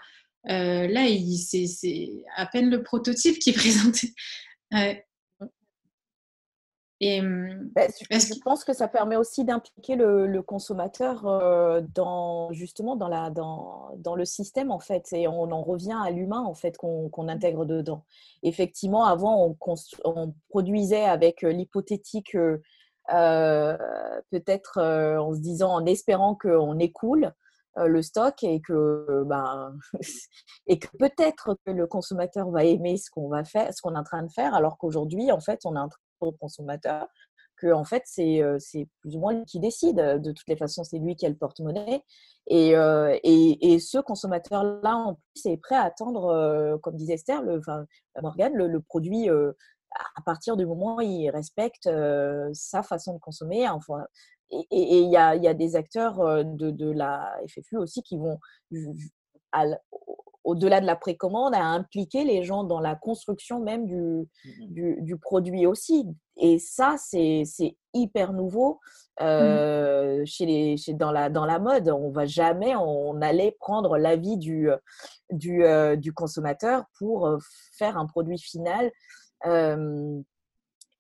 Euh, 0.50 0.88
là, 0.88 1.06
c'est 1.38 2.24
à 2.36 2.46
peine 2.46 2.70
le 2.70 2.84
prototype 2.84 3.40
qui 3.40 3.50
est 3.50 3.54
présenté. 3.54 4.14
Et, 7.00 7.22
mmh, 7.22 7.72
bah, 7.76 7.88
je, 8.10 8.40
pense 8.44 8.64
que 8.64 8.74
ça 8.74 8.88
permet 8.88 9.18
aussi 9.18 9.46
d'impliquer 9.46 9.96
le, 9.96 10.42
consommateur 10.42 11.24
dans 11.94 12.52
justement 12.54 12.96
dans, 12.96 13.08
la, 13.08 13.30
dans, 13.30 13.92
dans, 13.98 14.16
le 14.16 14.26
système 14.26 14.72
en 14.72 14.80
fait 14.80 15.14
et 15.14 15.28
on 15.28 15.52
en 15.52 15.62
revient 15.62 15.98
à 16.04 16.10
l'humain 16.10 16.42
en 16.42 16.56
fait 16.56 16.76
qu'on 16.78 17.28
intègre 17.28 17.66
dedans. 17.66 18.04
Effectivement, 18.42 19.06
avant 19.06 19.56
on, 19.62 19.76
on 20.06 20.34
produisait 20.50 21.04
avec 21.06 21.44
l'hypothétique 21.44 22.36
peut-être 24.32 24.82
en 24.82 25.34
se 25.36 25.40
disant 25.40 25.74
en 25.74 25.86
espérant 25.86 26.36
qu'on 26.36 26.80
écoule 26.80 27.32
le 27.76 28.02
stock 28.02 28.44
et 28.44 28.60
que 28.60 29.24
ben 29.28 29.78
et 30.68 30.80
que 30.80 30.88
peut-être 30.98 31.56
que 31.64 31.72
le 31.72 31.86
consommateur 31.86 32.50
va 32.50 32.64
aimer 32.64 32.98
ce 32.98 33.12
qu'on 33.12 33.28
va 33.28 33.44
faire 33.44 33.72
ce 33.72 33.84
qu'on 33.84 33.94
est 33.94 34.00
en 34.00 34.04
train 34.04 34.24
de 34.24 34.32
faire 34.32 34.56
alors 34.56 34.80
qu'aujourd'hui 34.80 35.32
en 35.32 35.40
fait 35.40 35.60
on 35.64 35.76
est 35.76 35.80
en 35.80 35.88
train 35.88 36.00
au 36.22 36.32
consommateur 36.32 37.08
que 37.58 37.74
en 37.74 37.84
fait 37.84 38.04
c'est 38.06 38.42
plus 39.02 39.16
ou 39.16 39.20
moins 39.20 39.34
lui 39.34 39.46
qui 39.46 39.60
décide. 39.60 39.98
De 39.98 40.32
toutes 40.32 40.48
les 40.48 40.56
façons, 40.56 40.84
c'est 40.84 41.00
lui 41.00 41.16
qui 41.16 41.26
a 41.26 41.30
le 41.30 41.36
porte-monnaie. 41.36 42.04
Et, 42.48 42.70
et, 42.72 43.74
et, 43.74 43.80
ce 43.80 43.98
consommateur-là, 43.98 44.96
en 44.96 45.16
plus, 45.16 45.46
est 45.52 45.58
prêt 45.58 45.76
à 45.76 45.84
attendre, 45.84 46.78
comme 46.82 46.96
disait 46.96 47.16
Esther, 47.16 47.42
le, 47.42 47.58
enfin, 47.58 47.86
Morgane, 48.22 48.54
le, 48.54 48.80
produit 48.80 49.28
à 49.30 50.22
partir 50.24 50.56
du 50.56 50.66
moment 50.66 50.98
où 50.98 51.02
il 51.02 51.30
respecte 51.30 51.90
sa 52.54 52.84
façon 52.84 53.16
de 53.16 53.20
consommer. 53.20 53.68
Enfin, 53.68 54.06
et 54.52 55.02
il 55.02 55.12
y 55.12 55.18
a, 55.18 55.36
y 55.36 55.48
a, 55.48 55.54
des 55.54 55.76
acteurs 55.76 56.46
de, 56.46 56.72
de, 56.72 56.92
la 56.92 57.36
FFU 57.48 57.78
aussi 57.78 58.02
qui 58.04 58.18
vont 58.18 58.40
au-delà 60.48 60.80
de 60.80 60.86
la 60.86 60.96
précommande, 60.96 61.54
à 61.54 61.64
impliquer 61.64 62.24
les 62.24 62.44
gens 62.44 62.64
dans 62.64 62.80
la 62.80 62.96
construction 62.96 63.60
même 63.60 63.86
du, 63.86 63.98
mmh 63.98 65.04
du, 65.04 65.18
produit 65.18 65.68
aussi. 65.68 66.08
Et 66.38 66.58
ça, 66.58 66.96
c'est 66.98 67.44
hyper 67.94 68.32
nouveau 68.32 68.80
mmh 69.20 69.24
euh, 69.24 70.24
chez 70.26 70.46
les, 70.46 70.78
chez, 70.78 70.94
dans, 70.94 71.12
la, 71.12 71.30
dans 71.30 71.46
la 71.46 71.60
mode. 71.60 71.90
On 71.90 72.12
va 72.12 72.26
jamais, 72.26 72.76
on 72.78 73.22
allait 73.22 73.58
prendre 73.60 73.98
l'avis 73.98 74.38
du, 74.38 74.70
du, 75.32 75.66
euh, 75.66 75.98
du, 75.98 76.14
consommateur 76.14 76.86
pour 76.98 77.28
euh, 77.28 77.38
faire 77.78 77.98
un 77.98 78.06
produit 78.06 78.40
final 78.40 78.90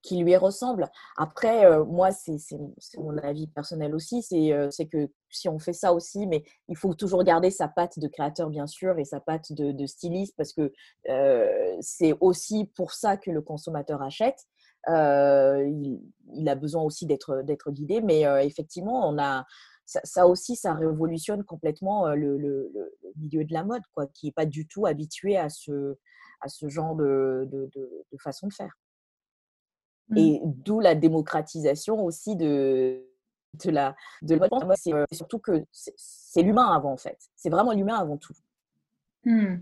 qui 0.08 0.18
lui 0.18 0.38
ressemble. 0.38 0.90
Après, 1.18 1.66
euh, 1.66 1.84
moi, 1.84 2.12
c'est 2.12 2.38
mon 2.98 3.18
avis 3.18 3.48
personnel 3.48 3.94
aussi, 3.94 4.26
euh, 4.54 4.70
c'est 4.72 4.88
que 4.88 5.10
si 5.30 5.50
on 5.50 5.60
fait 5.60 5.74
ça 5.74 5.94
aussi, 5.94 6.26
mais 6.28 6.46
il 6.70 6.78
faut 6.78 6.94
toujours 6.94 7.26
garder 7.26 7.52
sa 7.52 7.68
patte 7.68 8.00
de 8.00 8.08
créateur, 8.08 8.50
bien 8.50 8.68
sûr, 8.68 8.98
et 9.00 9.04
sa 9.04 9.20
patte 9.20 9.52
de, 9.52 9.86
styliste, 9.86 10.34
parce 10.38 10.54
que 10.54 10.72
euh, 11.10 11.76
c'est 11.82 12.14
aussi 12.22 12.72
pour 12.74 12.94
ça 12.94 13.18
que 13.18 13.32
le 13.32 13.42
consommateur 13.42 14.02
achète. 14.02 14.48
Il, 14.88 16.48
a 16.48 16.56
besoin 16.56 16.84
aussi 16.84 17.06
d'être 17.06 17.72
guidé, 17.72 18.00
mais 18.00 18.22
effectivement, 18.46 19.10
on 19.10 19.18
a, 19.20 19.46
ça, 19.86 20.28
aussi, 20.28 20.56
ça 20.56 20.74
révolutionne 20.74 21.44
complètement 21.44 22.08
le, 22.16 22.72
milieu 23.18 23.44
de 23.44 23.54
la 23.54 23.66
mode, 23.66 23.84
quoi, 23.94 24.08
qui 24.08 24.28
n'est 24.28 24.32
pas 24.32 24.46
du 24.46 24.66
tout 24.66 24.86
habitué 24.86 25.36
à 25.36 25.50
ce, 25.50 25.98
genre 26.62 26.96
de 26.96 27.50
façon 28.18 28.48
de 28.48 28.54
faire. 28.54 28.78
Mmh. 30.10 30.18
Et 30.18 30.42
d'où 30.44 30.80
la 30.80 30.96
démocratisation 30.96 32.04
aussi 32.06 32.36
de, 32.36 33.06
de 33.66 33.72
la 33.72 33.96
de 34.22 34.36
la 34.36 34.48
c'est 34.76 34.94
surtout 35.16 35.40
que 35.40 35.66
c'est 35.72 36.42
l'humain 36.42 36.72
avant 36.74 36.94
en 36.94 36.98
fait. 36.98 37.18
C'est 37.36 37.50
vraiment 37.50 37.74
l'humain 37.74 37.98
avant 37.98 38.18
tout. 38.18 38.34
Mmh. 39.26 39.58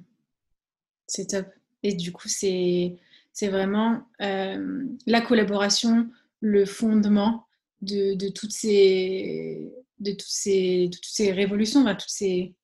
C'est 1.08 1.28
top. 1.28 1.48
Et 1.82 1.94
du 1.94 2.12
coup, 2.12 2.28
c'est 2.28 3.00
vraiment 3.42 4.08
la 4.20 5.22
collaboration, 5.22 6.10
le 6.42 6.66
fondement 6.66 7.46
de, 7.82 8.16
de, 8.16 8.30
toutes 8.30 8.52
ces 8.52 9.72
de 10.00 10.12
toutes 10.12 10.22
ces 10.22 10.90
toutes 10.92 11.06
ces 11.06 11.32
révolutions, 11.32 11.84
toutes 11.86 12.10
ces 12.10 12.56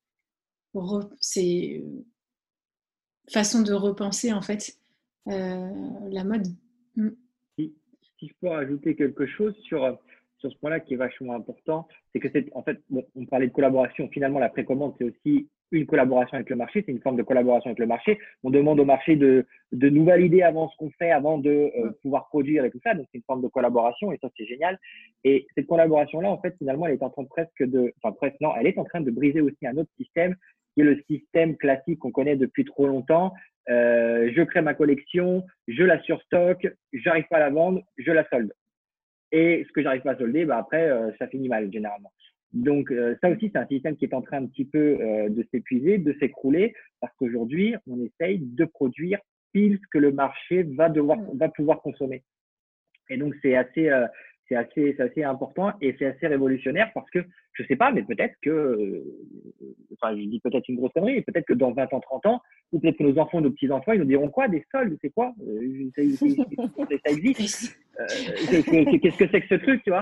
ces 1.19 1.83
façons 3.29 3.61
de 3.61 3.73
repenser 3.73 4.33
en 4.33 4.41
fait 4.41 4.77
la 5.25 6.23
mode. 6.23 6.47
Mmh 6.95 7.09
si 8.21 8.27
je 8.27 8.33
peux 8.39 8.49
rajouter 8.49 8.95
quelque 8.95 9.25
chose 9.25 9.55
sur, 9.63 9.97
sur 10.37 10.51
ce 10.51 10.57
point-là 10.59 10.79
qui 10.79 10.93
est 10.93 10.97
vachement 10.97 11.33
important, 11.33 11.87
c'est 12.13 12.19
que 12.19 12.29
c'est 12.31 12.45
en 12.53 12.61
fait, 12.61 12.79
bon, 12.89 13.03
on 13.15 13.25
parlait 13.25 13.47
de 13.47 13.51
collaboration. 13.51 14.07
Finalement, 14.09 14.39
la 14.39 14.49
précommande, 14.49 14.93
c'est 14.97 15.05
aussi 15.05 15.49
une 15.71 15.85
collaboration 15.85 16.35
avec 16.35 16.49
le 16.49 16.57
marché, 16.57 16.83
c'est 16.85 16.91
une 16.91 17.01
forme 17.01 17.15
de 17.15 17.23
collaboration 17.23 17.69
avec 17.69 17.79
le 17.79 17.87
marché. 17.87 18.19
On 18.43 18.49
demande 18.49 18.79
au 18.79 18.85
marché 18.85 19.15
de, 19.15 19.45
de 19.71 19.89
nous 19.89 20.05
valider 20.05 20.43
avant 20.43 20.69
ce 20.69 20.77
qu'on 20.77 20.91
fait, 20.91 21.11
avant 21.11 21.37
de 21.37 21.49
euh, 21.49 21.91
pouvoir 22.01 22.27
produire 22.27 22.65
et 22.65 22.71
tout 22.71 22.81
ça. 22.83 22.93
Donc, 22.93 23.07
c'est 23.11 23.17
une 23.17 23.23
forme 23.23 23.41
de 23.41 23.47
collaboration 23.47 24.11
et 24.11 24.17
ça, 24.21 24.29
c'est 24.37 24.45
génial. 24.45 24.77
Et 25.23 25.47
cette 25.55 25.67
collaboration-là, 25.67 26.29
en 26.29 26.39
fait, 26.39 26.55
finalement, 26.57 26.87
elle 26.87 26.93
est 26.93 27.03
en 27.03 27.09
train 27.09 27.23
presque 27.23 27.63
de, 27.63 27.93
enfin, 28.03 28.13
presque, 28.13 28.39
non, 28.41 28.51
elle 28.59 28.67
est 28.67 28.77
en 28.77 28.83
train 28.83 29.01
de 29.01 29.11
briser 29.11 29.41
aussi 29.41 29.65
un 29.65 29.77
autre 29.77 29.91
système 29.97 30.35
qui 30.73 30.81
est 30.81 30.85
le 30.85 31.01
système 31.09 31.57
classique 31.57 31.99
qu'on 31.99 32.11
connaît 32.11 32.35
depuis 32.35 32.65
trop 32.65 32.87
longtemps, 32.87 33.33
euh, 33.69 34.31
je 34.35 34.41
crée 34.41 34.61
ma 34.61 34.73
collection, 34.73 35.45
je 35.67 35.83
la 35.83 36.01
surstocke, 36.01 36.67
j'arrive 36.93 37.25
pas 37.29 37.37
à 37.37 37.41
la 37.41 37.49
vendre, 37.49 37.81
je 37.97 38.11
la 38.11 38.27
solde. 38.29 38.53
Et 39.31 39.63
ce 39.67 39.71
que 39.71 39.81
j'arrive 39.81 40.01
pas 40.01 40.11
à 40.11 40.17
solder, 40.17 40.45
bah 40.45 40.57
après, 40.57 40.89
euh, 40.89 41.11
ça 41.19 41.27
finit 41.27 41.47
mal 41.47 41.71
généralement. 41.71 42.11
Donc 42.53 42.91
euh, 42.91 43.15
ça 43.21 43.29
aussi, 43.29 43.49
c'est 43.51 43.59
un 43.59 43.67
système 43.67 43.95
qui 43.95 44.05
est 44.05 44.13
en 44.13 44.21
train 44.21 44.43
un 44.43 44.47
petit 44.47 44.65
peu 44.65 44.97
de 45.29 45.45
s'épuiser, 45.51 45.99
de 45.99 46.13
s'écrouler, 46.19 46.73
parce 46.99 47.13
qu'aujourd'hui, 47.15 47.75
on 47.87 47.99
essaye 48.03 48.39
de 48.39 48.65
produire 48.65 49.19
pile 49.53 49.79
ce 49.81 49.87
que 49.91 49.99
le 49.99 50.11
marché 50.11 50.63
va 50.63 50.89
devoir, 50.89 51.17
mmh. 51.17 51.37
va 51.37 51.49
pouvoir 51.49 51.81
consommer. 51.81 52.23
Et 53.09 53.17
donc 53.17 53.33
c'est 53.41 53.55
assez, 53.55 53.89
c'est 54.51 54.57
assez, 54.57 54.95
assez 54.99 55.23
important 55.23 55.71
et 55.81 55.95
c'est 55.97 56.05
assez 56.05 56.27
révolutionnaire 56.27 56.91
parce 56.93 57.09
que 57.09 57.19
je 57.53 57.63
sais 57.63 57.75
pas, 57.75 57.91
mais 57.91 58.03
peut-être 58.03 58.35
que, 58.41 58.49
euh, 58.49 59.03
enfin, 59.93 60.15
je 60.15 60.23
dis 60.23 60.39
peut-être 60.39 60.67
une 60.67 60.75
grosse 60.75 60.91
connerie, 60.93 61.21
peut-être 61.21 61.45
que 61.45 61.53
dans 61.53 61.71
20 61.71 61.93
ans, 61.93 61.99
30 61.99 62.25
ans, 62.25 62.41
ou 62.71 62.79
peut-être 62.79 62.97
que 62.97 63.03
nos 63.03 63.17
enfants, 63.17 63.41
nos 63.41 63.51
petits-enfants, 63.51 63.93
ils 63.93 63.99
nous 63.99 64.05
diront 64.05 64.29
quoi 64.29 64.47
Des 64.47 64.65
soldes, 64.71 64.97
c'est 65.01 65.09
quoi 65.09 65.33
euh, 65.47 65.89
ça, 65.95 66.01
existe. 67.11 67.77
Euh, 67.99 68.07
Qu'est-ce 68.07 69.17
que 69.17 69.27
c'est 69.29 69.41
que 69.41 69.47
ce 69.49 69.61
truc, 69.61 69.83
tu 69.83 69.91
vois? 69.91 70.01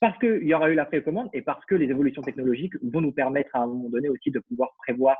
Parce 0.00 0.16
qu'il 0.18 0.44
y 0.44 0.54
aura 0.54 0.70
eu 0.70 0.74
la 0.74 0.86
précommande 0.86 1.28
et 1.34 1.42
parce 1.42 1.62
que 1.66 1.74
les 1.74 1.86
évolutions 1.86 2.22
technologiques 2.22 2.72
vont 2.80 3.00
nous 3.00 3.12
permettre 3.12 3.54
à 3.54 3.62
un 3.62 3.66
moment 3.66 3.90
donné 3.90 4.08
aussi 4.08 4.30
de 4.30 4.38
pouvoir 4.38 4.70
prévoir 4.78 5.16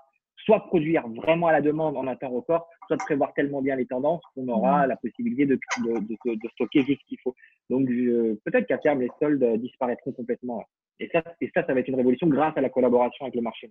soit 0.48 0.66
produire 0.66 1.06
vraiment 1.08 1.48
à 1.48 1.52
la 1.52 1.60
demande 1.60 1.94
en 1.98 2.06
un 2.06 2.16
temps 2.16 2.30
record, 2.30 2.70
soit 2.86 2.96
de 2.96 3.02
prévoir 3.02 3.34
tellement 3.34 3.60
bien 3.60 3.76
les 3.76 3.84
tendances 3.84 4.22
qu'on 4.34 4.48
aura 4.48 4.86
mmh. 4.86 4.88
la 4.88 4.96
possibilité 4.96 5.44
de, 5.44 5.60
de, 5.84 6.34
de, 6.34 6.48
stocker 6.54 6.84
juste 6.84 7.02
ce 7.02 7.06
qu'il 7.06 7.18
faut. 7.22 7.34
Donc 7.68 7.86
peut-être 7.86 8.66
qu'à 8.66 8.78
terme, 8.78 9.02
les 9.02 9.10
soldes 9.20 9.44
disparaîtront 9.60 10.12
complètement. 10.12 10.64
Et 11.00 11.10
ça, 11.12 11.22
et 11.42 11.50
ça, 11.54 11.66
ça 11.66 11.74
va 11.74 11.80
être 11.80 11.88
une 11.88 11.96
révolution 11.96 12.28
grâce 12.28 12.56
à 12.56 12.62
la 12.62 12.70
collaboration 12.70 13.26
avec 13.26 13.34
le 13.34 13.42
marché. 13.42 13.70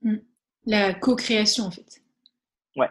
Mmh. 0.00 0.16
La 0.64 0.94
co-création, 0.94 1.64
en 1.64 1.70
fait. 1.70 2.02
Ouais. 2.76 2.88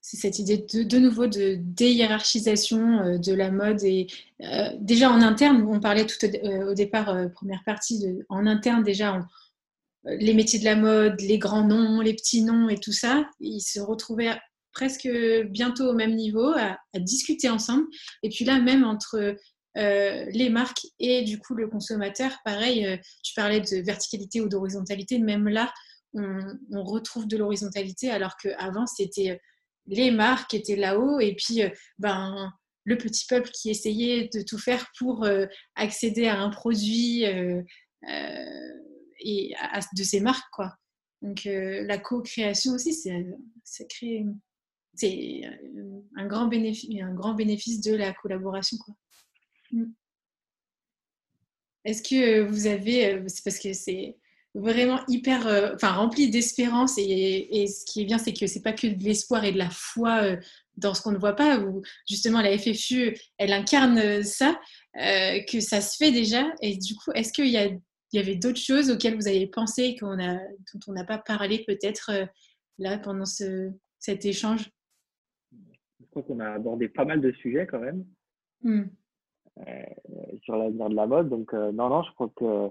C'est 0.00 0.16
cette 0.16 0.38
idée 0.38 0.58
de, 0.58 0.84
de 0.84 0.98
nouveau 0.98 1.26
de 1.26 1.56
déhiérarchisation 1.58 3.00
euh, 3.00 3.18
de 3.18 3.34
la 3.34 3.50
mode. 3.50 3.82
Et 3.82 4.06
euh, 4.40 4.68
déjà 4.78 5.10
en 5.10 5.20
interne, 5.20 5.66
on 5.68 5.80
parlait 5.80 6.06
tout 6.06 6.24
au, 6.24 6.46
euh, 6.46 6.74
départ, 6.74 7.12
première 7.32 7.64
partie, 7.64 8.06
en 8.28 8.46
interne 8.46 8.84
déjà, 8.84 9.14
on, 9.14 9.24
les 10.04 10.34
métiers 10.34 10.58
de 10.58 10.64
la 10.64 10.76
mode, 10.76 11.20
les 11.20 11.38
grands 11.38 11.66
noms, 11.66 12.00
les 12.00 12.14
petits 12.14 12.42
noms 12.42 12.68
et 12.68 12.78
tout 12.78 12.92
ça, 12.92 13.28
ils 13.40 13.60
se 13.60 13.80
retrouvaient 13.80 14.36
presque 14.72 15.08
bientôt 15.50 15.90
au 15.90 15.94
même 15.94 16.14
niveau 16.14 16.52
à, 16.56 16.78
discuter 16.98 17.48
ensemble. 17.48 17.86
Et 18.22 18.28
puis 18.28 18.44
là, 18.44 18.58
même 18.60 18.84
entre 18.84 19.36
euh, 19.78 20.26
les 20.30 20.50
marques 20.50 20.86
et 20.98 21.22
du 21.22 21.38
coup 21.38 21.54
le 21.54 21.68
consommateur, 21.68 22.36
pareil, 22.44 22.86
euh, 22.86 22.96
tu 23.22 23.32
parlais 23.34 23.60
de 23.60 23.82
verticalité 23.82 24.40
ou 24.40 24.48
d'horizontalité, 24.48 25.18
même 25.18 25.48
là, 25.48 25.72
on, 26.14 26.84
retrouve 26.84 27.26
de 27.26 27.38
l'horizontalité 27.38 28.10
alors 28.10 28.36
qu'avant, 28.36 28.86
c'était 28.86 29.30
euh, 29.30 29.36
les 29.86 30.10
marques 30.10 30.50
qui 30.50 30.56
étaient 30.56 30.76
là-haut 30.76 31.20
et 31.20 31.34
puis 31.34 31.62
ben, 31.98 32.52
le 32.84 32.98
petit 32.98 33.24
peuple 33.26 33.50
qui 33.50 33.70
essayait 33.70 34.28
de 34.32 34.42
tout 34.42 34.58
faire 34.58 34.86
pour 34.98 35.26
accéder 35.74 36.28
à 36.28 36.38
un 36.38 36.50
produit 36.50 37.24
et 39.24 39.54
de 39.96 40.02
ces 40.02 40.20
marques. 40.20 40.50
Quoi. 40.52 40.74
Donc 41.22 41.46
euh, 41.46 41.84
la 41.86 41.98
co-création 41.98 42.72
aussi, 42.72 42.92
c'est 42.92 43.26
c'est 43.64 45.40
un 46.16 46.26
grand 46.26 46.48
bénéfice, 46.48 46.90
un 47.00 47.14
grand 47.14 47.34
bénéfice 47.34 47.80
de 47.80 47.94
la 47.94 48.12
collaboration. 48.12 48.76
Quoi. 48.84 48.94
Mm. 49.70 49.92
Est-ce 51.84 52.02
que 52.02 52.42
vous 52.42 52.66
avez, 52.66 53.14
euh, 53.14 53.24
c'est 53.26 53.42
parce 53.42 53.58
que 53.58 53.72
c'est 53.72 54.18
vraiment 54.54 55.00
hyper, 55.08 55.46
euh, 55.46 55.72
enfin 55.74 55.92
rempli 55.92 56.28
d'espérance 56.28 56.98
et, 56.98 57.66
ce 57.66 57.86
qui 57.86 58.02
est 58.02 58.04
bien, 58.04 58.18
c'est 58.18 58.34
que 58.34 58.46
c'est 58.46 58.60
pas 58.60 58.74
que 58.74 58.86
de 58.86 59.02
l'espoir 59.02 59.44
et 59.44 59.52
de 59.52 59.58
la 59.58 59.70
foi 59.70 60.36
dans 60.76 60.92
ce 60.92 61.00
qu'on 61.00 61.12
ne 61.12 61.18
voit 61.18 61.36
pas, 61.36 61.58
où 61.58 61.82
justement 62.06 62.42
la 62.42 62.56
FFU, 62.58 63.16
elle 63.38 63.52
incarne 63.52 64.22
ça, 64.22 64.60
que 64.94 65.60
ça 65.60 65.80
se 65.80 65.96
fait 65.96 66.12
déjà. 66.12 66.44
Et 66.60 66.76
du 66.76 66.94
coup, 66.96 67.12
est-ce 67.12 67.32
qu'il 67.32 67.48
y 67.48 67.56
a 67.56 67.70
il 68.12 68.20
y 68.20 68.22
avait 68.22 68.36
d'autres 68.36 68.60
choses 68.60 68.90
auxquelles 68.90 69.16
vous 69.16 69.28
avez 69.28 69.46
pensé 69.46 69.96
qu'on 69.96 70.18
a, 70.18 70.36
dont 70.36 70.80
on 70.88 70.92
n'a 70.92 71.04
pas 71.04 71.18
parlé 71.18 71.64
peut-être 71.66 72.10
euh, 72.12 72.26
là 72.78 72.98
pendant 72.98 73.24
ce, 73.24 73.72
cet 73.98 74.24
échange? 74.26 74.70
Je 75.52 76.06
crois 76.10 76.22
qu'on 76.22 76.40
a 76.40 76.50
abordé 76.50 76.88
pas 76.88 77.06
mal 77.06 77.20
de 77.22 77.32
sujets 77.32 77.66
quand 77.66 77.80
même 77.80 78.04
hmm. 78.62 78.82
euh, 79.66 79.84
sur 80.42 80.56
l'avenir 80.56 80.90
de 80.90 80.94
la 80.94 81.06
mode. 81.06 81.30
Donc 81.30 81.54
euh, 81.54 81.72
non, 81.72 81.88
non, 81.88 82.02
je 82.02 82.12
crois 82.12 82.30
que 82.36 82.70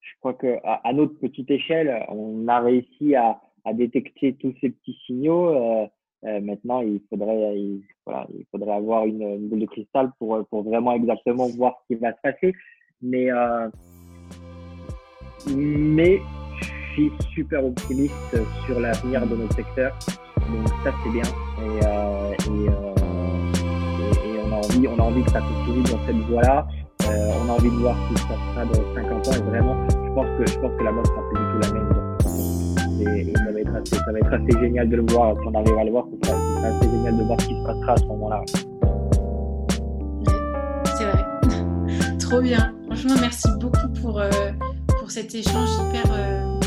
je 0.00 0.10
crois 0.18 0.34
que 0.34 0.58
à, 0.64 0.92
notre 0.92 1.14
petite 1.14 1.50
échelle, 1.50 2.04
on 2.08 2.46
a 2.48 2.60
réussi 2.60 3.14
à, 3.14 3.40
à 3.64 3.72
détecter 3.72 4.34
tous 4.34 4.52
ces 4.60 4.70
petits 4.70 4.98
signaux. 5.06 5.88
maintenant, 6.24 6.80
il 6.80 7.00
faudrait, 7.08 7.56
il, 7.56 7.84
voilà, 8.04 8.26
il 8.34 8.44
faudrait 8.50 8.74
avoir 8.74 9.06
une, 9.06 9.22
une, 9.22 9.48
boule 9.48 9.60
de 9.60 9.66
cristal 9.66 10.10
pour, 10.18 10.44
pour 10.48 10.64
vraiment 10.64 10.92
exactement 10.94 11.46
voir 11.46 11.78
ce 11.82 11.94
qui 11.94 12.00
va 12.00 12.12
se 12.14 12.20
passer. 12.20 12.52
Mais 13.00 13.30
mais 15.48 16.20
je 16.60 16.66
suis 16.92 17.12
super 17.34 17.64
optimiste 17.64 18.36
sur 18.66 18.80
l'avenir 18.80 19.26
de 19.26 19.36
notre 19.36 19.54
secteur. 19.54 19.92
Donc 20.36 20.68
ça 20.84 20.92
c'est 21.02 21.10
bien 21.10 21.22
et, 21.22 21.86
euh, 21.86 22.32
euh, 22.50 22.92
on 24.44 24.52
a 24.52 24.56
envie 24.56 24.88
on 24.88 24.98
a 24.98 25.02
envie 25.02 25.22
que 25.22 25.30
ça 25.30 25.40
continue 25.40 25.82
dans 25.84 26.06
cette 26.06 26.16
voie-là. 26.28 26.66
Euh, 27.08 27.32
on 27.44 27.48
a 27.50 27.52
envie 27.52 27.70
de 27.70 27.76
voir 27.76 27.96
ce 27.96 28.14
qui 28.14 28.22
se 28.22 28.28
passera 28.28 28.64
dans 28.64 28.94
50 28.94 29.28
ans. 29.28 29.32
Et 29.32 29.50
vraiment, 29.50 29.76
je 29.90 30.12
pense 30.14 30.26
que, 30.38 30.46
je 30.46 30.58
pense 30.58 30.78
que 30.78 30.84
la 30.84 30.92
mode 30.92 31.06
sera 31.06 31.22
plus 31.30 31.38
du 31.40 31.52
tout 31.52 31.58
la 31.68 31.72
même 31.74 31.88
ça, 33.38 33.50
va 34.12 34.18
être 34.18 34.32
assez, 34.32 34.52
ça 34.52 34.60
génial 34.60 34.88
de 34.88 34.96
le 34.96 35.04
voir. 35.10 35.34
Si 35.40 35.48
on 35.48 35.54
arrive 35.54 35.78
à 35.78 35.84
le 35.84 35.90
voir, 35.90 36.04
ce 36.12 36.28
sera, 36.28 36.38
assez 36.66 36.90
génial 36.90 37.16
de 37.16 37.22
voir 37.24 37.40
ce 37.40 37.46
qui 37.46 37.54
se 37.54 37.64
passera 37.64 37.92
à 37.92 37.96
ce 37.96 38.04
moment-là. 38.04 38.42
C'est 40.96 41.04
vrai. 41.04 41.24
Trop 42.18 42.40
bien. 42.40 42.74
Franchement, 42.86 43.14
merci 43.20 43.48
beaucoup 43.60 43.88
pour, 44.00 44.22
pour 45.02 45.10
cet 45.10 45.34
échange 45.34 45.68
hyper. 45.80 46.04
Euh, 46.12 46.61